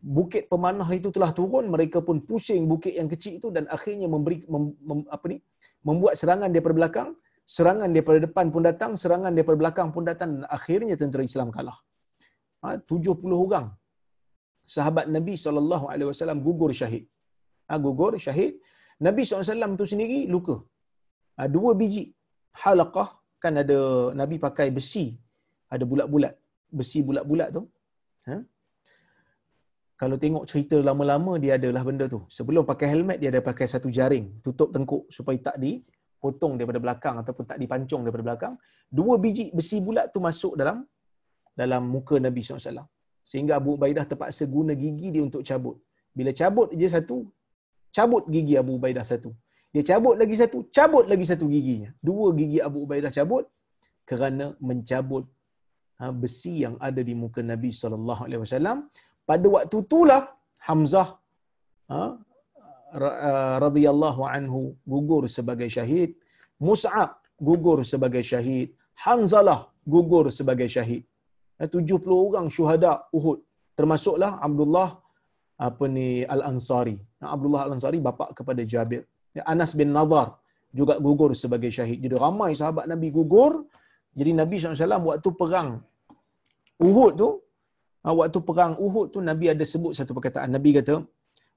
bukit 0.00 0.48
pemanah 0.52 0.88
itu 0.96 1.08
telah 1.16 1.30
turun 1.38 1.68
mereka 1.74 2.00
pun 2.00 2.24
pusing 2.28 2.64
bukit 2.72 2.96
yang 2.96 3.08
kecil 3.12 3.32
itu 3.38 3.48
dan 3.52 3.64
akhirnya 3.76 4.08
memberi 4.08 4.38
mem, 4.52 4.64
mem, 4.88 5.00
apa 5.12 5.24
ni 5.32 5.36
membuat 5.84 6.16
serangan 6.20 6.48
daripada 6.48 6.74
belakang 6.80 7.10
serangan 7.56 7.88
daripada 7.94 8.18
depan 8.26 8.46
pun 8.54 8.62
datang 8.68 8.92
serangan 9.02 9.32
daripada 9.36 9.58
belakang 9.62 9.88
pun 9.94 10.04
datang 10.10 10.28
dan 10.38 10.44
akhirnya 10.56 10.94
tentera 11.00 11.22
Islam 11.30 11.48
kalah. 11.56 11.78
Ha, 12.62 12.76
70 12.78 13.26
orang 13.44 13.66
sahabat 14.74 15.06
Nabi 15.16 15.34
saw 15.34 16.34
gugur 16.46 16.72
syahid. 16.80 17.04
Ha, 17.68 17.78
gugur 17.86 18.14
syahid. 18.26 18.54
Nabi 19.06 19.22
SAW 19.24 19.74
itu 19.76 19.86
sendiri 19.92 20.18
luka. 20.34 20.56
Ha, 21.36 21.48
dua 21.56 21.70
biji 21.80 22.04
halaqah 22.62 23.08
kan 23.42 23.54
ada 23.62 23.78
Nabi 24.20 24.36
pakai 24.46 24.68
besi 24.76 25.04
ada 25.74 25.84
bulat-bulat. 25.90 26.34
Besi 26.78 26.98
bulat-bulat 27.08 27.48
tu? 27.56 27.62
Kalau 30.00 30.16
tengok 30.22 30.44
cerita 30.50 30.76
lama-lama 30.88 31.32
dia 31.42 31.52
adalah 31.60 31.82
benda 31.88 32.04
tu. 32.14 32.20
Sebelum 32.36 32.62
pakai 32.70 32.86
helmet 32.92 33.18
dia 33.20 33.28
ada 33.32 33.40
pakai 33.48 33.66
satu 33.72 33.88
jaring 33.96 34.26
tutup 34.44 34.68
tengkuk 34.74 35.02
supaya 35.16 35.36
tak 35.46 35.56
dipotong 35.64 36.52
daripada 36.56 36.80
belakang 36.84 37.16
ataupun 37.20 37.44
tak 37.50 37.58
dipancung 37.62 38.00
daripada 38.04 38.24
belakang. 38.28 38.54
Dua 38.98 39.14
biji 39.24 39.46
besi 39.58 39.76
bulat 39.86 40.08
tu 40.14 40.20
masuk 40.28 40.56
dalam 40.60 40.78
dalam 41.60 41.82
muka 41.94 42.16
Nabi 42.26 42.40
SAW. 42.40 42.88
Sehingga 43.30 43.60
Abu 43.60 43.76
Ubaidah 43.76 44.04
terpaksa 44.10 44.48
guna 44.54 44.72
gigi 44.82 45.08
dia 45.14 45.22
untuk 45.28 45.44
cabut. 45.48 45.76
Bila 46.16 46.32
cabut 46.40 46.72
je 46.80 46.88
satu, 46.96 47.18
cabut 47.96 48.24
gigi 48.34 48.56
Abu 48.62 48.72
Ubaidah 48.80 49.04
satu. 49.04 49.30
Dia 49.68 49.82
cabut 49.90 50.16
lagi 50.22 50.34
satu, 50.42 50.58
cabut 50.76 51.04
lagi 51.12 51.28
satu 51.28 51.44
giginya. 51.54 51.90
Dua 52.08 52.32
gigi 52.40 52.58
Abu 52.68 52.88
Ubaidah 52.88 53.12
cabut 53.18 53.44
kerana 54.08 54.56
mencabut 54.68 55.28
ha, 56.00 56.08
besi 56.22 56.64
yang 56.64 56.80
ada 56.88 57.04
di 57.04 57.12
muka 57.12 57.44
Nabi 57.44 57.68
SAW 57.68 58.88
pada 59.30 59.46
waktu 59.56 59.76
itulah 59.86 60.22
Hamzah 60.66 61.08
ha, 61.92 62.00
uh, 62.98 63.54
radhiyallahu 63.64 64.22
anhu 64.34 64.60
gugur 64.92 65.22
sebagai 65.36 65.68
syahid. 65.76 66.10
Mus'ab 66.66 67.10
gugur 67.48 67.78
sebagai 67.92 68.22
syahid. 68.30 68.68
Hanzalah 69.04 69.60
gugur 69.94 70.26
sebagai 70.38 70.68
syahid. 70.74 71.02
70 71.76 72.08
orang 72.26 72.46
syuhada 72.56 72.92
Uhud. 73.18 73.38
Termasuklah 73.78 74.32
Abdullah 74.46 74.88
apa 75.68 75.84
ni 75.96 76.08
Al-Ansari. 76.34 76.96
Abdullah 77.34 77.62
Al-Ansari 77.66 77.98
bapa 78.08 78.26
kepada 78.38 78.62
Jabir. 78.72 79.02
Anas 79.52 79.72
bin 79.80 79.90
Nadar 79.96 80.28
juga 80.78 80.94
gugur 81.06 81.30
sebagai 81.42 81.70
syahid. 81.76 81.98
Jadi 82.04 82.16
ramai 82.24 82.50
sahabat 82.60 82.84
Nabi 82.92 83.08
gugur. 83.18 83.52
Jadi 84.18 84.30
Nabi 84.40 84.54
SAW 84.58 85.06
waktu 85.10 85.30
perang 85.40 85.68
Uhud 86.88 87.12
tu 87.20 87.28
waktu 88.20 88.38
perang 88.48 88.74
Uhud 88.86 89.06
tu 89.14 89.20
Nabi 89.30 89.46
ada 89.52 89.64
sebut 89.72 89.92
satu 89.98 90.12
perkataan. 90.16 90.48
Nabi 90.56 90.70
kata, 90.78 90.94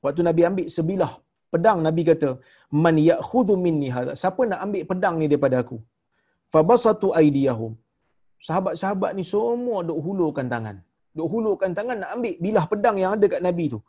waktu 0.04 0.22
Nabi 0.28 0.42
ambil 0.50 0.68
sebilah 0.78 1.12
pedang, 1.54 1.80
Nabi 1.88 2.02
kata, 2.12 2.30
Man 2.84 2.98
ya'khudhu 3.10 3.56
minni 3.66 3.90
hadha. 3.96 4.14
Siapa 4.22 4.42
nak 4.52 4.60
ambil 4.66 4.84
pedang 4.92 5.16
ni 5.22 5.28
daripada 5.32 5.58
aku? 5.64 5.78
Fabasatu 6.54 7.10
aidiyahum. 7.20 7.74
Sahabat-sahabat 8.48 9.12
ni 9.18 9.24
semua 9.34 9.78
duk 9.88 10.00
hulurkan 10.06 10.48
tangan. 10.54 10.78
Duk 11.18 11.28
hulurkan 11.34 11.72
tangan 11.78 11.98
nak 12.04 12.12
ambil 12.16 12.36
bilah 12.46 12.66
pedang 12.72 12.98
yang 13.02 13.12
ada 13.16 13.28
kat 13.34 13.42
Nabi 13.48 13.66
tu. 13.74 13.80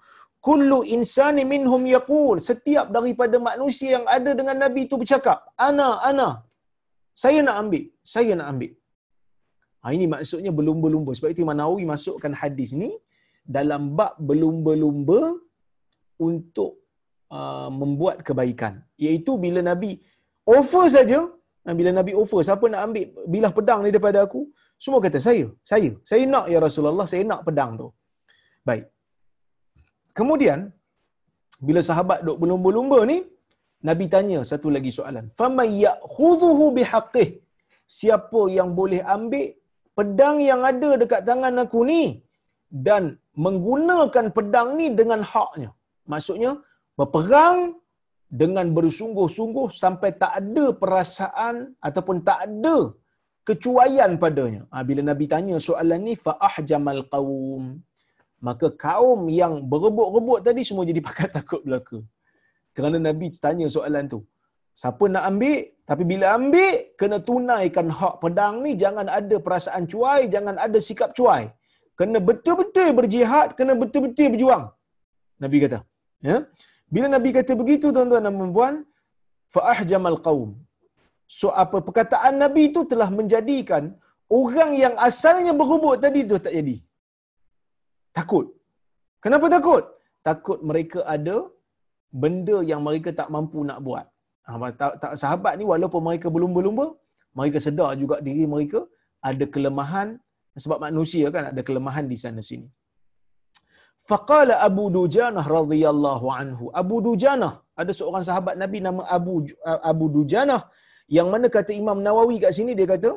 Kullu 0.47 0.79
insani 0.95 1.43
minhum 1.53 1.83
yaqul. 1.97 2.37
Setiap 2.49 2.87
daripada 2.97 3.37
manusia 3.51 3.91
yang 3.97 4.07
ada 4.17 4.31
dengan 4.39 4.57
Nabi 4.65 4.83
tu 4.91 4.97
bercakap, 5.03 5.39
Ana, 5.69 5.91
ana. 6.09 6.29
Saya 7.23 7.41
nak 7.47 7.57
ambil. 7.63 7.85
Saya 8.15 8.33
nak 8.39 8.49
ambil. 8.53 8.73
Ha, 9.85 9.93
ini 9.97 10.07
maksudnya 10.15 10.51
berlumba-lumba. 10.59 11.13
Sebab 11.17 11.31
itu 11.33 11.43
Imam 11.45 11.59
Nawawi 11.61 11.85
masukkan 11.93 12.33
hadis 12.43 12.71
ni 12.83 12.91
dalam 13.57 13.83
bab 13.99 14.13
berlumba-lumba 14.29 15.21
untuk 16.29 16.71
uh, 17.37 17.69
membuat 17.81 18.17
kebaikan. 18.29 18.75
Iaitu 19.05 19.33
bila 19.45 19.61
Nabi 19.71 19.91
offer 20.57 20.85
saja, 20.97 21.21
ha, 21.65 21.75
bila 21.81 21.91
Nabi 21.99 22.13
offer, 22.23 22.41
siapa 22.49 22.65
nak 22.73 22.83
ambil 22.87 23.05
bilah 23.35 23.53
pedang 23.59 23.81
ni 23.85 23.93
daripada 23.95 24.21
aku? 24.27 24.41
Semua 24.85 25.01
kata, 25.05 25.19
saya, 25.27 25.45
saya. 25.73 25.91
Saya 26.11 26.25
nak 26.33 26.47
ya 26.53 26.59
Rasulullah, 26.67 27.07
saya 27.13 27.25
nak 27.33 27.43
pedang 27.49 27.73
tu. 27.81 27.89
Baik. 28.69 28.85
Kemudian 30.19 30.59
bila 31.69 31.81
sahabat 31.89 32.19
duk 32.27 32.39
berlumba-lumba 32.43 32.99
ni 33.11 33.19
Nabi 33.89 34.05
tanya 34.15 34.41
satu 34.51 34.69
lagi 34.77 34.91
soalan. 34.99 35.27
Faman 35.39 35.69
ya'khudhuhu 35.85 36.65
bihaqqih? 36.79 37.29
Siapa 37.99 38.43
yang 38.57 38.73
boleh 38.79 39.01
ambil 39.17 39.47
pedang 39.99 40.37
yang 40.51 40.61
ada 40.71 40.91
dekat 41.03 41.23
tangan 41.29 41.63
aku 41.65 41.81
ni 41.91 42.03
dan 42.89 43.03
menggunakan 43.45 44.27
pedang 44.37 44.69
ni 44.79 44.87
dengan 45.01 45.21
haknya? 45.33 45.71
Maksudnya 46.13 46.53
berperang 46.99 47.59
dengan 48.43 48.67
bersungguh-sungguh 48.77 49.67
sampai 49.83 50.11
tak 50.23 50.33
ada 50.41 50.67
perasaan 50.83 51.55
ataupun 51.89 52.17
tak 52.29 52.39
ada 52.47 52.77
kecuaian 53.49 54.11
padanya. 54.25 54.63
Ha, 54.73 54.83
bila 54.89 55.03
Nabi 55.11 55.25
tanya 55.33 55.57
soalan 55.69 56.01
ni 56.07 56.15
fa 56.25 56.33
ahjamal 56.49 57.03
qaum 57.13 57.65
maka 58.47 58.67
kaum 58.87 59.21
yang 59.41 59.55
berebut-rebut 59.73 60.39
tadi 60.47 60.63
semua 60.69 60.85
jadi 60.91 61.01
pakat 61.09 61.31
takut 61.37 61.63
belaka. 61.67 61.99
Kerana 62.77 62.99
Nabi 63.09 63.27
tanya 63.45 63.67
soalan 63.77 64.05
tu. 64.15 64.21
Siapa 64.81 65.05
nak 65.15 65.25
ambil? 65.31 65.59
Tapi 65.91 66.03
bila 66.11 66.27
ambil, 66.37 66.73
kena 67.01 67.17
tunaikan 67.29 67.89
hak 67.99 68.15
pedang 68.23 68.55
ni. 68.65 68.73
Jangan 68.83 69.07
ada 69.19 69.37
perasaan 69.47 69.85
cuai, 69.93 70.23
jangan 70.35 70.57
ada 70.67 70.79
sikap 70.89 71.11
cuai. 71.19 71.45
Kena 71.99 72.19
betul-betul 72.29 72.89
berjihad, 72.99 73.49
kena 73.59 73.73
betul-betul 73.83 74.29
berjuang. 74.35 74.65
Nabi 75.45 75.59
kata. 75.65 75.79
Ya? 76.29 76.37
Bila 76.95 77.07
Nabi 77.17 77.31
kata 77.37 77.53
begitu, 77.63 77.87
tuan-tuan 77.95 78.25
dan 78.27 78.53
puan 78.57 78.75
fa'ahjamal 79.55 80.19
qaum. 80.27 80.51
So 81.39 81.49
apa 81.63 81.77
perkataan 81.87 82.35
Nabi 82.45 82.63
itu 82.71 82.81
telah 82.93 83.09
menjadikan 83.19 83.85
orang 84.41 84.71
yang 84.83 84.95
asalnya 85.09 85.53
berhubung 85.61 85.97
tadi 86.05 86.21
tu 86.31 86.39
tak 86.47 86.55
jadi. 86.59 86.77
Takut. 88.17 88.47
Kenapa 89.25 89.47
takut? 89.57 89.85
Takut 90.29 90.59
mereka 90.71 91.01
ada 91.15 91.37
benda 92.23 92.57
yang 92.71 92.81
mereka 92.87 93.11
tak 93.21 93.29
mampu 93.35 93.61
nak 93.69 93.79
buat. 93.87 94.07
Tak, 94.83 95.15
sahabat 95.23 95.55
ni 95.59 95.65
walaupun 95.73 96.01
mereka 96.09 96.29
belum 96.37 96.51
berlumba, 96.57 96.87
mereka 97.39 97.59
sedar 97.67 97.91
juga 98.03 98.17
diri 98.27 98.45
mereka 98.55 98.81
ada 99.29 99.45
kelemahan 99.55 100.09
sebab 100.65 100.79
manusia 100.87 101.27
kan 101.35 101.45
ada 101.51 101.63
kelemahan 101.69 102.07
di 102.13 102.19
sana 102.25 102.43
sini. 102.49 102.69
Faqala 104.09 104.55
Abu 104.69 104.85
Dujanah 104.97 105.45
radhiyallahu 105.57 106.27
anhu. 106.41 106.65
Abu 106.81 106.97
Dujanah 107.07 107.53
ada 107.81 107.93
seorang 107.99 108.25
sahabat 108.29 108.55
Nabi 108.63 108.79
nama 108.87 109.03
Abu 109.17 109.35
Abu 109.91 110.07
Dujanah 110.17 110.63
yang 111.17 111.29
mana 111.33 111.49
kata 111.57 111.73
Imam 111.83 111.99
Nawawi 112.07 112.37
kat 112.45 112.53
sini 112.59 112.73
dia 112.79 112.89
kata 112.95 113.13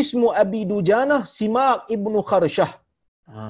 Ismu 0.00 0.28
Abi 0.42 0.62
Dujanah 0.72 1.22
Simak 1.36 1.86
ibnu 1.94 2.18
Kharshah. 2.30 2.72
Ha. 3.30 3.44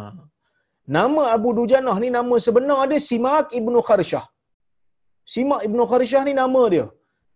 Nama 0.97 1.23
Abu 1.37 1.51
Dujanah 1.59 1.97
ni 2.03 2.09
nama 2.19 2.37
sebenar 2.47 2.81
dia 2.93 3.01
Simak 3.11 3.57
ibnu 3.61 3.81
Kharshah. 3.89 4.25
Simak 5.33 5.63
ibnu 5.69 5.83
Kharshah 5.93 6.23
ni 6.29 6.35
nama 6.43 6.63
dia. 6.75 6.87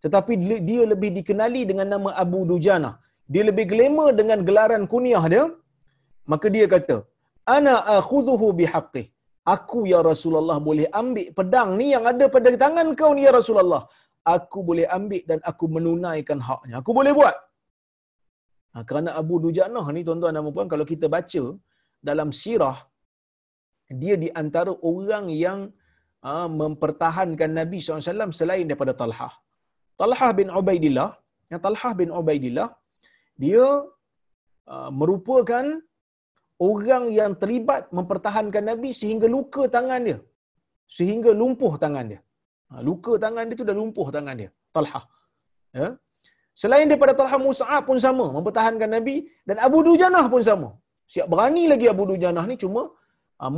Tetapi 0.05 0.32
dia 0.68 0.82
lebih 0.92 1.11
dikenali 1.18 1.62
dengan 1.70 1.88
nama 1.95 2.11
Abu 2.22 2.40
Dujanah. 2.51 2.95
Dia 3.32 3.42
lebih 3.51 3.64
glamour 3.72 4.09
dengan 4.20 4.38
gelaran 4.49 4.82
kuniah 4.92 5.24
dia. 5.32 5.45
Maka 6.32 6.47
dia 6.57 6.66
kata, 6.74 6.97
Ana 7.57 7.74
akhudhuhu 7.99 8.47
bihaqqih. 8.61 9.07
Aku 9.55 9.80
ya 9.92 10.01
Rasulullah 10.11 10.57
boleh 10.68 10.86
ambil 11.01 11.26
pedang 11.38 11.70
ni 11.80 11.86
yang 11.95 12.05
ada 12.11 12.26
pada 12.34 12.51
tangan 12.64 12.88
kau 13.01 13.11
ni 13.16 13.22
ya 13.28 13.32
Rasulullah. 13.38 13.82
Aku 14.34 14.59
boleh 14.68 14.86
ambil 14.99 15.22
dan 15.30 15.38
aku 15.51 15.64
menunaikan 15.74 16.38
haknya. 16.49 16.74
Aku 16.80 16.90
boleh 16.99 17.12
buat. 17.18 17.36
Ha, 18.72 18.82
kerana 18.88 19.11
Abu 19.20 19.34
Dujanah 19.45 19.84
ni 19.97 20.01
tuan-tuan 20.07 20.34
dan 20.36 20.49
puan 20.57 20.68
kalau 20.72 20.86
kita 20.92 21.07
baca 21.16 21.42
dalam 22.09 22.28
sirah 22.40 22.76
dia 24.03 24.14
di 24.22 24.28
antara 24.42 24.72
orang 24.92 25.26
yang 25.45 25.59
mempertahankan 26.61 27.51
Nabi 27.61 27.79
SAW 27.85 28.33
selain 28.41 28.64
daripada 28.68 28.93
Talhah. 29.01 29.33
Talhah 30.01 30.31
bin 30.39 30.49
Ubaidillah, 30.59 31.11
yang 31.53 31.61
Talhah 31.66 31.93
bin 32.01 32.09
Ubaidillah, 32.20 32.68
dia 33.43 33.66
uh, 34.72 34.91
merupakan 35.01 35.64
orang 36.68 37.05
yang 37.18 37.33
terlibat 37.43 37.93
mempertahankan 37.99 38.64
Nabi 38.70 38.91
sehingga 39.01 39.29
luka 39.37 39.64
tangan 39.77 40.01
dia. 40.09 40.18
Sehingga 40.97 41.31
lumpuh 41.41 41.75
tangan 41.85 42.07
dia. 42.12 42.20
Ha, 42.70 42.81
luka 42.89 43.12
tangan 43.25 43.45
dia 43.49 43.57
tu 43.61 43.66
dah 43.70 43.77
lumpuh 43.81 44.09
tangan 44.16 44.35
dia. 44.41 44.51
Talhah. 44.77 45.05
Ya? 45.77 45.89
Selain 46.55 46.87
daripada 46.91 47.12
Talhah 47.18 47.41
Musa'ab 47.47 47.83
pun 47.89 47.99
sama 48.07 48.27
mempertahankan 48.37 48.91
Nabi 48.97 49.16
dan 49.49 49.57
Abu 49.66 49.79
Dujanah 49.87 50.25
pun 50.33 50.43
sama. 50.49 50.68
Siap 51.12 51.27
berani 51.33 51.64
lagi 51.72 51.87
Abu 51.95 52.05
Dujanah 52.11 52.45
ni 52.51 52.57
cuma 52.64 52.83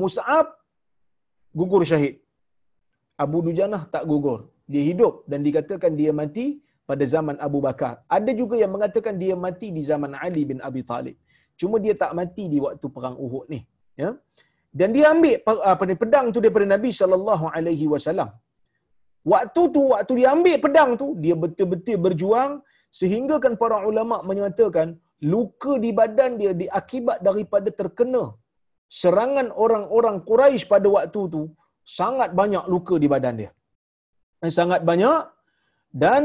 Musa'ab 0.01 0.47
gugur 1.55 1.83
syahid. 1.91 2.26
Abu 3.25 3.39
Dujanah 3.47 3.83
tak 3.95 4.05
gugur. 4.11 4.41
Dia 4.73 4.83
hidup 4.91 5.15
dan 5.31 5.41
dikatakan 5.47 5.93
dia 6.01 6.13
mati 6.21 6.47
pada 6.89 7.05
zaman 7.15 7.37
Abu 7.47 7.59
Bakar. 7.67 7.93
Ada 8.17 8.33
juga 8.41 8.57
yang 8.63 8.73
mengatakan 8.77 9.15
dia 9.23 9.35
mati 9.47 9.69
di 9.77 9.83
zaman 9.91 10.13
Ali 10.27 10.43
bin 10.51 10.61
Abi 10.69 10.83
Talib. 10.91 11.17
Cuma 11.61 11.77
dia 11.85 11.95
tak 12.03 12.13
mati 12.19 12.45
di 12.53 12.59
waktu 12.65 12.87
perang 12.97 13.17
Uhud 13.27 13.47
ni. 13.53 13.61
Ya. 14.03 14.11
Dan 14.79 14.89
dia 14.95 15.07
ambil 15.15 15.37
apa 15.73 15.83
ni 15.89 15.95
pedang 16.03 16.27
tu 16.35 16.41
daripada 16.45 16.67
Nabi 16.75 16.91
sallallahu 17.01 17.47
alaihi 17.57 17.87
wasallam. 17.93 18.31
Waktu 19.33 19.63
tu 19.75 19.83
waktu 19.93 20.13
dia 20.19 20.29
ambil 20.37 20.57
pedang 20.65 20.91
tu 21.01 21.07
dia 21.25 21.35
betul-betul 21.45 21.99
berjuang 22.07 22.53
sehingga 23.01 23.37
kan 23.45 23.55
para 23.63 23.79
ulama 23.91 24.17
menyatakan 24.31 24.89
luka 25.35 25.73
di 25.85 25.91
badan 25.99 26.33
dia 26.41 26.53
diakibat 26.63 27.19
daripada 27.29 27.69
terkena 27.81 28.25
serangan 29.01 29.49
orang-orang 29.65 30.17
Quraisy 30.29 30.69
pada 30.73 30.89
waktu 30.97 31.23
tu 31.35 31.43
sangat 31.99 32.31
banyak 32.41 32.65
luka 32.73 32.95
di 33.03 33.09
badan 33.13 33.37
dia. 33.41 33.51
Sangat 34.59 34.81
banyak 34.89 35.21
dan 36.03 36.23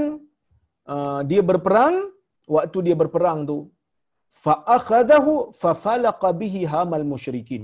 uh, 0.94 1.22
dia 1.30 1.42
berperang 1.50 1.96
waktu 2.56 2.78
dia 2.88 2.96
berperang 3.02 3.40
tu 3.50 3.58
fa 4.44 4.56
akhadahu 4.78 5.34
fa 5.62 5.72
falaqa 5.84 6.32
bihi 6.42 6.62
hamal 6.74 7.06
musyrikin. 7.14 7.64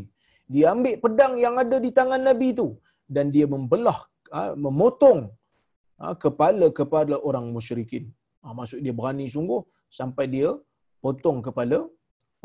Dia 0.53 0.65
ambil 0.73 0.95
pedang 1.03 1.33
yang 1.45 1.55
ada 1.63 1.77
di 1.85 1.89
tangan 1.97 2.21
Nabi 2.29 2.49
tu 2.59 2.67
dan 3.15 3.25
dia 3.35 3.45
membelah 3.55 3.99
uh, 4.37 4.53
memotong 4.65 5.19
uh, 6.03 6.15
kepala 6.23 6.67
kepada 6.79 7.15
orang 7.29 7.47
musyrikin. 7.55 8.05
Uh, 8.45 8.53
maksud 8.59 8.79
dia 8.85 8.93
berani 8.99 9.27
sungguh 9.35 9.61
sampai 9.99 10.25
dia 10.35 10.49
potong 11.03 11.39
kepala 11.47 11.79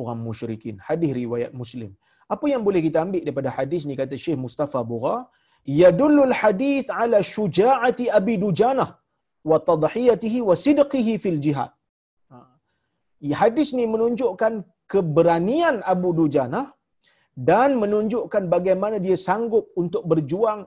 orang 0.03 0.19
musyrikin. 0.29 0.77
Hadis 0.89 1.13
riwayat 1.23 1.53
Muslim. 1.63 1.93
Apa 2.35 2.47
yang 2.53 2.63
boleh 2.67 2.81
kita 2.87 2.99
ambil 3.05 3.23
daripada 3.27 3.51
hadis 3.57 3.83
ni 3.89 3.95
kata 4.01 4.17
Syekh 4.25 4.39
Mustafa 4.45 4.81
Bura, 4.91 5.17
yadullul 5.83 6.35
hadis 6.41 6.87
ala 7.03 7.19
syuja'ati 7.35 8.07
Abi 8.19 8.35
Dujanah 8.45 8.91
wa 9.51 9.59
tadhiyatihi 9.71 10.41
wa 10.49 10.55
sidqihi 10.65 11.15
fil 11.23 11.41
jihad. 11.45 11.71
Ha. 12.33 12.39
Hadis 13.43 13.71
ni 13.79 13.87
menunjukkan 13.95 14.55
keberanian 14.93 15.77
Abu 15.95 16.11
Dujanah 16.21 16.67
dan 17.51 17.71
menunjukkan 17.83 18.45
bagaimana 18.55 18.97
dia 19.07 19.17
sanggup 19.29 19.67
untuk 19.83 20.03
berjuang 20.13 20.61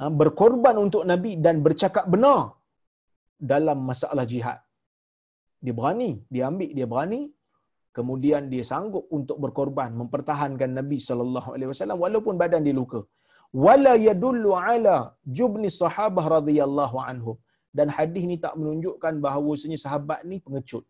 ha, 0.00 0.10
berkorban 0.20 0.76
untuk 0.84 1.04
Nabi 1.12 1.32
dan 1.44 1.56
bercakap 1.66 2.06
benar 2.14 2.40
dalam 3.52 3.78
masalah 3.90 4.24
jihad. 4.32 4.58
Dia 5.64 5.74
berani, 5.78 6.10
dia 6.32 6.48
ambil, 6.48 6.70
dia 6.78 6.86
berani 6.92 7.22
kemudian 7.98 8.42
dia 8.52 8.64
sanggup 8.72 9.04
untuk 9.18 9.36
berkorban 9.44 9.90
mempertahankan 10.00 10.70
Nabi 10.78 10.98
sallallahu 11.08 11.48
alaihi 11.54 11.70
wasallam 11.72 11.98
walaupun 12.04 12.34
badan 12.42 12.62
dia 12.66 12.74
luka 12.80 13.00
wala 13.66 13.92
yadullu 14.08 14.50
ala 14.54 14.96
jubni 15.38 15.70
sahabah 15.82 16.24
radhiyallahu 16.38 16.98
anhum. 17.10 17.36
Dan 17.78 17.86
hadis 17.96 18.24
ni 18.30 18.36
tak 18.44 18.54
menunjukkan 18.58 19.14
bahawasanya 19.24 19.78
sahabat 19.84 20.20
ni 20.30 20.38
pengecut. 20.44 20.84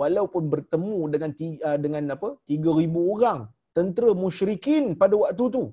Walaupun 0.00 0.42
bertemu 0.52 0.98
dengan 1.12 1.30
uh, 1.66 1.78
dengan 1.84 2.04
apa? 2.16 2.28
3000 2.46 3.12
orang 3.14 3.40
tentera 3.76 4.10
musyrikin 4.24 4.84
pada 5.00 5.14
waktu 5.22 5.44
tu. 5.56 5.64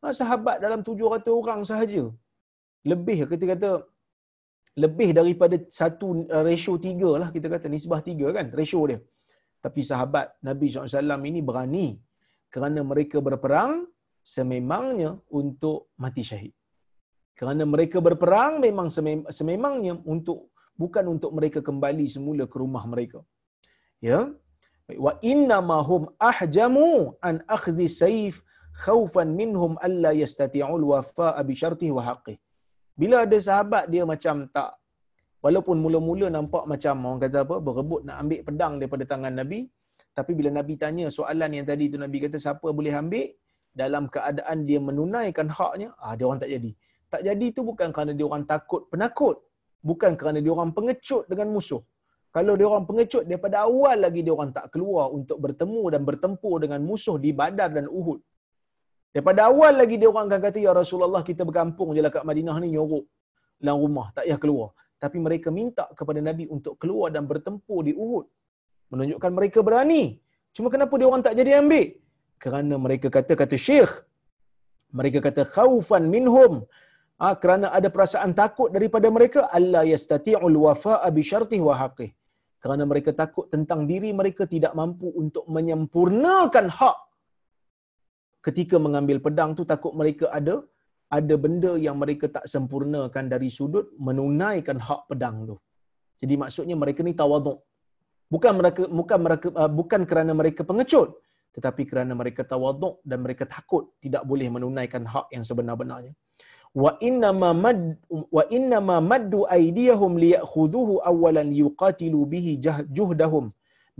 Ha, 0.00 0.12
sahabat 0.20 0.56
dalam 0.64 0.80
700 0.86 1.28
orang 1.40 1.60
sahaja. 1.70 2.04
Lebih 2.90 3.18
kita 3.32 3.44
kata 3.52 3.70
lebih 4.84 5.10
daripada 5.18 5.56
satu 5.80 6.06
uh, 6.34 6.42
ratio 6.48 6.74
tiga 6.86 7.10
lah 7.20 7.28
kita 7.34 7.46
kata 7.54 7.66
nisbah 7.74 8.00
tiga 8.08 8.28
kan 8.36 8.48
ratio 8.60 8.80
dia. 8.90 8.98
Tapi 9.64 9.80
sahabat 9.90 10.26
Nabi 10.48 10.66
SAW 10.68 11.28
ini 11.30 11.40
berani 11.48 11.86
kerana 12.54 12.80
mereka 12.90 13.18
berperang 13.28 13.88
sememangnya 14.32 15.10
untuk 15.40 15.78
mati 16.02 16.22
syahid. 16.30 16.54
Kerana 17.38 17.62
mereka 17.74 17.98
berperang 18.06 18.54
memang 18.66 18.88
sememangnya 19.38 19.94
untuk 20.12 20.38
bukan 20.82 21.04
untuk 21.14 21.30
mereka 21.38 21.60
kembali 21.68 22.06
semula 22.14 22.44
ke 22.52 22.56
rumah 22.62 22.84
mereka. 22.92 23.20
Ya. 24.08 24.20
Wa 25.04 25.12
inna 25.32 25.58
ma 25.70 25.78
hum 25.88 26.02
ahjamu 26.30 26.90
an 27.28 27.36
akhdhi 27.56 27.86
sayf 28.00 28.36
khaufan 28.84 29.28
minhum 29.40 29.72
alla 29.86 30.10
yastati'ul 30.22 30.84
wafa'a 30.92 31.40
bi 31.48 31.54
syartihi 31.62 31.92
wa 31.98 32.02
haqqihi. 32.08 32.38
Bila 33.00 33.16
ada 33.26 33.38
sahabat 33.46 33.84
dia 33.92 34.02
macam 34.12 34.46
tak 34.56 34.72
walaupun 35.44 35.76
mula-mula 35.84 36.26
nampak 36.36 36.64
macam 36.72 37.04
orang 37.08 37.20
kata 37.24 37.38
apa 37.46 37.56
berebut 37.66 38.00
nak 38.08 38.16
ambil 38.22 38.40
pedang 38.48 38.74
daripada 38.80 39.04
tangan 39.12 39.34
Nabi 39.40 39.60
tapi 40.18 40.32
bila 40.38 40.50
Nabi 40.58 40.74
tanya 40.82 41.06
soalan 41.16 41.50
yang 41.56 41.66
tadi 41.70 41.84
tu 41.92 41.98
Nabi 42.04 42.18
kata 42.24 42.38
siapa 42.44 42.68
boleh 42.78 42.94
ambil 43.02 43.26
dalam 43.80 44.04
keadaan 44.14 44.58
dia 44.68 44.78
menunaikan 44.88 45.46
haknya, 45.58 45.88
ah 46.04 46.14
dia 46.18 46.24
orang 46.28 46.40
tak 46.44 46.50
jadi. 46.54 46.70
Tak 47.12 47.22
jadi 47.28 47.46
tu 47.56 47.62
bukan 47.70 47.88
kerana 47.94 48.12
dia 48.18 48.26
orang 48.30 48.44
takut 48.52 48.82
penakut, 48.92 49.36
bukan 49.88 50.12
kerana 50.20 50.38
dia 50.44 50.52
orang 50.56 50.70
pengecut 50.76 51.24
dengan 51.30 51.48
musuh. 51.54 51.82
Kalau 52.34 52.54
dia 52.58 52.66
orang 52.70 52.86
pengecut 52.88 53.24
daripada 53.30 53.56
awal 53.66 53.96
lagi 54.04 54.20
dia 54.26 54.32
orang 54.34 54.50
tak 54.56 54.66
keluar 54.74 55.06
untuk 55.18 55.38
bertemu 55.44 55.82
dan 55.94 56.02
bertempur 56.08 56.56
dengan 56.64 56.80
musuh 56.82 57.16
di 57.24 57.30
Badar 57.30 57.70
dan 57.76 57.86
Uhud. 57.86 58.18
Daripada 59.14 59.46
awal 59.50 59.78
lagi 59.78 59.94
dia 60.00 60.10
orang 60.10 60.26
akan 60.26 60.40
kata 60.42 60.58
ya 60.58 60.72
Rasulullah 60.74 61.22
kita 61.22 61.46
berkampung 61.46 61.94
je 61.94 62.02
lah 62.02 62.10
kat 62.10 62.26
Madinah 62.26 62.58
ni 62.58 62.74
nyorok 62.74 63.06
dalam 63.62 63.78
rumah 63.86 64.10
tak 64.10 64.26
payah 64.26 64.38
keluar. 64.42 64.68
Tapi 64.98 65.16
mereka 65.22 65.48
minta 65.54 65.86
kepada 65.98 66.18
Nabi 66.18 66.50
untuk 66.50 66.74
keluar 66.82 67.14
dan 67.14 67.22
bertempur 67.30 67.86
di 67.86 67.94
Uhud. 67.94 68.26
Menunjukkan 68.90 69.30
mereka 69.30 69.58
berani. 69.62 70.18
Cuma 70.50 70.74
kenapa 70.74 70.94
dia 70.98 71.06
orang 71.06 71.22
tak 71.22 71.38
jadi 71.38 71.62
ambil? 71.62 71.86
Kerana 72.44 72.74
mereka 72.86 73.08
kata 73.16 73.34
kata 73.42 73.56
Syekh. 73.66 73.92
Mereka 74.98 75.18
kata 75.26 75.42
khaufan 75.54 76.04
minhum. 76.14 76.52
Ha, 77.20 77.26
kerana 77.42 77.66
ada 77.78 77.88
perasaan 77.94 78.32
takut 78.40 78.68
daripada 78.76 79.08
mereka 79.16 79.40
Allah 79.58 79.82
yastati'ul 79.92 80.58
wafa'a 80.66 81.08
bi 81.16 81.22
syartih 81.30 81.60
wa 81.68 81.74
haqqih. 81.80 82.10
Kerana 82.62 82.84
mereka 82.90 83.10
takut 83.22 83.46
tentang 83.54 83.80
diri 83.90 84.10
mereka 84.20 84.44
tidak 84.54 84.72
mampu 84.80 85.08
untuk 85.22 85.44
menyempurnakan 85.56 86.68
hak 86.78 86.98
ketika 88.46 88.76
mengambil 88.86 89.18
pedang 89.24 89.50
tu 89.58 89.64
takut 89.72 89.92
mereka 90.00 90.28
ada 90.38 90.54
ada 91.16 91.34
benda 91.44 91.72
yang 91.86 91.96
mereka 92.02 92.26
tak 92.36 92.44
sempurnakan 92.54 93.24
dari 93.32 93.48
sudut 93.58 93.86
menunaikan 94.06 94.78
hak 94.88 95.02
pedang 95.10 95.36
tu. 95.50 95.56
Jadi 96.20 96.34
maksudnya 96.42 96.76
mereka 96.82 97.00
ni 97.06 97.14
tawaduk. 97.20 97.58
Bukan 98.32 98.52
mereka 98.60 98.82
bukan 99.00 99.18
mereka 99.26 99.46
uh, 99.62 99.70
bukan 99.80 100.02
kerana 100.10 100.32
mereka 100.40 100.60
pengecut 100.70 101.08
tetapi 101.54 101.82
kerana 101.90 102.12
mereka 102.20 102.42
tawaduk 102.52 102.94
dan 103.10 103.18
mereka 103.24 103.44
takut 103.54 103.84
tidak 104.04 104.22
boleh 104.30 104.48
menunaikan 104.56 105.04
hak 105.12 105.26
yang 105.34 105.44
sebenar-benarnya. 105.48 106.12
Wa 106.82 106.92
inna 107.08 107.30
ma 107.42 107.50
mad 107.64 107.80
wa 108.36 108.44
inna 108.56 108.78
ma 108.88 108.96
maddu 109.10 109.40
aydiyahum 109.58 110.12
liya'khudhuhu 110.24 110.94
awwalan 111.10 111.50
yuqatilu 111.62 112.20
bihi 112.32 112.54
juhdahum 112.98 113.44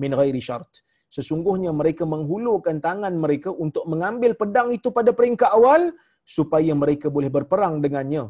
min 0.03 0.11
ghairi 0.21 0.43
syart. 0.49 0.73
Sesungguhnya 1.17 1.71
mereka 1.81 2.03
menghulurkan 2.15 2.83
tangan 2.87 3.15
mereka 3.25 3.51
untuk 3.65 3.85
mengambil 3.93 4.35
pedang 4.41 4.69
itu 4.79 4.91
pada 4.91 5.11
peringkat 5.19 5.51
awal 5.59 5.95
supaya 6.37 6.73
mereka 6.83 7.07
boleh 7.17 7.31
berperang 7.37 7.79
dengannya 7.85 8.25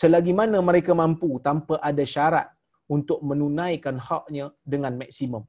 selagi 0.00 0.32
mana 0.40 0.58
mereka 0.68 0.92
mampu 0.96 1.30
tanpa 1.46 1.76
ada 1.90 2.04
syarat 2.14 2.48
untuk 2.88 3.18
menunaikan 3.22 3.96
haknya 4.08 4.46
dengan 4.72 4.96
maksimum. 5.00 5.42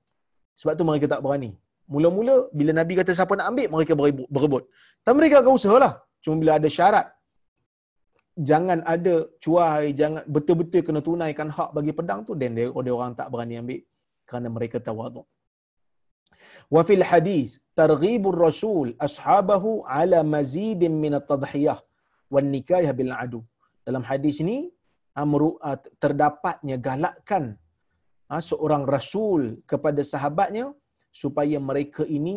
Sebab 0.59 0.73
tu 0.77 0.85
mereka 0.89 1.07
tak 1.13 1.23
berani. 1.25 1.51
Mula-mula 1.93 2.35
bila 2.59 2.71
Nabi 2.79 2.93
kata 2.99 3.11
siapa 3.17 3.33
nak 3.39 3.47
ambil, 3.51 3.67
mereka 3.75 3.93
berebut. 4.35 4.63
Tapi 5.03 5.15
mereka 5.19 5.35
akan 5.41 5.53
usahalah. 5.59 5.93
Cuma 6.23 6.35
bila 6.41 6.51
ada 6.59 6.69
syarat, 6.77 7.07
jangan 8.49 8.79
ada 8.93 9.13
cuai, 9.43 9.85
jangan 9.99 10.23
betul-betul 10.35 10.81
kena 10.87 11.01
tunaikan 11.07 11.49
hak 11.57 11.69
bagi 11.77 11.91
pedang 11.97 12.21
tu, 12.27 12.33
dan 12.41 12.55
dia, 12.57 12.67
orang 12.71 13.11
tak 13.19 13.27
berani 13.33 13.55
ambil 13.61 13.81
kerana 14.29 14.47
mereka 14.57 14.77
tawaduk. 14.87 15.27
Wa 16.75 16.81
fil 16.87 17.03
hadis 17.11 17.59
targhibur 17.79 18.37
rasul 18.47 18.87
ashabahu 19.07 19.71
ala 19.99 20.19
mazidin 20.35 20.93
min 21.03 21.13
at-tadhiyah 21.19 21.79
wan 22.33 22.47
nikayah 22.55 22.93
bil 22.99 23.11
adu. 23.23 23.41
Dalam 23.87 24.03
hadis 24.09 24.39
ini 24.43 24.57
terdapatnya 26.03 26.75
galakkan 26.87 27.43
seorang 28.49 28.83
rasul 28.95 29.41
kepada 29.71 30.01
sahabatnya 30.11 30.65
supaya 31.11 31.57
mereka 31.69 32.03
ini 32.17 32.35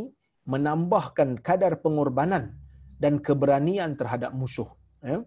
menambahkan 0.53 1.41
kadar 1.49 1.81
pengorbanan 1.85 2.45
dan 3.03 3.23
keberanian 3.27 3.97
terhadap 4.01 4.31
musuh. 4.41 4.69
Ya. 5.01 5.19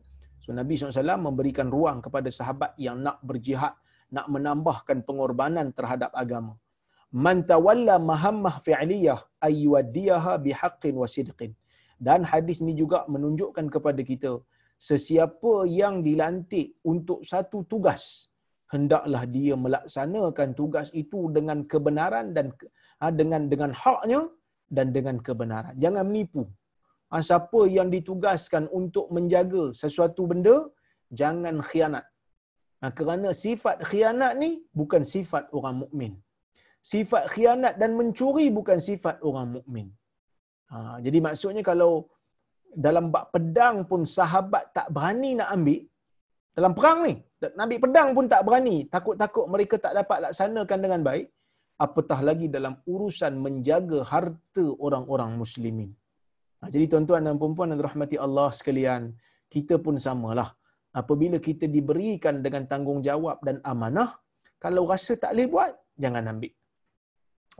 So 0.43 0.53
Nabi 0.53 0.77
SAW 0.77 1.17
memberikan 1.27 1.67
ruang 1.75 1.99
kepada 2.05 2.29
sahabat 2.39 2.71
yang 2.77 3.01
nak 3.05 3.17
berjihad, 3.25 3.73
nak 4.13 4.27
menambahkan 4.29 5.01
pengorbanan 5.07 5.73
terhadap 5.77 6.11
agama 6.23 6.53
man 7.25 7.37
tawalla 7.51 7.95
mahammah 8.11 8.55
fi'liyah 8.67 9.19
ayyuaddiyaha 9.49 10.33
bihaqqin 10.45 10.95
wa 11.01 11.07
sidqin. 11.15 11.51
Dan 12.07 12.21
hadis 12.31 12.57
ini 12.63 12.73
juga 12.81 12.99
menunjukkan 13.13 13.67
kepada 13.75 14.01
kita 14.11 14.31
sesiapa 14.89 15.53
yang 15.65 16.05
dilantik 16.07 16.77
untuk 16.85 17.25
satu 17.31 17.65
tugas 17.71 18.29
hendaklah 18.73 19.23
dia 19.35 19.55
melaksanakan 19.65 20.49
tugas 20.59 20.87
itu 21.01 21.19
dengan 21.35 21.59
kebenaran 21.71 22.27
dan 22.35 22.47
ha, 22.53 22.86
dengan 23.19 23.41
dengan 23.51 23.71
haknya 23.81 24.21
dan 24.77 24.87
dengan 24.95 25.17
kebenaran. 25.27 25.75
Jangan 25.83 26.03
menipu. 26.09 26.43
Ha, 27.11 27.23
siapa 27.29 27.61
yang 27.77 27.87
ditugaskan 27.95 28.63
untuk 28.79 29.07
menjaga 29.15 29.63
sesuatu 29.81 30.23
benda, 30.31 30.55
jangan 31.19 31.63
khianat. 31.69 32.05
Ha, 32.81 32.91
kerana 32.97 33.29
sifat 33.43 33.77
khianat 33.89 34.33
ni 34.41 34.49
bukan 34.79 35.03
sifat 35.13 35.43
orang 35.57 35.77
mukmin 35.83 36.13
sifat 36.91 37.23
khianat 37.33 37.73
dan 37.81 37.91
mencuri 37.99 38.47
bukan 38.57 38.79
sifat 38.87 39.15
orang 39.27 39.47
mukmin. 39.55 39.87
Ha, 40.71 40.77
jadi 41.05 41.19
maksudnya 41.27 41.63
kalau 41.69 41.91
dalam 42.85 43.05
bak 43.15 43.25
pedang 43.33 43.77
pun 43.89 44.01
sahabat 44.17 44.63
tak 44.77 44.87
berani 44.95 45.31
nak 45.39 45.49
ambil 45.55 45.81
dalam 46.57 46.73
perang 46.77 46.99
ni, 47.07 47.13
nak 47.41 47.63
ambil 47.65 47.79
pedang 47.85 48.09
pun 48.17 48.25
tak 48.33 48.41
berani, 48.47 48.77
takut-takut 48.93 49.45
mereka 49.53 49.75
tak 49.85 49.93
dapat 49.99 50.17
laksanakan 50.25 50.79
dengan 50.85 51.01
baik, 51.07 51.25
apatah 51.85 52.19
lagi 52.29 52.47
dalam 52.55 52.73
urusan 52.93 53.33
menjaga 53.45 53.99
harta 54.11 54.65
orang-orang 54.85 55.31
muslimin. 55.41 55.89
Ha, 56.61 56.69
jadi 56.73 56.85
tuan-tuan 56.91 57.21
dan 57.27 57.37
puan-puan 57.41 57.69
dan 57.73 57.81
rahmati 57.87 58.17
Allah 58.25 58.49
sekalian, 58.59 59.13
kita 59.53 59.77
pun 59.85 59.95
samalah. 60.07 60.49
Apabila 61.01 61.37
kita 61.47 61.65
diberikan 61.75 62.41
dengan 62.45 62.63
tanggungjawab 62.71 63.37
dan 63.47 63.57
amanah, 63.71 64.09
kalau 64.63 64.83
rasa 64.91 65.13
tak 65.23 65.31
boleh 65.37 65.47
buat, 65.53 65.71
jangan 66.01 66.25
ambil 66.33 66.53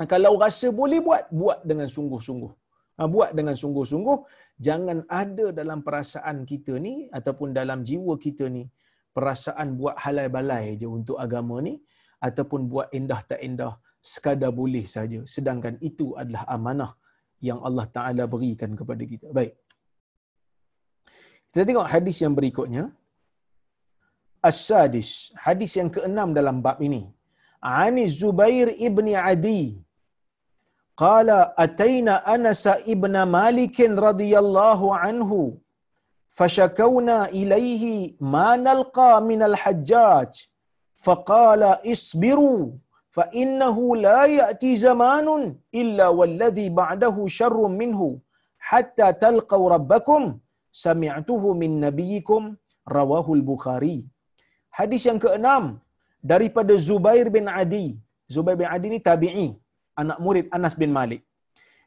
kalau 0.06 0.38
rasa 0.38 0.70
boleh 0.70 1.02
buat, 1.02 1.26
buat 1.34 1.66
dengan 1.66 1.90
sungguh-sungguh. 1.90 2.54
Ha, 3.02 3.10
buat 3.10 3.34
dengan 3.34 3.58
sungguh-sungguh. 3.58 4.18
Jangan 4.62 5.10
ada 5.10 5.50
dalam 5.50 5.82
perasaan 5.82 6.46
kita 6.46 6.78
ni 6.78 7.10
ataupun 7.10 7.50
dalam 7.50 7.82
jiwa 7.82 8.14
kita 8.22 8.46
ni 8.46 8.70
perasaan 9.10 9.74
buat 9.74 9.98
halai 9.98 10.30
balai 10.30 10.78
je 10.78 10.86
untuk 10.86 11.18
agama 11.18 11.58
ni 11.66 11.82
ataupun 12.22 12.70
buat 12.70 12.94
endah 12.94 13.22
tak 13.26 13.42
endah 13.42 13.74
sekadar 14.13 14.53
boleh 14.61 14.85
saja. 14.95 15.21
Sedangkan 15.35 15.75
itu 15.89 16.07
adalah 16.23 16.45
amanah 16.57 16.93
yang 17.49 17.59
Allah 17.69 17.87
Ta'ala 17.97 18.25
berikan 18.35 18.73
kepada 18.81 19.05
kita. 19.13 19.29
Baik. 19.39 19.53
Kita 21.51 21.63
tengok 21.69 21.89
hadis 21.95 22.19
yang 22.25 22.35
berikutnya. 22.39 22.85
As-Sadis. 24.51 25.11
Hadis 25.47 25.73
yang 25.81 25.91
keenam 25.97 26.29
dalam 26.39 26.59
bab 26.67 26.79
ini. 26.89 27.03
Ani 27.63 28.05
Zubair 28.21 28.69
ibni 28.89 29.15
Adi 29.31 29.63
قال 31.05 31.29
أتينا 31.65 32.15
أنس 32.35 32.65
ابن 32.95 33.15
مالك 33.37 33.77
رضي 34.07 34.33
الله 34.43 34.81
عنه 35.03 35.31
فشكونا 36.37 37.19
إليه 37.39 37.85
ما 38.35 38.49
نلقى 38.69 39.13
من 39.31 39.41
الحجاج 39.51 40.33
فقال 41.05 41.63
اصبروا 41.93 42.63
فإنه 43.18 43.78
la 44.06 44.22
yati 44.38 44.72
زمان 44.86 45.28
illa 45.82 46.08
والذي 46.18 46.68
بعده 46.82 47.16
شر 47.40 47.58
minhu 47.80 48.10
hatta 48.70 49.08
تلقوا 49.24 49.66
rabbakum 49.76 50.24
سمعته 50.86 51.44
min 51.62 51.72
نبيكم 51.88 52.44
Rawahul 52.98 53.44
Bukhari 53.50 53.98
hadis 54.78 55.04
yang 55.10 55.20
keenam 55.24 55.64
daripada 56.32 56.74
Zubair 56.88 57.28
bin 57.38 57.46
Adi. 57.62 57.88
Zubair 58.36 58.58
bin 58.62 58.70
Adi 58.76 58.88
ni 58.94 59.00
tabi'i 59.10 59.48
anak 60.02 60.20
murid 60.26 60.46
Anas 60.58 60.76
bin 60.82 60.92
Malik. 61.00 61.22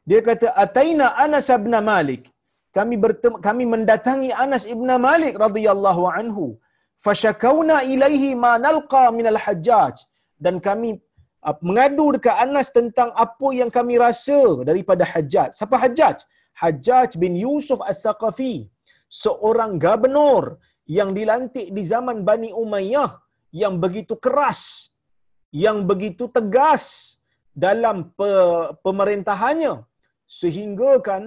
Dia 0.09 0.21
kata 0.27 0.47
ataina 0.63 1.07
Anas 1.25 1.49
bin 1.65 1.75
Malik? 1.93 2.23
Kami 2.77 2.95
bertemu 3.03 3.37
kami 3.47 3.63
mendatangi 3.73 4.29
Anas 4.43 4.63
ibn 4.73 4.89
Malik 5.07 5.35
radhiyallahu 5.45 6.03
anhu. 6.19 6.45
Fashakawna 7.05 7.77
ilaihi 7.93 8.29
ma 8.43 8.51
nalqa 8.65 9.03
min 9.17 9.27
al-hajjaj. 9.33 9.95
Dan 10.45 10.55
kami 10.67 10.89
mengadu 11.65 12.15
dekat 12.15 12.35
Anas 12.45 12.69
tentang 12.69 13.09
apa 13.25 13.47
yang 13.59 13.69
kami 13.77 13.97
rasa 13.97 14.61
daripada 14.69 15.03
Hajjaj. 15.11 15.49
Siapa 15.57 15.75
Hajjaj? 15.83 16.17
Hajjaj 16.61 17.17
bin 17.17 17.33
Yusuf 17.33 17.81
Al-Thaqafi. 17.81 18.69
Seorang 19.09 19.75
gubernur 19.81 20.61
yang 20.87 21.11
dilantik 21.17 21.67
di 21.75 21.83
zaman 21.83 22.23
Bani 22.23 22.49
Umayyah 22.53 23.11
yang 23.51 23.75
begitu 23.83 24.15
keras, 24.15 24.91
yang 25.51 25.83
begitu 25.83 26.31
tegas 26.31 27.17
dalam 27.51 28.15
pe- 28.15 28.71
pemerintahannya 28.85 29.83
sehingga 30.23 30.91
kan 31.03 31.23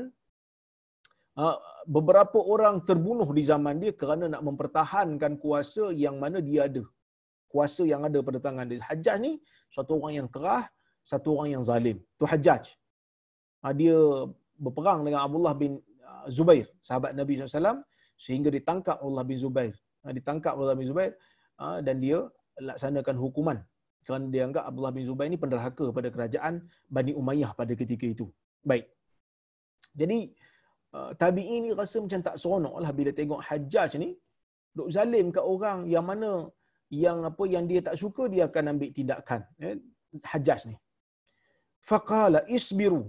uh, 1.36 1.58
beberapa 1.84 2.40
orang 2.40 2.80
terbunuh 2.88 3.28
di 3.36 3.42
zaman 3.44 3.76
dia 3.82 3.92
kerana 3.92 4.24
nak 4.32 4.42
mempertahankan 4.48 5.36
kuasa 5.36 5.92
yang 5.92 6.16
mana 6.16 6.40
dia 6.40 6.64
ada 6.68 6.84
kuasa 7.54 7.82
yang 7.92 8.02
ada 8.08 8.18
pada 8.28 8.38
tangan 8.46 8.66
dia 8.70 8.82
Hajjaj 8.90 9.18
ni 9.26 9.32
satu 9.76 10.02
orang 10.02 10.14
yang 10.18 10.28
kerah 10.34 10.64
satu 11.12 11.28
orang 11.38 11.48
yang 11.54 11.62
zalim 11.70 11.98
tu 12.18 12.26
Hajjaj 12.32 12.64
uh, 13.64 13.74
dia 13.80 13.96
berperang 14.64 15.00
dengan 15.06 15.20
Abdullah 15.26 15.54
bin 15.56 15.72
uh, 16.04 16.26
Zubair, 16.30 16.66
sahabat 16.78 17.16
Nabi 17.18 17.40
SAW 17.40 17.82
sehingga 18.14 18.48
ditangkap 18.56 19.02
Allah 19.02 19.24
bin 19.26 19.38
Zubair. 19.40 19.74
Uh, 20.04 20.12
ditangkap 20.14 20.54
Allah 20.54 20.76
bin 20.78 20.86
Zubair 20.86 21.12
uh, 21.58 21.78
dan 21.82 21.98
dia 21.98 22.18
laksanakan 22.60 23.16
hukuman 23.18 23.58
kerana 24.04 24.28
dia 24.28 24.42
anggap 24.46 24.64
Abdullah 24.68 24.92
bin 24.94 25.04
Zubair 25.08 25.28
ini 25.32 25.40
penderhaka 25.40 25.86
pada 25.96 26.08
kerajaan 26.12 26.62
Bani 26.86 27.12
Umayyah 27.16 27.50
pada 27.56 27.72
ketika 27.72 28.06
itu. 28.06 28.26
Baik. 28.60 28.86
Jadi 29.96 30.18
uh, 30.94 31.10
tabi'in 31.16 31.60
ni 31.66 31.70
rasa 31.72 31.98
macam 32.04 32.20
tak 32.20 32.36
seronok 32.36 32.74
lah 32.84 32.90
bila 32.92 33.10
tengok 33.10 33.40
Hajjaj 33.48 33.96
ni 33.98 34.10
duk 34.74 34.90
zalim 34.90 35.30
kat 35.30 35.44
orang 35.54 35.86
yang 35.86 36.02
mana 36.02 36.50
yang 37.04 37.18
apa 37.30 37.44
yang 37.54 37.64
dia 37.70 37.80
tak 37.86 37.96
suka 38.02 38.24
dia 38.32 38.42
akan 38.48 38.72
ambil 38.72 38.90
tindakan. 38.96 39.40
Eh, 39.66 39.76
Hajjaj 40.32 40.60
ni. 40.70 40.76
Faqala 41.88 42.40
isbiru. 42.56 43.02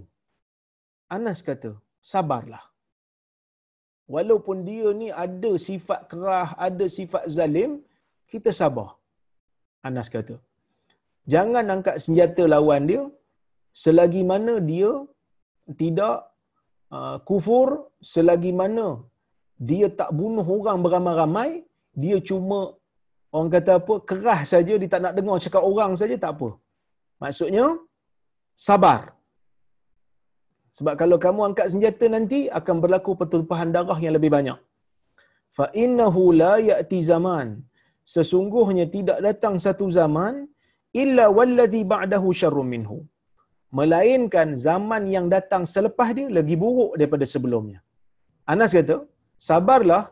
Anas 1.16 1.40
kata, 1.48 1.70
sabarlah. 2.12 2.64
Walaupun 4.14 4.56
dia 4.68 4.88
ni 5.00 5.08
ada 5.24 5.52
sifat 5.68 6.00
kerah, 6.10 6.48
ada 6.66 6.86
sifat 6.96 7.24
zalim, 7.36 7.72
kita 8.32 8.50
sabar. 8.60 8.90
Anas 9.88 10.08
kata. 10.14 10.36
Jangan 11.32 11.64
angkat 11.74 11.96
senjata 12.04 12.42
lawan 12.54 12.84
dia 12.90 13.02
selagi 13.84 14.22
mana 14.32 14.54
dia 14.70 14.90
tidak 15.80 16.16
uh, 16.96 17.16
kufur, 17.28 17.68
selagi 18.12 18.52
mana 18.60 18.86
dia 19.68 19.86
tak 20.00 20.10
bunuh 20.18 20.46
orang 20.56 20.78
beramai-ramai, 20.84 21.50
dia 22.02 22.16
cuma 22.28 22.60
Orang 23.36 23.50
kata 23.56 23.72
apa? 23.80 23.94
Kerah 24.10 24.40
saja 24.52 24.74
dia 24.80 24.90
tak 24.92 25.00
nak 25.04 25.14
dengar 25.16 25.36
cakap 25.44 25.62
orang 25.70 25.92
saja 26.00 26.16
tak 26.24 26.32
apa. 26.34 26.48
Maksudnya 27.22 27.66
sabar. 28.66 29.00
Sebab 30.76 30.94
kalau 31.00 31.16
kamu 31.24 31.40
angkat 31.48 31.66
senjata 31.72 32.06
nanti 32.14 32.38
akan 32.58 32.76
berlaku 32.84 33.12
pertumpahan 33.20 33.70
darah 33.76 33.98
yang 34.04 34.14
lebih 34.16 34.30
banyak. 34.36 34.58
Fa 35.56 35.66
innahu 35.82 36.22
la 36.40 36.54
ya'ti 36.70 36.98
zaman. 37.10 37.48
Sesungguhnya 38.14 38.86
tidak 38.96 39.18
datang 39.26 39.54
satu 39.66 39.86
zaman 39.98 40.34
illa 41.02 41.24
wallazi 41.38 41.82
ba'dahu 41.92 42.28
syarrun 42.40 42.68
minhu. 42.74 42.98
Melainkan 43.78 44.48
zaman 44.66 45.02
yang 45.14 45.26
datang 45.36 45.62
selepas 45.74 46.08
dia 46.16 46.26
lagi 46.38 46.56
buruk 46.62 46.92
daripada 46.98 47.26
sebelumnya. 47.34 47.78
Anas 48.52 48.72
kata, 48.78 48.96
sabarlah 49.48 50.02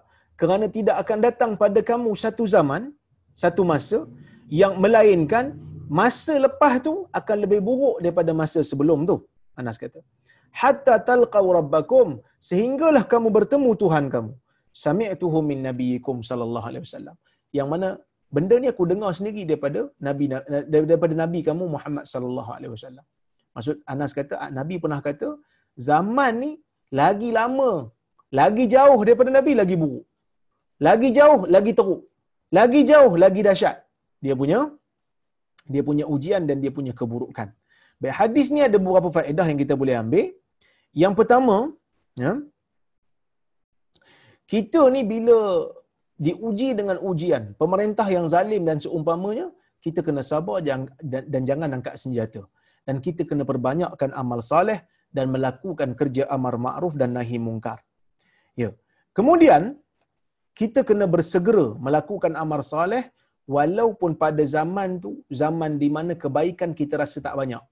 kerana 0.41 0.67
tidak 0.77 0.97
akan 1.03 1.19
datang 1.27 1.53
pada 1.63 1.81
kamu 1.91 2.13
satu 2.25 2.45
zaman 2.57 2.83
satu 3.43 3.63
masa 3.73 3.99
yang 4.63 4.75
melainkan 4.85 5.45
masa 5.99 6.35
lepas 6.47 6.75
tu 6.87 6.93
akan 7.19 7.37
lebih 7.45 7.61
buruk 7.69 7.97
daripada 8.05 8.33
masa 8.41 8.61
sebelum 8.71 9.01
tu. 9.11 9.17
Anas 9.61 9.79
kata. 9.83 10.01
Hatta 10.61 10.95
talqaw 11.09 11.47
rabbakum 11.59 12.09
sehinggalah 12.49 13.05
kamu 13.13 13.29
bertemu 13.37 13.71
Tuhan 13.83 14.05
kamu. 14.15 14.33
Sami'tuhu 14.85 15.39
min 15.51 15.59
nabiyikum 15.69 16.17
sallallahu 16.29 16.67
alaihi 16.71 16.85
wasallam. 16.87 17.17
Yang 17.59 17.69
mana 17.73 17.89
benda 18.35 18.57
ni 18.63 18.69
aku 18.73 18.85
dengar 18.93 19.11
sendiri 19.19 19.43
daripada 19.51 19.81
nabi 20.07 20.25
daripada 20.75 21.15
nabi 21.23 21.41
kamu 21.49 21.65
Muhammad 21.75 22.05
sallallahu 22.13 22.51
alaihi 22.57 22.73
wasallam. 22.77 23.05
Maksud 23.57 23.77
Anas 23.93 24.13
kata 24.19 24.35
nabi 24.59 24.77
pernah 24.83 25.01
kata 25.09 25.29
zaman 25.89 26.33
ni 26.43 26.51
lagi 27.01 27.31
lama, 27.39 27.71
lagi 28.41 28.65
jauh 28.75 29.01
daripada 29.07 29.31
nabi 29.39 29.53
lagi 29.61 29.77
buruk. 29.83 30.05
Lagi 30.87 31.09
jauh 31.19 31.41
lagi 31.55 31.73
teruk. 31.79 32.03
Lagi 32.59 32.81
jauh 32.91 33.15
lagi 33.25 33.41
dahsyat. 33.47 33.77
Dia 34.25 34.35
punya 34.41 34.59
dia 35.73 35.83
punya 35.89 36.05
ujian 36.15 36.43
dan 36.49 36.57
dia 36.63 36.73
punya 36.79 36.93
keburukan. 37.01 37.49
Baik, 38.01 38.15
hadis 38.21 38.47
ni 38.55 38.61
ada 38.69 38.77
beberapa 38.85 39.09
faedah 39.17 39.47
yang 39.51 39.59
kita 39.63 39.75
boleh 39.83 39.95
ambil. 40.03 40.27
Yang 41.03 41.15
pertama, 41.19 41.57
ya, 42.23 42.33
kita 44.53 44.81
ni 44.95 45.03
bila 45.13 45.39
diuji 46.27 46.69
dengan 46.79 46.97
ujian, 47.11 47.43
pemerintah 47.63 48.07
yang 48.17 48.27
zalim 48.35 48.63
dan 48.69 48.79
seumpamanya, 48.85 49.47
kita 49.85 50.01
kena 50.07 50.23
sabar 50.31 50.59
dan 51.33 51.43
jangan 51.49 51.71
angkat 51.77 51.95
senjata. 52.03 52.43
Dan 52.87 53.01
kita 53.07 53.25
kena 53.31 53.45
perbanyakkan 53.51 54.13
amal 54.23 54.41
saleh 54.45 54.79
dan 55.17 55.33
melakukan 55.35 55.97
kerja 56.01 56.29
amar 56.37 56.55
ma'ruf 56.67 56.95
dan 57.01 57.17
nahi 57.17 57.39
mungkar. 57.41 57.79
Ya. 58.63 58.71
Kemudian, 59.17 59.63
kita 60.61 60.81
kena 60.89 61.07
bersegera 61.15 61.67
melakukan 61.87 62.33
amal 62.43 62.61
saleh 62.73 63.05
walaupun 63.57 64.15
pada 64.23 64.43
zaman 64.57 65.03
tu, 65.05 65.11
zaman 65.43 65.77
di 65.83 65.89
mana 65.97 66.13
kebaikan 66.23 66.71
kita 66.81 66.95
rasa 67.03 67.19
tak 67.27 67.35
banyak. 67.41 67.63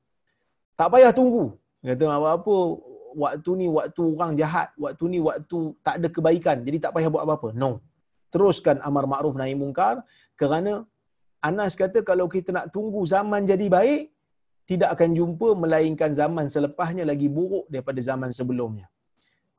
Tak 0.78 0.89
payah 0.93 1.12
tunggu. 1.18 1.45
Kata 1.83 2.05
apa-apa, 2.18 2.57
waktu 3.22 3.51
ni 3.61 3.66
waktu 3.78 4.03
orang 4.14 4.33
jahat, 4.41 4.68
waktu 4.85 5.05
ni 5.12 5.18
waktu 5.28 5.59
tak 5.87 5.95
ada 5.99 6.09
kebaikan, 6.16 6.57
jadi 6.66 6.76
tak 6.85 6.93
payah 6.95 7.11
buat 7.14 7.24
apa-apa. 7.26 7.51
No 7.62 7.72
teruskan 8.33 8.80
amar 8.89 9.05
ma'ruf 9.12 9.37
nahi 9.41 9.55
mungkar 9.62 9.95
kerana 10.41 10.72
Anas 11.49 11.74
kata 11.80 12.01
kalau 12.11 12.26
kita 12.35 12.51
nak 12.57 12.66
tunggu 12.74 13.03
zaman 13.14 13.43
jadi 13.51 13.66
baik 13.76 14.03
tidak 14.70 14.89
akan 14.95 15.11
jumpa 15.18 15.49
melainkan 15.62 16.11
zaman 16.20 16.47
selepasnya 16.55 17.05
lagi 17.11 17.28
buruk 17.37 17.64
daripada 17.72 18.01
zaman 18.09 18.30
sebelumnya. 18.39 18.87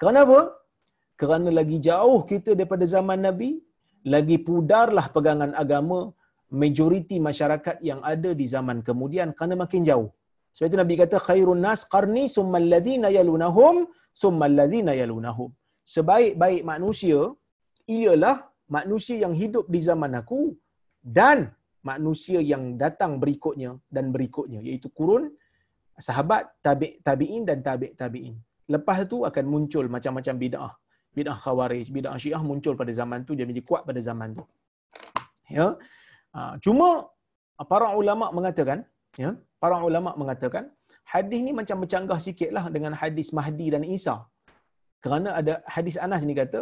Kenapa? 0.02 0.40
Kerana 1.24 1.50
lagi 1.60 1.78
jauh 1.88 2.20
kita 2.32 2.52
daripada 2.60 2.86
zaman 2.96 3.20
Nabi, 3.28 3.52
lagi 4.14 4.38
pudarlah 4.48 5.08
pegangan 5.16 5.52
agama 5.64 6.00
majoriti 6.62 7.18
masyarakat 7.28 7.78
yang 7.90 8.00
ada 8.14 8.32
di 8.40 8.46
zaman 8.54 8.80
kemudian 8.88 9.30
kerana 9.38 9.56
makin 9.64 9.84
jauh. 9.90 10.10
Sebab 10.56 10.68
itu 10.70 10.78
Nabi 10.82 10.96
kata 11.02 11.18
khairun 11.28 11.62
nas 11.66 11.82
qarni 11.94 12.24
summa 12.36 12.58
alladhina 12.64 13.10
yalunahum 13.18 13.78
summa 14.24 14.46
alladhina 14.52 14.94
yalunahum. 15.02 15.50
Sebaik-baik 15.96 16.62
manusia 16.72 17.20
ialah 18.00 18.36
manusia 18.78 19.16
yang 19.24 19.34
hidup 19.42 19.66
di 19.76 19.80
zaman 19.90 20.14
aku 20.20 20.42
dan 21.20 21.40
manusia 21.92 22.40
yang 22.52 22.64
datang 22.84 23.14
berikutnya 23.24 23.72
dan 23.96 24.06
berikutnya 24.16 24.60
iaitu 24.68 24.88
kurun 24.98 25.24
sahabat 26.08 26.44
tabi 26.66 26.90
tabiin 27.08 27.44
dan 27.50 27.60
tabi 27.70 27.90
tabiin. 28.02 28.36
Lepas 28.74 29.00
tu 29.12 29.18
akan 29.30 29.46
muncul 29.54 29.88
macam-macam 29.96 30.36
bidah. 30.44 30.74
Bidah 31.18 31.38
Khawarij, 31.44 31.88
bidah 31.96 32.14
Syiah 32.24 32.42
muncul 32.50 32.74
pada 32.82 32.92
zaman 33.00 33.20
tu 33.28 33.32
dia 33.38 33.46
menjadi 33.48 33.66
kuat 33.70 33.82
pada 33.90 34.02
zaman 34.10 34.30
tu. 34.38 34.44
Ya. 35.58 35.68
Ha, 36.36 36.58
cuma 36.66 36.88
para 37.72 37.88
ulama 38.02 38.26
mengatakan, 38.38 38.80
ya, 39.24 39.32
para 39.64 39.78
ulama 39.90 40.12
mengatakan 40.22 40.64
hadis 41.14 41.40
ni 41.46 41.52
macam 41.60 41.78
bercanggah 41.84 42.18
sikitlah 42.26 42.66
dengan 42.76 42.94
hadis 43.02 43.30
Mahdi 43.38 43.68
dan 43.76 43.84
Isa. 43.98 44.16
Kerana 45.04 45.30
ada 45.40 45.54
hadis 45.76 45.96
Anas 46.06 46.24
ni 46.30 46.34
kata 46.42 46.62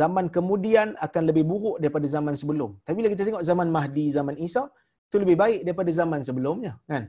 zaman 0.00 0.26
kemudian 0.36 0.88
akan 1.06 1.22
lebih 1.30 1.44
buruk 1.50 1.76
daripada 1.82 2.06
zaman 2.16 2.34
sebelum. 2.40 2.70
Tapi 2.84 2.94
bila 2.98 3.08
kita 3.14 3.22
tengok 3.28 3.44
zaman 3.50 3.68
Mahdi, 3.76 4.04
zaman 4.18 4.34
Isa, 4.46 4.62
itu 5.06 5.16
lebih 5.22 5.36
baik 5.42 5.60
daripada 5.66 5.90
zaman 6.00 6.20
sebelumnya. 6.28 6.72
kan? 6.90 7.04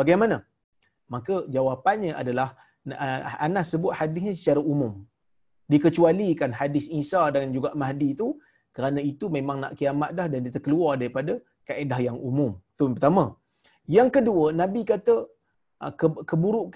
Bagaimana? 0.00 0.36
Maka 1.14 1.44
jawapannya 1.54 2.12
adalah 2.22 2.48
uh, 2.88 3.20
Anas 3.46 3.72
sebut 3.72 3.92
hadis 3.92 4.20
ini 4.24 4.34
secara 4.40 4.60
umum. 4.72 5.04
Dikecualikan 5.72 6.50
hadis 6.60 6.86
Isa 7.02 7.22
dan 7.34 7.52
juga 7.56 7.70
Mahdi 7.82 8.08
itu 8.16 8.28
kerana 8.76 9.00
itu 9.10 9.26
memang 9.36 9.56
nak 9.64 9.72
kiamat 9.78 10.10
dah 10.18 10.26
dan 10.32 10.40
dia 10.44 10.52
terkeluar 10.56 10.92
daripada 11.00 11.32
kaedah 11.68 12.00
yang 12.08 12.18
umum. 12.30 12.50
Itu 12.72 12.82
yang 12.88 12.94
pertama. 12.98 13.24
Yang 13.96 14.08
kedua, 14.16 14.44
Nabi 14.62 14.80
kata 14.92 15.14
uh, 15.84 15.92
keburuk 16.30 16.66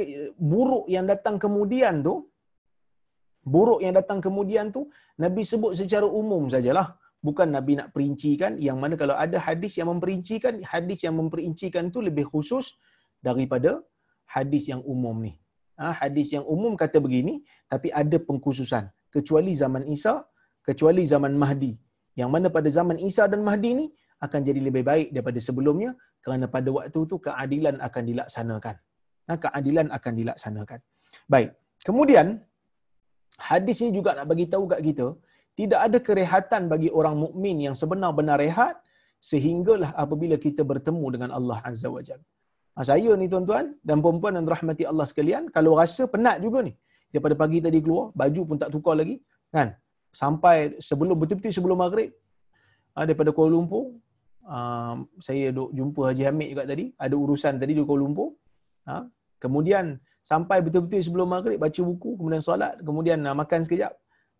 buruk 0.52 0.86
yang 0.94 1.06
datang 1.12 1.36
kemudian 1.44 2.02
tu 2.06 2.14
buruk 3.54 3.80
yang 3.84 3.94
datang 3.98 4.18
kemudian 4.26 4.74
tu 4.76 4.90
Nabi 5.22 5.42
sebut 5.50 5.72
secara 5.80 6.06
umum 6.20 6.50
sajalah 6.54 6.88
bukan 7.26 7.48
Nabi 7.56 7.72
nak 7.78 7.88
perincikan 7.94 8.58
yang 8.66 8.78
mana 8.82 8.94
kalau 9.02 9.14
ada 9.24 9.38
hadis 9.46 9.78
yang 9.78 9.88
memperincikan 9.92 10.58
hadis 10.74 11.06
yang 11.06 11.14
memperincikan 11.20 11.84
tu 11.94 12.02
lebih 12.08 12.26
khusus 12.32 12.74
daripada 13.22 13.70
hadis 14.36 14.66
yang 14.72 14.82
umum 14.94 15.16
ni 15.26 15.32
ha, 15.80 15.92
hadis 16.00 16.28
yang 16.36 16.44
umum 16.54 16.72
kata 16.82 16.98
begini 17.06 17.34
tapi 17.72 17.88
ada 18.02 18.16
pengkhususan. 18.28 18.84
Kecuali 19.14 19.52
zaman 19.62 19.84
Isa 19.96 20.14
kecuali 20.68 21.02
zaman 21.12 21.32
Mahdi. 21.42 21.72
Yang 22.20 22.30
mana 22.34 22.48
pada 22.56 22.68
zaman 22.78 22.98
Isa 23.08 23.24
dan 23.32 23.40
Mahdi 23.48 23.70
ni 23.80 23.86
akan 24.26 24.40
jadi 24.48 24.60
lebih 24.68 24.82
baik 24.90 25.08
daripada 25.14 25.40
sebelumnya 25.46 25.90
kerana 26.24 26.46
pada 26.54 26.68
waktu 26.76 27.00
tu 27.10 27.16
keadilan 27.26 27.76
akan 27.86 28.02
dilaksanakan. 28.10 28.74
Ha, 29.28 29.36
keadilan 29.44 29.86
akan 29.96 30.12
dilaksanakan. 30.20 30.78
Baik. 31.32 31.50
Kemudian 31.86 32.26
hadis 33.50 33.78
ini 33.82 33.90
juga 33.98 34.10
nak 34.18 34.26
bagi 34.32 34.46
tahu 34.52 34.64
kat 34.72 34.80
kita 34.88 35.06
tidak 35.60 35.80
ada 35.86 35.98
kerehatan 36.08 36.62
bagi 36.72 36.88
orang 36.98 37.16
mukmin 37.24 37.56
yang 37.66 37.76
sebenar-benar 37.80 38.36
rehat 38.44 38.76
sehinggalah 39.30 39.90
apabila 40.02 40.36
kita 40.46 40.62
bertemu 40.70 41.06
dengan 41.14 41.30
Allah 41.38 41.58
Azza 41.68 41.88
wa 41.96 42.02
Jalla. 42.08 42.26
Ha, 42.76 42.84
saya 42.84 43.10
ni 43.20 43.26
tuan-tuan 43.32 43.72
dan 43.88 44.04
puan-puan 44.04 44.36
dan 44.36 44.44
rahmati 44.44 44.84
Allah 44.90 45.06
sekalian, 45.10 45.48
kalau 45.56 45.72
rasa 45.80 46.04
penat 46.14 46.36
juga 46.44 46.60
ni, 46.68 46.72
daripada 47.08 47.34
pagi 47.42 47.58
tadi 47.66 47.78
keluar, 47.84 48.12
baju 48.20 48.40
pun 48.48 48.56
tak 48.62 48.70
tukar 48.74 48.94
lagi, 49.00 49.16
kan? 49.48 49.72
Sampai 50.12 50.76
sebelum 50.88 51.16
betul-betul 51.16 51.52
sebelum 51.56 51.80
maghrib, 51.84 52.12
ha, 52.92 53.08
daripada 53.08 53.32
Kuala 53.36 53.56
Lumpur, 53.56 53.96
uh, 54.44 54.96
saya 55.26 55.52
duk 55.56 55.72
jumpa 55.78 56.12
Haji 56.12 56.22
Hamid 56.28 56.48
juga 56.52 56.64
tadi, 56.68 56.84
ada 57.04 57.14
urusan 57.16 57.54
tadi 57.62 57.72
di 57.72 57.82
Kuala 57.88 58.02
Lumpur, 58.04 58.28
ha, 58.84 59.08
Kemudian 59.36 60.00
sampai 60.24 60.64
betul-betul 60.64 61.00
sebelum 61.06 61.28
maghrib 61.28 61.58
baca 61.60 61.80
buku, 61.88 62.16
kemudian 62.18 62.42
solat, 62.42 62.80
kemudian 62.80 63.20
uh, 63.28 63.36
makan 63.36 63.60
sekejap, 63.64 63.92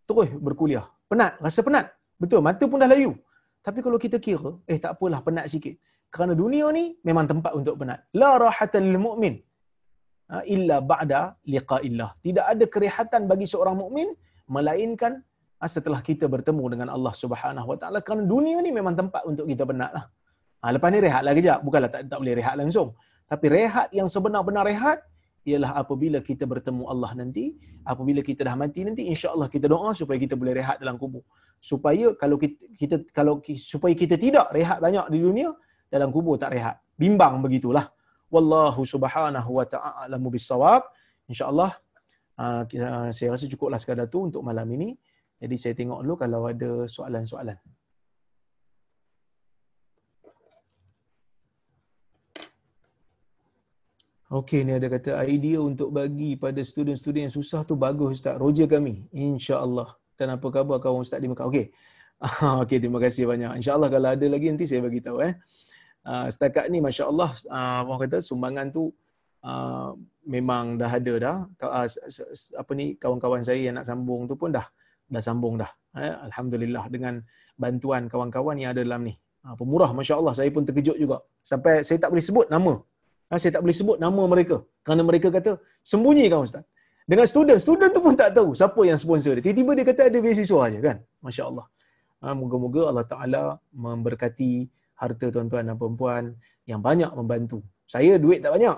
terus 0.09 0.29
berkuliah. 0.41 0.85
Penat, 1.07 1.39
rasa 1.39 1.61
penat. 1.63 1.93
Betul, 2.17 2.41
mata 2.41 2.65
pun 2.65 2.81
dah 2.81 2.89
layu. 2.89 3.13
Tapi 3.61 3.85
kalau 3.85 3.99
kita 4.01 4.17
kira, 4.17 4.57
eh 4.65 4.79
tak 4.81 4.97
apalah 4.97 5.21
penat 5.21 5.47
sikit. 5.53 5.77
Kerana 6.15 6.33
dunia 6.43 6.67
ni 6.79 6.85
memang 7.09 7.27
tempat 7.33 7.53
untuk 7.59 7.75
penat. 7.81 8.01
La 8.17 8.41
rahatan 8.41 8.83
lil 8.89 9.01
mu'min 9.07 9.35
ha, 10.31 10.43
illa 10.55 10.77
ba'da 10.93 11.21
liqa'illah. 11.55 12.11
Tidak 12.27 12.45
ada 12.53 12.65
kerehatan 12.75 13.31
bagi 13.31 13.47
seorang 13.53 13.77
mukmin 13.83 14.09
melainkan 14.51 15.23
ha, 15.61 15.65
setelah 15.67 16.01
kita 16.09 16.27
bertemu 16.35 16.65
dengan 16.73 16.89
Allah 16.97 17.15
Subhanahu 17.23 17.69
Wa 17.75 17.77
Taala. 17.81 17.99
Kerana 18.07 18.25
dunia 18.35 18.59
ni 18.67 18.71
memang 18.79 18.95
tempat 19.01 19.23
untuk 19.31 19.47
kita 19.51 19.65
penat 19.71 19.91
lah. 19.97 20.05
Ha, 20.63 20.73
lepas 20.75 20.89
ni 20.95 20.99
rehatlah 21.07 21.33
kejap. 21.37 21.59
Bukanlah 21.67 21.91
tak, 21.95 22.03
tak 22.11 22.19
boleh 22.23 22.35
rehat 22.41 22.55
langsung. 22.59 22.89
Tapi 23.27 23.47
rehat 23.51 23.89
yang 23.91 24.07
sebenar-benar 24.07 24.65
rehat 24.67 24.99
ialah 25.47 25.79
apabila 25.83 26.19
kita 26.29 26.43
bertemu 26.43 26.91
Allah 26.91 27.11
nanti, 27.15 27.55
apabila 27.87 28.19
kita 28.23 28.43
dah 28.47 28.55
mati 28.59 28.83
nanti, 28.83 29.07
insya-Allah 29.07 29.47
kita 29.47 29.71
doa 29.71 29.95
supaya 29.95 30.19
kita 30.19 30.35
boleh 30.35 30.59
rehat 30.59 30.83
dalam 30.83 30.99
kubur. 30.99 31.23
Supaya 31.63 32.15
kalau 32.19 32.37
kita, 32.39 32.59
kita 32.81 32.97
kalau 33.15 33.39
supaya 33.59 33.95
kita 33.95 34.19
tidak 34.19 34.51
rehat 34.55 34.79
banyak 34.83 35.07
di 35.15 35.19
dunia, 35.23 35.51
dalam 35.93 36.11
kubur 36.15 36.37
tak 36.37 36.55
rehat. 36.57 36.83
Bimbang 36.97 37.41
begitulah. 37.45 37.93
Wallahu 38.33 38.83
subhanahu 38.83 39.51
wa 39.51 39.67
ta'ala 39.67 40.17
bisawab. 40.19 40.83
InsyaAllah 41.31 41.71
uh, 42.39 42.63
saya 43.11 43.29
rasa 43.35 43.47
cukuplah 43.47 43.79
sekadar 43.79 44.07
tu 44.11 44.27
untuk 44.27 44.43
malam 44.43 44.67
ini. 44.75 44.95
Jadi 45.37 45.57
saya 45.61 45.75
tengok 45.77 46.01
dulu 46.01 46.15
kalau 46.17 46.49
ada 46.49 46.89
soalan-soalan. 46.89 47.59
Okey, 54.27 54.67
ni 54.67 54.75
ada 54.75 54.91
kata 54.91 55.23
idea 55.23 55.63
untuk 55.63 55.95
bagi 55.95 56.35
pada 56.35 56.59
student-student 56.59 57.31
yang 57.31 57.35
susah 57.35 57.63
tu 57.63 57.79
bagus 57.79 58.19
Ustaz. 58.19 58.35
Roger 58.35 58.67
kami. 58.67 59.07
InsyaAllah. 59.15 59.95
Dan 60.19 60.35
apa 60.35 60.47
khabar 60.51 60.83
kawan 60.83 61.07
Ustaz 61.07 61.23
di 61.23 61.31
Mekah? 61.31 61.47
Okey. 61.47 61.71
Okey, 62.67 62.79
terima 62.83 62.99
kasih 62.99 63.31
banyak. 63.31 63.63
InsyaAllah 63.63 63.87
kalau 63.87 64.09
ada 64.19 64.27
lagi 64.27 64.51
nanti 64.51 64.67
saya 64.67 64.83
bagi 64.83 64.99
tahu. 64.99 65.23
Eh. 65.23 65.39
Uh, 66.07 66.27
setakat 66.31 66.71
ni 66.71 66.79
Masya 66.79 67.11
Allah, 67.11 67.31
uh, 67.51 67.81
orang 67.83 68.07
kata 68.07 68.23
sumbangan 68.23 68.71
tu 68.71 68.95
uh, 69.43 69.91
memang 70.23 70.79
dah 70.79 70.91
ada 70.99 71.15
dah. 71.19 71.37
Uh, 71.59 71.87
apa 72.63 72.73
ni, 72.79 72.95
kawan-kawan 73.03 73.43
saya 73.43 73.59
yang 73.59 73.75
nak 73.79 73.87
sambung 73.91 74.31
tu 74.31 74.39
pun 74.39 74.55
dah 74.55 74.67
dah 75.11 75.23
sambung 75.23 75.55
dah. 75.59 75.71
Eh. 75.99 76.15
Alhamdulillah 76.31 76.85
dengan 76.95 77.19
bantuan 77.59 78.07
kawan-kawan 78.07 78.55
yang 78.63 78.71
ada 78.71 78.87
dalam 78.87 79.03
ni. 79.03 79.15
Uh, 79.43 79.59
pemurah 79.59 79.91
Masya 79.91 80.15
Allah, 80.23 80.35
saya 80.39 80.51
pun 80.55 80.63
terkejut 80.63 80.95
juga. 80.95 81.27
Sampai 81.43 81.83
saya 81.83 81.99
tak 81.99 82.15
boleh 82.15 82.23
sebut 82.23 82.47
nama 82.55 82.75
Ha, 83.27 83.43
saya 83.43 83.59
tak 83.59 83.63
boleh 83.67 83.75
sebut 83.75 83.99
nama 83.99 84.23
mereka. 84.31 84.63
Kerana 84.87 85.03
mereka 85.03 85.29
kata, 85.35 85.59
sembunyi 85.83 86.31
kan 86.31 86.47
Ustaz. 86.47 86.63
Dengan 87.07 87.27
student, 87.27 87.59
student 87.59 87.91
tu 87.91 88.01
pun 88.03 88.15
tak 88.19 88.35
tahu 88.35 88.55
siapa 88.55 88.81
yang 88.87 88.99
sponsor 88.99 89.39
dia. 89.39 89.43
Tiba-tiba 89.51 89.73
dia 89.79 89.85
kata 89.91 90.03
ada 90.11 90.19
beasiswa 90.23 90.59
aja 90.67 90.79
kan. 90.79 90.97
Masya 91.23 91.43
Allah. 91.51 91.67
Ha, 92.23 92.35
moga-moga 92.39 92.83
Allah 92.91 93.07
Ta'ala 93.07 93.43
memberkati 93.75 94.67
harta 95.01 95.27
tuan-tuan 95.29 95.65
dan 95.69 95.77
perempuan 95.77 96.33
yang 96.65 96.81
banyak 96.81 97.09
membantu. 97.13 97.63
Saya 97.87 98.19
duit 98.19 98.43
tak 98.43 98.57
banyak. 98.57 98.77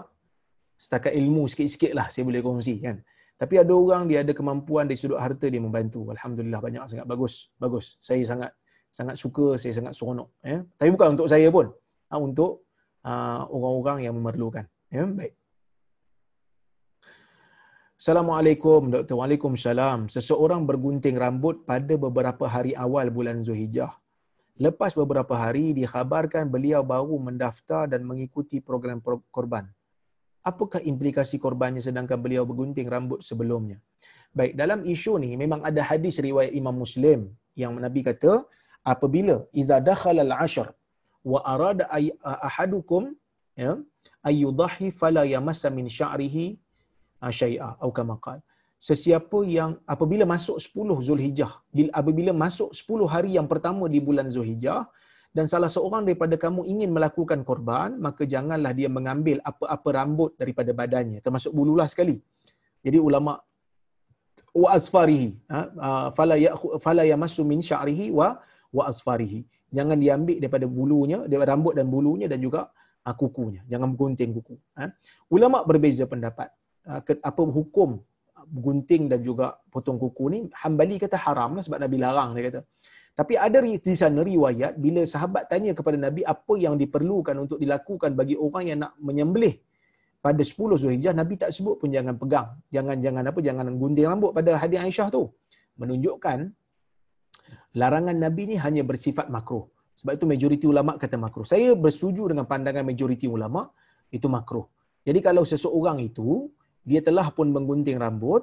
Setakat 0.78 1.12
ilmu 1.14 1.50
sikit-sikit 1.50 1.92
lah 1.96 2.06
saya 2.12 2.22
boleh 2.28 2.42
kongsi 2.44 2.78
kan. 2.78 3.02
Tapi 3.38 3.54
ada 3.62 3.70
orang 3.70 4.10
dia 4.10 4.26
ada 4.26 4.34
kemampuan 4.34 4.90
dari 4.90 4.98
sudut 4.98 5.18
harta 5.18 5.46
dia 5.46 5.62
membantu. 5.62 6.02
Alhamdulillah 6.10 6.58
banyak 6.58 6.82
sangat 6.90 7.06
bagus. 7.06 7.54
Bagus. 7.54 7.94
Saya 8.02 8.22
sangat 8.26 8.50
sangat 8.90 9.14
suka, 9.14 9.54
saya 9.54 9.72
sangat 9.78 9.94
seronok. 9.94 10.28
Ya. 10.42 10.66
Tapi 10.78 10.90
bukan 10.94 11.08
untuk 11.14 11.28
saya 11.30 11.48
pun. 11.54 11.70
Ha, 12.10 12.14
untuk 12.18 12.66
uh, 13.06 13.42
orang-orang 13.52 13.98
yang 14.10 14.14
memerlukan. 14.18 14.64
Ya, 14.90 15.04
baik. 15.06 15.38
Assalamualaikum 17.98 18.94
Dr. 18.94 19.18
Waalaikumsalam. 19.18 20.06
Seseorang 20.06 20.62
bergunting 20.70 21.18
rambut 21.18 21.66
pada 21.66 21.94
beberapa 21.98 22.46
hari 22.46 22.70
awal 22.74 23.10
bulan 23.10 23.42
Zulhijjah. 23.42 23.90
Lepas 24.66 24.92
beberapa 25.00 25.34
hari 25.42 25.66
dikhabarkan 25.78 26.44
beliau 26.54 26.82
baru 26.92 27.16
mendaftar 27.26 27.82
dan 27.92 28.02
mengikuti 28.10 28.58
program 28.68 28.98
korban. 29.36 29.64
Apakah 30.50 30.80
implikasi 30.90 31.36
korbannya 31.44 31.82
sedangkan 31.86 32.18
beliau 32.24 32.42
bergunting 32.50 32.88
rambut 32.94 33.20
sebelumnya? 33.28 33.78
Baik, 34.38 34.52
dalam 34.60 34.80
isu 34.94 35.12
ni 35.22 35.30
memang 35.42 35.60
ada 35.68 35.82
hadis 35.90 36.16
riwayat 36.28 36.52
Imam 36.60 36.76
Muslim 36.84 37.20
yang 37.62 37.72
Nabi 37.84 38.00
kata 38.08 38.32
apabila 38.92 39.36
idza 39.60 39.78
dakhala 39.88 40.22
al-ashr 40.26 40.68
wa 41.32 41.38
arada 41.54 41.84
ahadukum 42.48 43.02
ya 43.62 43.72
ayudahi 44.30 44.88
fala 45.00 45.22
yamassa 45.34 45.68
min 45.78 45.86
sya'rihi 45.98 46.46
syai'a 47.40 47.68
atau 47.78 47.90
kama 47.98 48.16
qala 48.26 48.47
sesiapa 48.78 49.38
yang 49.56 49.70
apabila 49.94 50.24
masuk 50.34 50.56
10 50.62 51.06
Zulhijjah 51.06 51.52
bila 51.74 51.90
apabila 52.00 52.32
masuk 52.44 52.70
10 52.70 53.12
hari 53.14 53.30
yang 53.38 53.50
pertama 53.52 53.90
di 53.90 53.98
bulan 53.98 54.30
Zulhijjah 54.30 54.86
dan 55.36 55.44
salah 55.52 55.70
seorang 55.76 56.02
daripada 56.06 56.38
kamu 56.44 56.62
ingin 56.72 56.90
melakukan 56.96 57.42
korban 57.42 57.98
maka 58.06 58.22
janganlah 58.22 58.72
dia 58.78 58.86
mengambil 58.86 59.42
apa-apa 59.50 59.88
rambut 59.98 60.30
daripada 60.40 60.70
badannya 60.80 61.18
termasuk 61.26 61.52
bululah 61.58 61.90
sekali 61.90 62.16
jadi 62.86 63.02
ulama 63.02 63.42
wa 64.62 64.68
asfarihi 64.78 65.30
ha, 65.50 66.14
fala 66.14 66.38
ya 66.38 66.54
fala 66.78 67.02
yamassu 67.02 67.42
min 67.42 67.58
sya'rihi 67.58 68.14
wa 68.14 68.38
wa 68.70 68.82
asfarihi 68.86 69.42
jangan 69.68 69.96
diambil 70.00 70.36
daripada 70.40 70.66
bulunya, 70.66 71.18
daripada 71.28 71.50
rambut 71.54 71.74
dan 71.76 71.86
bulunya 71.92 72.26
dan 72.26 72.40
juga 72.40 72.72
uh, 73.04 73.14
kukunya. 73.14 73.62
Jangan 73.68 73.92
gunting 73.94 74.32
kuku. 74.40 74.56
Uh. 74.76 74.90
Ulama 75.32 75.62
berbeza 75.64 76.08
pendapat. 76.08 76.48
Apa 77.20 77.42
hukum 77.44 78.00
gunting 78.48 79.12
dan 79.12 79.20
juga 79.28 79.56
potong 79.72 79.98
kuku 80.02 80.24
ni? 80.32 80.38
Hambali 80.62 80.96
kata 80.96 81.16
haram 81.24 81.56
lah 81.56 81.62
sebab 81.66 81.78
Nabi 81.84 81.96
larang 82.00 82.30
dia 82.36 82.44
kata. 82.48 82.60
Tapi 83.18 83.34
ada 83.34 83.58
di 83.62 83.96
sana 83.98 84.22
riwayat 84.22 84.78
bila 84.78 85.02
sahabat 85.02 85.50
tanya 85.50 85.74
kepada 85.74 85.98
Nabi 85.98 86.22
apa 86.22 86.54
yang 86.54 86.78
diperlukan 86.78 87.34
untuk 87.44 87.58
dilakukan 87.58 88.14
bagi 88.14 88.38
orang 88.38 88.64
yang 88.70 88.78
nak 88.84 88.92
menyembelih 89.02 89.58
pada 90.22 90.38
10 90.38 90.54
Zulhijjah 90.82 91.14
Nabi 91.20 91.34
tak 91.42 91.50
sebut 91.56 91.78
pun 91.82 91.90
jangan 91.90 92.14
pegang 92.14 92.48
jangan 92.74 92.96
jangan 93.04 93.22
apa 93.30 93.38
jangan 93.42 93.66
gunting 93.74 94.06
rambut 94.06 94.30
pada 94.38 94.54
hadis 94.62 94.78
Aisyah 94.82 95.08
tu 95.10 95.22
menunjukkan 95.78 96.38
larangan 97.80 98.16
Nabi 98.24 98.42
ni 98.50 98.56
hanya 98.64 98.82
bersifat 98.90 99.26
makruh. 99.36 99.64
Sebab 99.98 100.12
itu 100.14 100.26
majoriti 100.30 100.66
ulama 100.70 100.94
kata 101.02 101.18
makruh. 101.18 101.46
Saya 101.52 101.74
bersetuju 101.74 102.30
dengan 102.30 102.46
pandangan 102.46 102.86
majoriti 102.86 103.26
ulama 103.26 103.66
itu 104.14 104.26
makruh. 104.30 104.66
Jadi 105.02 105.18
kalau 105.18 105.42
seseorang 105.42 105.98
itu 106.02 106.50
dia 106.90 107.00
telah 107.08 107.28
pun 107.36 107.46
menggunting 107.56 107.98
rambut 108.04 108.42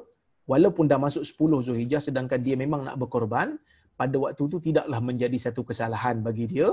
walaupun 0.52 0.86
dah 0.92 1.00
masuk 1.06 1.24
10 1.26 1.66
Zulhijjah 1.66 2.02
sedangkan 2.08 2.40
dia 2.46 2.56
memang 2.64 2.82
nak 2.88 2.98
berkorban 3.02 3.58
pada 4.00 4.16
waktu 4.24 4.44
itu 4.50 4.58
tidaklah 4.68 5.00
menjadi 5.10 5.38
satu 5.46 5.62
kesalahan 5.70 6.20
bagi 6.28 6.46
dia. 6.52 6.70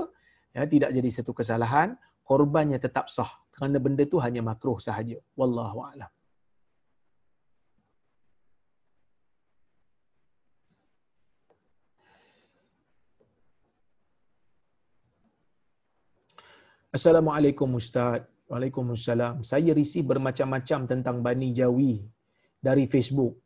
Ya 0.53 0.63
tidak 0.69 0.93
jadi 0.93 1.09
satu 1.09 1.31
kesalahan. 1.39 1.97
Korbannya 2.29 2.77
tetap 2.77 3.09
sah. 3.15 3.31
Kerana 3.55 3.77
benda 3.81 4.03
itu 4.05 4.17
hanya 4.25 4.41
makruh 4.45 4.77
sahaja. 4.77 5.17
Wallahu 5.39 5.79
a'lam. 5.87 6.11
Assalamualaikum 16.93 17.65
Ustaz. 17.73 18.32
Waalaikumsalam. 18.51 19.41
Saya 19.41 19.71
risih 19.71 20.03
bermacam-macam 20.03 20.79
tentang 20.89 21.23
Bani 21.23 21.55
Jawi 21.55 22.03
dari 22.59 22.83
Facebook. 22.87 23.39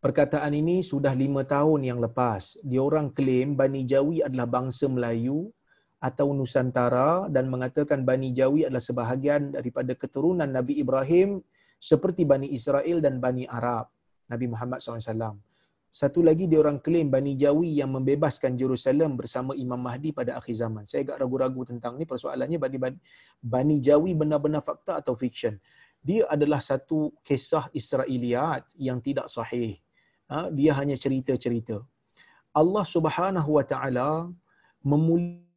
Perkataan 0.00 0.56
ini 0.56 0.80
sudah 0.80 1.12
lima 1.12 1.44
tahun 1.44 1.84
yang 1.84 2.00
lepas. 2.00 2.56
Diorang 2.64 3.12
klaim 3.12 3.52
Bani 3.52 3.84
Jawi 3.84 4.24
adalah 4.24 4.48
bangsa 4.48 4.88
Melayu 4.88 5.52
atau 6.00 6.32
Nusantara 6.32 7.28
dan 7.28 7.52
mengatakan 7.52 8.08
Bani 8.08 8.32
Jawi 8.32 8.64
adalah 8.64 8.80
sebahagian 8.80 9.52
daripada 9.52 9.92
keturunan 9.92 10.48
Nabi 10.48 10.80
Ibrahim 10.80 11.44
seperti 11.76 12.24
Bani 12.24 12.48
Israel 12.48 13.04
dan 13.04 13.20
Bani 13.20 13.44
Arab. 13.44 13.92
Nabi 14.32 14.48
Muhammad 14.48 14.80
SAW. 14.80 15.49
Satu 15.90 16.22
lagi 16.22 16.46
dia 16.46 16.62
orang 16.62 16.78
klaim 16.78 17.10
Bani 17.10 17.34
Jawi 17.34 17.82
yang 17.82 17.90
membebaskan 17.90 18.54
Jerusalem 18.54 19.18
bersama 19.18 19.58
Imam 19.58 19.74
Mahdi 19.86 20.14
pada 20.14 20.38
akhir 20.38 20.54
zaman. 20.54 20.86
Saya 20.86 21.02
agak 21.02 21.18
ragu-ragu 21.18 21.66
tentang 21.66 21.98
ni 21.98 22.06
persoalannya 22.06 22.62
Bani, 22.62 22.78
Bani 23.42 23.76
Jawi 23.82 24.14
benar-benar 24.14 24.62
fakta 24.62 25.02
atau 25.02 25.18
fiksyen. 25.18 25.58
Dia 25.98 26.30
adalah 26.30 26.62
satu 26.62 27.10
kisah 27.26 27.66
Israeliat 27.74 28.70
yang 28.78 29.02
tidak 29.02 29.26
sahih. 29.26 29.82
Ha? 30.30 30.46
Dia 30.54 30.78
hanya 30.78 30.94
cerita-cerita. 30.94 31.82
Allah 32.54 32.84
Subhanahu 32.86 33.50
Wa 33.58 33.64
Taala 33.66 34.30
memuliakan 34.86 35.50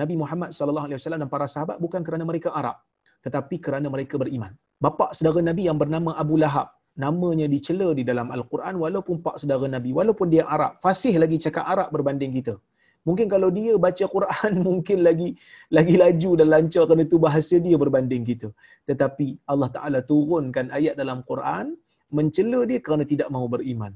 Nabi 0.00 0.14
Muhammad 0.16 0.56
sallallahu 0.56 0.88
alaihi 0.88 0.98
wasallam 0.98 1.28
dan 1.28 1.30
para 1.36 1.44
sahabat 1.44 1.76
bukan 1.76 2.00
kerana 2.00 2.24
mereka 2.24 2.56
Arab 2.56 2.80
tetapi 3.22 3.56
kerana 3.62 3.86
mereka 3.86 4.18
beriman. 4.18 4.52
Bapa 4.82 5.14
saudara 5.14 5.44
Nabi 5.50 5.70
yang 5.70 5.78
bernama 5.78 6.10
Abu 6.18 6.34
Lahab 6.42 6.81
namanya 7.04 7.46
dicela 7.54 7.88
di 7.98 8.04
dalam 8.10 8.28
Al-Quran 8.36 8.74
walaupun 8.84 9.16
pak 9.24 9.36
saudara 9.40 9.66
Nabi, 9.76 9.90
walaupun 9.98 10.28
dia 10.34 10.44
Arab, 10.44 10.76
fasih 10.84 11.14
lagi 11.22 11.36
cakap 11.44 11.64
Arab 11.74 11.88
berbanding 11.94 12.32
kita. 12.38 12.54
Mungkin 13.02 13.26
kalau 13.26 13.48
dia 13.50 13.74
baca 13.84 14.04
Quran 14.14 14.52
mungkin 14.68 14.98
lagi 15.06 15.28
lagi 15.76 15.94
laju 16.02 16.30
dan 16.38 16.48
lancar 16.54 16.84
kerana 16.86 17.02
itu 17.08 17.18
bahasa 17.18 17.56
dia 17.66 17.76
berbanding 17.82 18.22
kita. 18.30 18.48
Tetapi 18.86 19.26
Allah 19.52 19.70
Taala 19.76 20.00
turunkan 20.10 20.70
ayat 20.78 20.94
dalam 20.94 21.20
Quran 21.30 21.74
mencela 22.16 22.60
dia 22.70 22.78
kerana 22.78 23.04
tidak 23.12 23.28
mahu 23.34 23.46
beriman. 23.58 23.92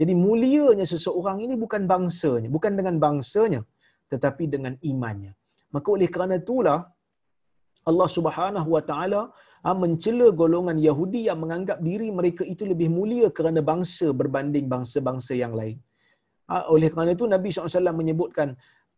Jadi 0.00 0.12
mulianya 0.16 0.84
seseorang 0.84 1.38
ini 1.44 1.54
bukan 1.56 1.84
bangsanya, 1.92 2.48
bukan 2.56 2.72
dengan 2.78 2.96
bangsanya 3.04 3.62
tetapi 4.12 4.44
dengan 4.54 4.74
imannya. 4.90 5.32
Maka 5.74 5.88
oleh 5.96 6.08
kerana 6.10 6.36
itulah 6.42 6.80
Allah 7.90 8.08
Subhanahu 8.16 8.68
Wa 8.76 8.82
Taala 8.90 9.22
mencela 9.68 10.26
golongan 10.40 10.78
Yahudi 10.88 11.20
yang 11.28 11.38
menganggap 11.44 11.78
diri 11.88 12.08
mereka 12.18 12.42
itu 12.52 12.64
lebih 12.72 12.88
mulia 12.96 13.28
kerana 13.38 13.60
bangsa 13.70 14.08
berbanding 14.20 14.66
bangsa-bangsa 14.74 15.36
yang 15.36 15.52
lain. 15.60 15.76
Ah, 16.48 16.64
oleh 16.74 16.88
kerana 16.92 17.12
itu 17.16 17.28
Nabi 17.34 17.48
SAW 17.52 17.92
menyebutkan 18.00 18.48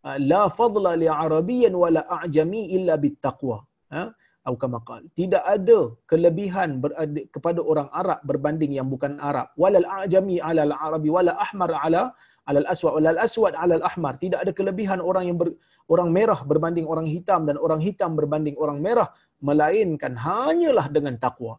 ah, 0.06 0.18
la 0.32 0.42
fadla 0.58 0.92
li 1.02 1.08
arabiyyan 1.10 1.74
wala 1.82 2.02
a'jami 2.18 2.62
illa 2.76 2.94
bittaqwa. 3.04 3.58
Ha? 3.94 4.02
Atau 4.42 4.58
kama. 4.62 4.78
Tidak 5.20 5.42
ada 5.54 5.78
kelebihan 6.10 6.78
berada 6.82 7.22
kepada 7.34 7.60
orang 7.62 7.88
Arab 8.00 8.20
berbanding 8.30 8.72
yang 8.78 8.88
bukan 8.94 9.12
Arab. 9.30 9.50
Walal 9.62 9.86
a'jami 9.98 10.38
'ala 10.42 10.62
al-arabi 10.66 11.08
wala 11.16 11.32
ahmar 11.46 11.70
'ala 11.82 12.02
alal 12.50 12.66
aswad 12.72 12.92
walal 12.98 13.20
aswad 13.26 13.54
alal 13.62 13.84
ahmar 13.86 14.18
tidak 14.22 14.42
ada 14.42 14.52
kelebihan 14.58 14.98
orang 14.98 15.30
yang 15.30 15.38
ber, 15.38 15.54
orang 15.94 16.08
merah 16.10 16.40
berbanding 16.50 16.86
orang 16.92 17.06
hitam 17.06 17.46
dan 17.48 17.56
orang 17.64 17.78
hitam 17.86 18.18
berbanding 18.18 18.56
orang 18.58 18.82
merah 18.82 19.08
melainkan 19.48 20.14
hanyalah 20.26 20.86
dengan 20.96 21.14
takwa 21.24 21.54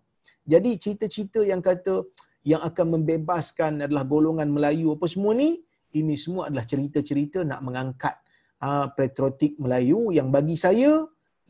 jadi 0.54 0.72
cerita-cerita 0.84 1.42
yang 1.52 1.62
kata 1.70 1.96
yang 2.52 2.62
akan 2.70 2.88
membebaskan 3.00 3.74
adalah 3.86 4.04
golongan 4.14 4.50
Melayu 4.56 4.88
apa 4.96 5.08
semua 5.14 5.34
ni 5.42 5.50
ini 6.00 6.16
semua 6.24 6.44
adalah 6.50 6.66
cerita-cerita 6.72 7.40
nak 7.50 7.60
mengangkat 7.68 8.16
uh, 8.68 8.86
patriotik 8.98 9.54
Melayu 9.64 10.12
yang 10.18 10.28
bagi 10.36 10.58
saya 10.66 10.92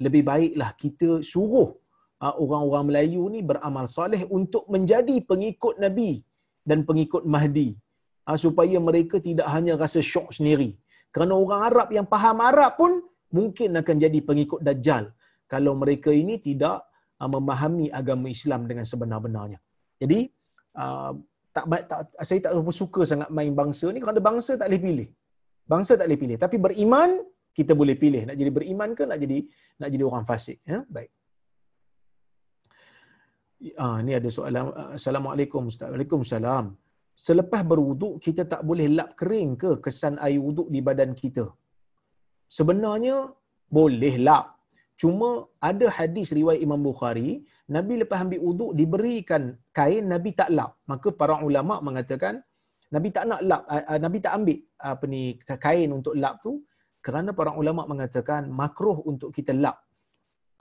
lebih 0.06 0.22
baiklah 0.30 0.70
kita 0.84 1.10
suruh 1.32 1.70
uh, 2.24 2.36
orang-orang 2.44 2.86
Melayu 2.90 3.24
ni 3.34 3.40
beramal 3.50 3.86
soleh 3.98 4.22
untuk 4.38 4.66
menjadi 4.74 5.16
pengikut 5.32 5.78
Nabi 5.84 6.12
dan 6.70 6.82
pengikut 6.90 7.24
Mahdi 7.34 7.70
uh, 8.30 8.38
supaya 8.46 8.78
mereka 8.88 9.18
tidak 9.28 9.48
hanya 9.56 9.74
rasa 9.84 10.00
syok 10.12 10.30
sendiri. 10.38 10.72
Kerana 11.14 11.34
orang 11.38 11.62
Arab 11.70 11.88
yang 11.98 12.08
faham 12.14 12.38
Arab 12.42 12.72
pun 12.82 12.92
mungkin 13.38 13.78
akan 13.82 13.96
jadi 14.04 14.20
pengikut 14.30 14.60
Dajjal 14.66 15.14
kalau 15.54 15.74
mereka 15.82 16.12
ini 16.22 16.36
tidak 16.48 16.78
uh, 17.22 17.30
memahami 17.36 17.88
agama 18.00 18.28
Islam 18.38 18.62
dengan 18.70 18.86
sebenar-benarnya. 18.92 19.60
Jadi 20.02 20.20
uh, 20.84 21.12
tak, 21.56 21.66
tak 21.92 22.00
saya 22.28 22.40
tak 22.46 22.54
suka 22.82 23.02
sangat 23.12 23.30
main 23.38 23.54
bangsa 23.62 23.88
ni 23.94 24.00
kerana 24.04 24.22
bangsa 24.30 24.52
tak 24.62 24.68
boleh 24.70 24.84
pilih. 24.88 25.10
Bangsa 25.74 25.92
tak 26.00 26.08
boleh 26.08 26.22
pilih 26.24 26.38
tapi 26.44 26.58
beriman 26.66 27.10
kita 27.58 27.72
boleh 27.80 27.96
pilih 28.04 28.22
nak 28.28 28.36
jadi 28.40 28.52
beriman 28.58 28.90
ke 28.98 29.04
nak 29.10 29.20
jadi 29.24 29.38
nak 29.80 29.90
jadi 29.94 30.04
orang 30.10 30.26
fasik 30.30 30.58
ya 30.72 30.80
baik 30.96 31.10
Ah, 33.84 33.98
ni 34.06 34.12
ada 34.20 34.30
soalan. 34.36 34.76
Assalamualaikum 34.98 35.72
Ustaz. 35.72 35.88
Waalaikumsalam 35.94 36.66
selepas 37.26 37.62
berwuduk 37.72 38.14
kita 38.26 38.44
tak 38.54 38.62
boleh 38.70 38.88
lap 38.98 39.10
kering 39.20 39.52
ke 39.62 39.72
kesan 39.86 40.16
air 40.26 40.42
wuduk 40.46 40.68
di 40.74 40.80
badan 40.88 41.12
kita? 41.22 41.46
Sebenarnya 42.58 43.18
boleh 43.78 44.16
lap. 44.28 44.53
Cuma 45.02 45.50
ada 45.70 45.86
hadis 45.90 46.32
riwayat 46.38 46.62
Imam 46.62 46.80
Bukhari, 46.80 47.44
Nabi 47.76 47.94
lepas 48.02 48.24
ambil 48.24 48.40
wuduk 48.48 48.72
diberikan 48.78 49.58
kain, 49.74 50.06
Nabi 50.06 50.32
tak 50.38 50.50
lap. 50.54 50.78
Maka 50.92 51.10
para 51.12 51.42
ulama 51.42 51.82
mengatakan 51.82 52.40
Nabi 52.94 53.10
tak 53.10 53.26
nak 53.26 53.42
lap, 53.42 53.62
Nabi 54.06 54.18
tak 54.22 54.34
ambil 54.38 54.58
apa 54.78 55.06
ni 55.10 55.24
kain 55.66 55.90
untuk 55.90 56.14
lap 56.14 56.46
tu 56.46 56.62
kerana 57.02 57.34
para 57.34 57.52
ulama 57.58 57.84
mengatakan 57.90 58.48
makruh 58.48 59.02
untuk 59.04 59.34
kita 59.34 59.52
lap. 59.52 59.82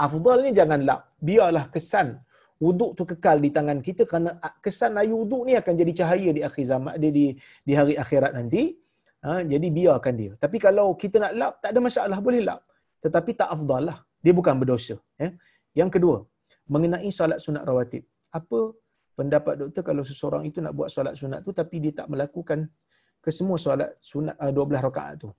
Afdalnya 0.01 0.51
jangan 0.51 0.81
lap. 0.83 1.01
Biarlah 1.21 1.69
kesan 1.69 2.19
wuduk 2.57 2.97
tu 2.99 3.03
kekal 3.05 3.37
di 3.45 3.51
tangan 3.53 3.79
kita 3.85 4.03
kerana 4.09 4.39
kesan 4.65 4.97
air 4.99 5.13
wuduk 5.13 5.43
ni 5.47 5.55
akan 5.61 5.75
jadi 5.77 5.93
cahaya 6.03 6.31
di 6.33 6.43
akhir 6.49 6.65
zaman 6.73 6.95
di 7.03 7.09
di, 7.13 7.25
di 7.67 7.73
hari 7.79 7.95
akhirat 8.01 8.33
nanti. 8.39 8.75
Ha, 9.23 9.47
jadi 9.47 9.67
biarkan 9.71 10.15
dia. 10.19 10.33
Tapi 10.35 10.59
kalau 10.59 10.99
kita 10.99 11.23
nak 11.23 11.33
lap 11.39 11.53
tak 11.63 11.71
ada 11.71 11.79
masalah 11.79 12.19
boleh 12.19 12.43
lap. 12.43 12.61
Tetapi 13.05 13.31
tak 13.39 13.55
afdal 13.55 13.83
lah. 13.91 13.99
Dia 14.25 14.33
bukan 14.39 14.55
berdosa. 14.61 14.97
Ya. 15.23 15.29
Yang 15.81 15.91
kedua, 15.99 16.17
mengenai 16.75 17.11
solat 17.19 17.39
sunat 17.45 17.63
rawatib. 17.69 18.07
Apa 18.39 18.59
pendapat 19.19 19.55
doktor 19.61 19.83
kalau 19.89 20.03
seseorang 20.11 20.43
itu 20.49 20.59
nak 20.65 20.73
buat 20.79 20.89
solat 20.95 21.15
sunat 21.21 21.41
tu 21.47 21.53
tapi 21.61 21.77
dia 21.85 21.93
tak 22.01 22.09
melakukan 22.13 22.59
kesemua 23.25 23.59
solat 23.65 23.91
sunat 24.11 24.37
12 24.39 24.57
uh, 24.57 24.83
rakaat 24.89 25.15
tu. 25.23 25.31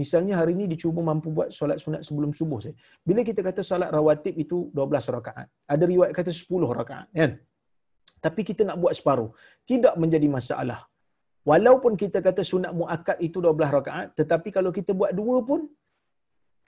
Misalnya 0.00 0.40
hari 0.40 0.52
ini 0.56 0.64
dicuba 0.72 1.00
mampu 1.04 1.28
buat 1.36 1.48
solat 1.52 1.76
sunat 1.84 2.00
sebelum 2.06 2.30
subuh 2.32 2.58
saja. 2.64 2.76
Bila 3.08 3.20
kita 3.28 3.40
kata 3.44 3.60
solat 3.60 3.92
rawatib 3.92 4.34
itu 4.44 4.72
12 4.72 5.16
rakaat. 5.16 5.46
Ada 5.68 5.84
riwayat 5.84 6.12
kata 6.16 6.32
10 6.32 6.48
rakaat, 6.80 7.08
kan? 7.12 7.32
Tapi 8.24 8.40
kita 8.48 8.62
nak 8.68 8.80
buat 8.80 8.94
separuh. 8.96 9.30
Tidak 9.68 9.94
menjadi 10.00 10.28
masalah. 10.32 10.80
Walaupun 11.44 11.92
kita 12.02 12.18
kata 12.24 12.40
sunat 12.46 12.72
muakkad 12.72 13.18
itu 13.20 13.38
12 13.44 13.76
rakaat, 13.76 14.06
tetapi 14.16 14.48
kalau 14.56 14.70
kita 14.72 14.94
buat 14.96 15.12
dua 15.12 15.36
pun 15.44 15.68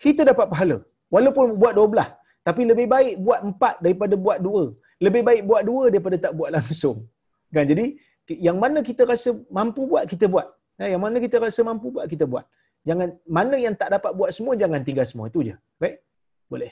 kita 0.02 0.22
dapat 0.30 0.46
pahala. 0.52 0.78
Walaupun 1.14 1.54
buat 1.62 1.74
12, 1.78 2.10
tapi 2.46 2.62
lebih 2.70 2.86
baik 2.94 3.14
buat 3.26 3.40
empat 3.48 3.74
daripada 3.84 4.14
buat 4.24 4.38
dua. 4.46 4.64
Lebih 5.00 5.22
baik 5.28 5.42
buat 5.48 5.62
dua 5.68 5.82
daripada 5.92 6.16
tak 6.24 6.32
buat 6.38 6.50
langsung. 6.56 7.08
Kan? 7.54 7.64
Jadi 7.72 7.96
yang 8.46 8.56
mana 8.62 8.78
kita 8.88 9.02
rasa 9.08 9.32
mampu 9.48 9.88
buat 9.88 10.04
kita 10.12 10.28
buat. 10.34 10.46
Eh, 10.82 10.92
yang 10.92 11.02
mana 11.04 11.16
kita 11.24 11.40
rasa 11.40 11.60
mampu 11.64 11.88
buat 11.94 12.06
kita 12.12 12.24
buat. 12.32 12.44
Jangan 12.84 13.16
mana 13.24 13.56
yang 13.56 13.74
tak 13.80 13.96
dapat 13.96 14.12
buat 14.12 14.30
semua 14.36 14.54
jangan 14.62 14.80
tinggal 14.84 15.06
semua 15.08 15.32
itu 15.32 15.40
je. 15.48 15.54
Baik? 15.80 16.04
Boleh. 16.52 16.70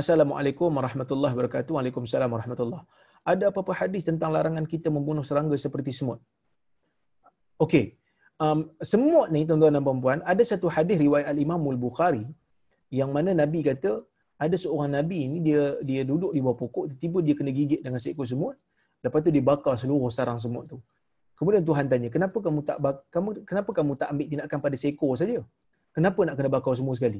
Assalamualaikum 0.00 0.70
warahmatullahi 0.78 1.34
wabarakatuh. 1.34 1.72
Waalaikumsalam 1.76 2.30
warahmatullahi. 2.30 2.86
Ada 3.26 3.50
apa-apa 3.50 3.72
hadis 3.82 4.06
tentang 4.06 4.30
larangan 4.34 4.64
kita 4.66 4.88
membunuh 4.94 5.26
serangga 5.26 5.58
seperti 5.58 5.90
semut? 5.90 6.22
Okey. 7.58 7.98
Um, 8.40 8.72
semut 8.82 9.28
ni 9.34 9.46
tuan-tuan 9.48 9.76
dan 9.76 9.84
puan 9.84 10.18
ada 10.24 10.42
satu 10.42 10.66
hadis 10.66 10.98
riwayat 10.98 11.30
al-Imam 11.30 11.62
al-Bukhari 11.72 12.24
yang 12.90 13.10
mana 13.16 13.30
Nabi 13.36 13.60
kata 13.62 14.02
ada 14.44 14.56
seorang 14.58 14.90
nabi 14.98 15.30
ni 15.30 15.38
dia 15.46 15.78
dia 15.88 16.02
duduk 16.02 16.34
di 16.34 16.40
bawah 16.42 16.58
pokok 16.58 16.84
tiba-tiba 16.98 17.18
dia 17.22 17.34
kena 17.38 17.50
gigit 17.54 17.80
dengan 17.86 18.00
seekor 18.02 18.26
semut 18.26 18.56
lepas 19.04 19.22
tu 19.22 19.30
dibakar 19.30 19.74
seluruh 19.78 20.10
sarang 20.10 20.40
semut 20.42 20.66
tu 20.66 20.82
Kemudian 21.42 21.66
Tuhan 21.66 21.90
tanya, 21.90 22.06
kenapa 22.06 22.38
kamu 22.38 22.60
tak 22.62 22.78
kamu 23.10 23.28
kenapa 23.50 23.70
kamu 23.74 23.92
tak 23.98 24.08
ambil 24.14 24.26
tindakan 24.30 24.58
pada 24.62 24.76
seekor 24.78 25.12
saja? 25.18 25.42
Kenapa 25.90 26.22
nak 26.22 26.38
kena 26.38 26.50
bakar 26.54 26.72
semua 26.78 26.94
sekali? 26.94 27.18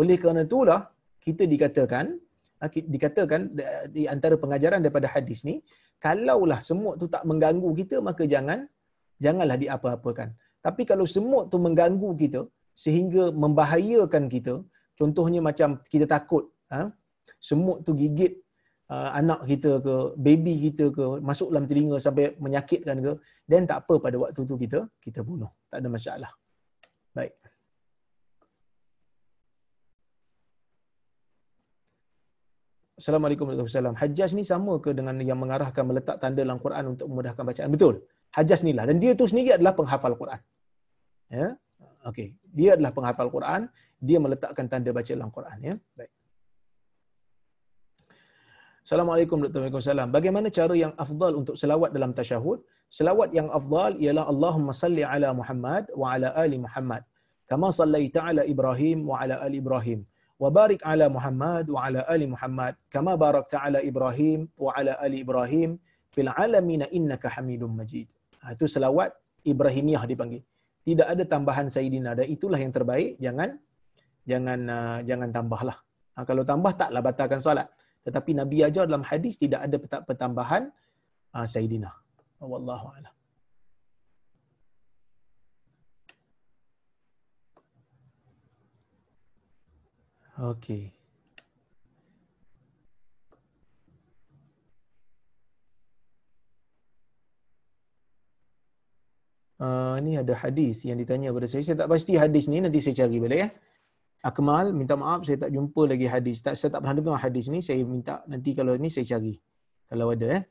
Oleh 0.00 0.16
kerana 0.16 0.48
itulah 0.48 0.88
kita 1.20 1.44
dikatakan 1.44 2.16
ah, 2.64 2.70
dikatakan 2.72 3.40
di 3.92 4.08
antara 4.08 4.40
pengajaran 4.40 4.80
daripada 4.80 5.10
hadis 5.12 5.44
ni, 5.44 5.60
kalaulah 6.00 6.64
semut 6.64 6.96
tu 6.96 7.12
tak 7.12 7.28
mengganggu 7.28 7.68
kita 7.80 8.00
maka 8.00 8.24
jangan 8.24 8.64
janganlah 9.20 9.60
diapa-apakan. 9.60 10.32
Tapi 10.68 10.82
kalau 10.90 11.06
semut 11.14 11.44
tu 11.52 11.58
mengganggu 11.66 12.10
kita 12.22 12.40
sehingga 12.84 13.24
membahayakan 13.44 14.24
kita, 14.34 14.54
contohnya 15.00 15.40
macam 15.48 15.78
kita 15.92 16.06
takut 16.14 16.44
ha, 16.74 16.80
semut 17.48 17.78
tu 17.86 17.92
gigit 18.02 18.32
uh, 18.94 19.10
anak 19.20 19.40
kita 19.50 19.70
ke 19.86 19.94
baby 20.26 20.54
kita 20.66 20.84
ke 20.96 21.04
masuk 21.28 21.48
dalam 21.52 21.66
telinga 21.70 21.96
sampai 22.06 22.34
menyakitkan 22.44 22.96
ke 23.06 23.12
dan 23.50 23.62
tak 23.70 23.78
apa 23.84 23.94
pada 24.04 24.16
waktu 24.24 24.40
tu 24.50 24.56
kita 24.64 24.80
kita 25.04 25.20
bunuh 25.28 25.50
tak 25.70 25.78
ada 25.82 25.88
masalah 25.96 26.32
baik 27.18 27.34
Assalamualaikum 32.98 33.46
warahmatullahi 33.46 33.78
wabarakatuh. 33.78 34.02
Hajjaj 34.02 34.30
ni 34.34 34.42
sama 34.42 34.72
ke 34.82 34.90
dengan 34.90 35.14
yang 35.22 35.38
mengarahkan 35.38 35.86
meletak 35.86 36.18
tanda 36.18 36.42
dalam 36.42 36.58
Quran 36.58 36.98
untuk 36.98 37.06
memudahkan 37.06 37.46
bacaan? 37.46 37.70
Betul. 37.70 37.94
Hajjaj 38.34 38.60
ni 38.66 38.72
lah. 38.74 38.90
Dan 38.90 38.98
dia 38.98 39.14
tu 39.14 39.22
sendiri 39.30 39.54
adalah 39.54 39.70
penghafal 39.78 40.18
Quran. 40.18 40.40
Ya? 41.28 41.48
Okey. 42.08 42.28
Dia 42.58 42.70
adalah 42.76 42.92
penghafal 42.96 43.28
Quran. 43.36 43.62
Dia 44.08 44.18
meletakkan 44.24 44.66
tanda 44.72 44.90
baca 44.98 45.12
dalam 45.12 45.30
Quran. 45.36 45.58
Ya? 45.68 45.74
Baik. 45.98 46.12
Assalamualaikum 48.88 49.36
warahmatullahi 49.36 49.72
wabarakatuh. 49.74 50.14
Bagaimana 50.16 50.48
cara 50.58 50.74
yang 50.84 50.92
afdal 51.04 51.32
untuk 51.40 51.56
selawat 51.60 51.90
dalam 51.96 52.16
tasyahud? 52.16 52.58
Selawat 52.88 53.36
yang 53.36 53.48
afdal 53.58 54.00
ialah 54.00 54.24
Allahumma 54.32 54.72
salli 54.72 55.04
ala 55.04 55.28
Muhammad 55.40 55.92
wa 55.92 56.06
ala 56.14 56.28
ali 56.42 56.56
Muhammad. 56.56 57.04
Kama 57.50 57.68
sallaita 57.68 58.20
ala 58.28 58.42
Ibrahim 58.48 59.04
wa 59.10 59.20
ala 59.20 59.44
ali 59.44 59.60
Ibrahim. 59.60 60.00
Wa 60.40 60.48
barik 60.58 60.80
ala 60.92 61.06
Muhammad 61.16 61.68
wa 61.74 61.84
ala 61.84 62.00
ali 62.14 62.26
Muhammad. 62.32 62.72
Kama 62.88 63.12
barakta 63.24 63.60
ala 63.66 63.84
Ibrahim 63.90 64.48
wa 64.56 64.72
ala 64.72 64.96
ali 65.04 65.20
Ibrahim. 65.20 65.76
Fil 66.08 66.30
alamina 66.32 66.88
innaka 66.98 67.28
hamidun 67.36 67.76
majid. 67.76 68.08
Ha, 68.40 68.56
itu 68.56 68.64
selawat 68.64 69.12
Ibrahimiyah 69.44 70.08
dipanggil 70.08 70.40
tidak 70.88 71.06
ada 71.12 71.24
tambahan 71.28 71.68
sayyidina 71.68 72.16
dan 72.16 72.26
itulah 72.32 72.56
yang 72.56 72.72
terbaik. 72.72 73.20
Jangan 73.20 73.60
jangan 74.24 74.60
uh, 74.72 74.98
jangan 75.04 75.28
tambahlah. 75.28 75.76
Ha, 76.16 76.24
kalau 76.24 76.42
tambah 76.48 76.72
taklah 76.72 77.04
batalkan 77.04 77.40
solat. 77.44 77.68
Tetapi 78.08 78.30
nabi 78.40 78.64
ajar 78.64 78.88
dalam 78.88 79.04
hadis 79.04 79.36
tidak 79.36 79.68
ada 79.68 79.76
pertambahan 80.08 80.72
uh, 81.36 81.44
sayyidina 81.44 81.92
wallahu 82.40 82.88
a'lam. 82.96 83.14
Okey. 90.38 90.97
Uh, 99.58 99.98
ni 100.06 100.14
ada 100.14 100.38
hadis 100.38 100.86
yang 100.86 100.94
ditanya 100.94 101.34
pada 101.34 101.50
saya. 101.50 101.66
Saya 101.66 101.76
tak 101.82 101.90
pasti 101.90 102.14
hadis 102.14 102.46
ni 102.46 102.62
nanti 102.62 102.78
saya 102.78 102.94
cari 103.04 103.18
balik 103.18 103.40
ya. 103.42 103.48
Akmal, 104.22 104.70
minta 104.74 104.94
maaf 104.94 105.26
saya 105.26 105.38
tak 105.46 105.50
jumpa 105.50 105.82
lagi 105.90 106.06
hadis. 106.06 106.38
Tak 106.42 106.54
saya 106.54 106.70
tak 106.74 106.80
pernah 106.82 106.94
dengar 106.98 107.18
hadis 107.18 107.50
ni. 107.50 107.58
Saya 107.58 107.82
minta 107.82 108.22
nanti 108.30 108.54
kalau 108.54 108.78
ni 108.78 108.86
saya 108.86 109.06
cari. 109.18 109.34
Kalau 109.90 110.14
ada 110.14 110.26
eh. 110.38 110.42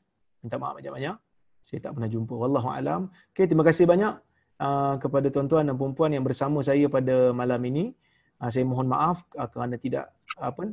Minta 0.44 0.60
maaf 0.60 0.76
banyak-banyak. 0.76 1.16
Saya 1.64 1.78
tak 1.84 1.96
pernah 1.96 2.08
jumpa. 2.12 2.34
Wallahu 2.36 2.68
alam. 2.68 3.08
Okey, 3.32 3.48
terima 3.48 3.64
kasih 3.64 3.88
banyak 3.88 4.12
uh, 4.60 4.94
kepada 5.00 5.26
tuan-tuan 5.32 5.64
dan 5.64 5.74
puan-puan 5.80 6.12
yang 6.12 6.24
bersama 6.26 6.60
saya 6.60 6.84
pada 6.92 7.32
malam 7.32 7.60
ini. 7.64 7.96
Uh, 8.38 8.52
saya 8.52 8.68
mohon 8.68 8.86
maaf 8.86 9.24
uh, 9.40 9.48
kerana 9.48 9.80
tidak 9.80 10.12
apa 10.38 10.68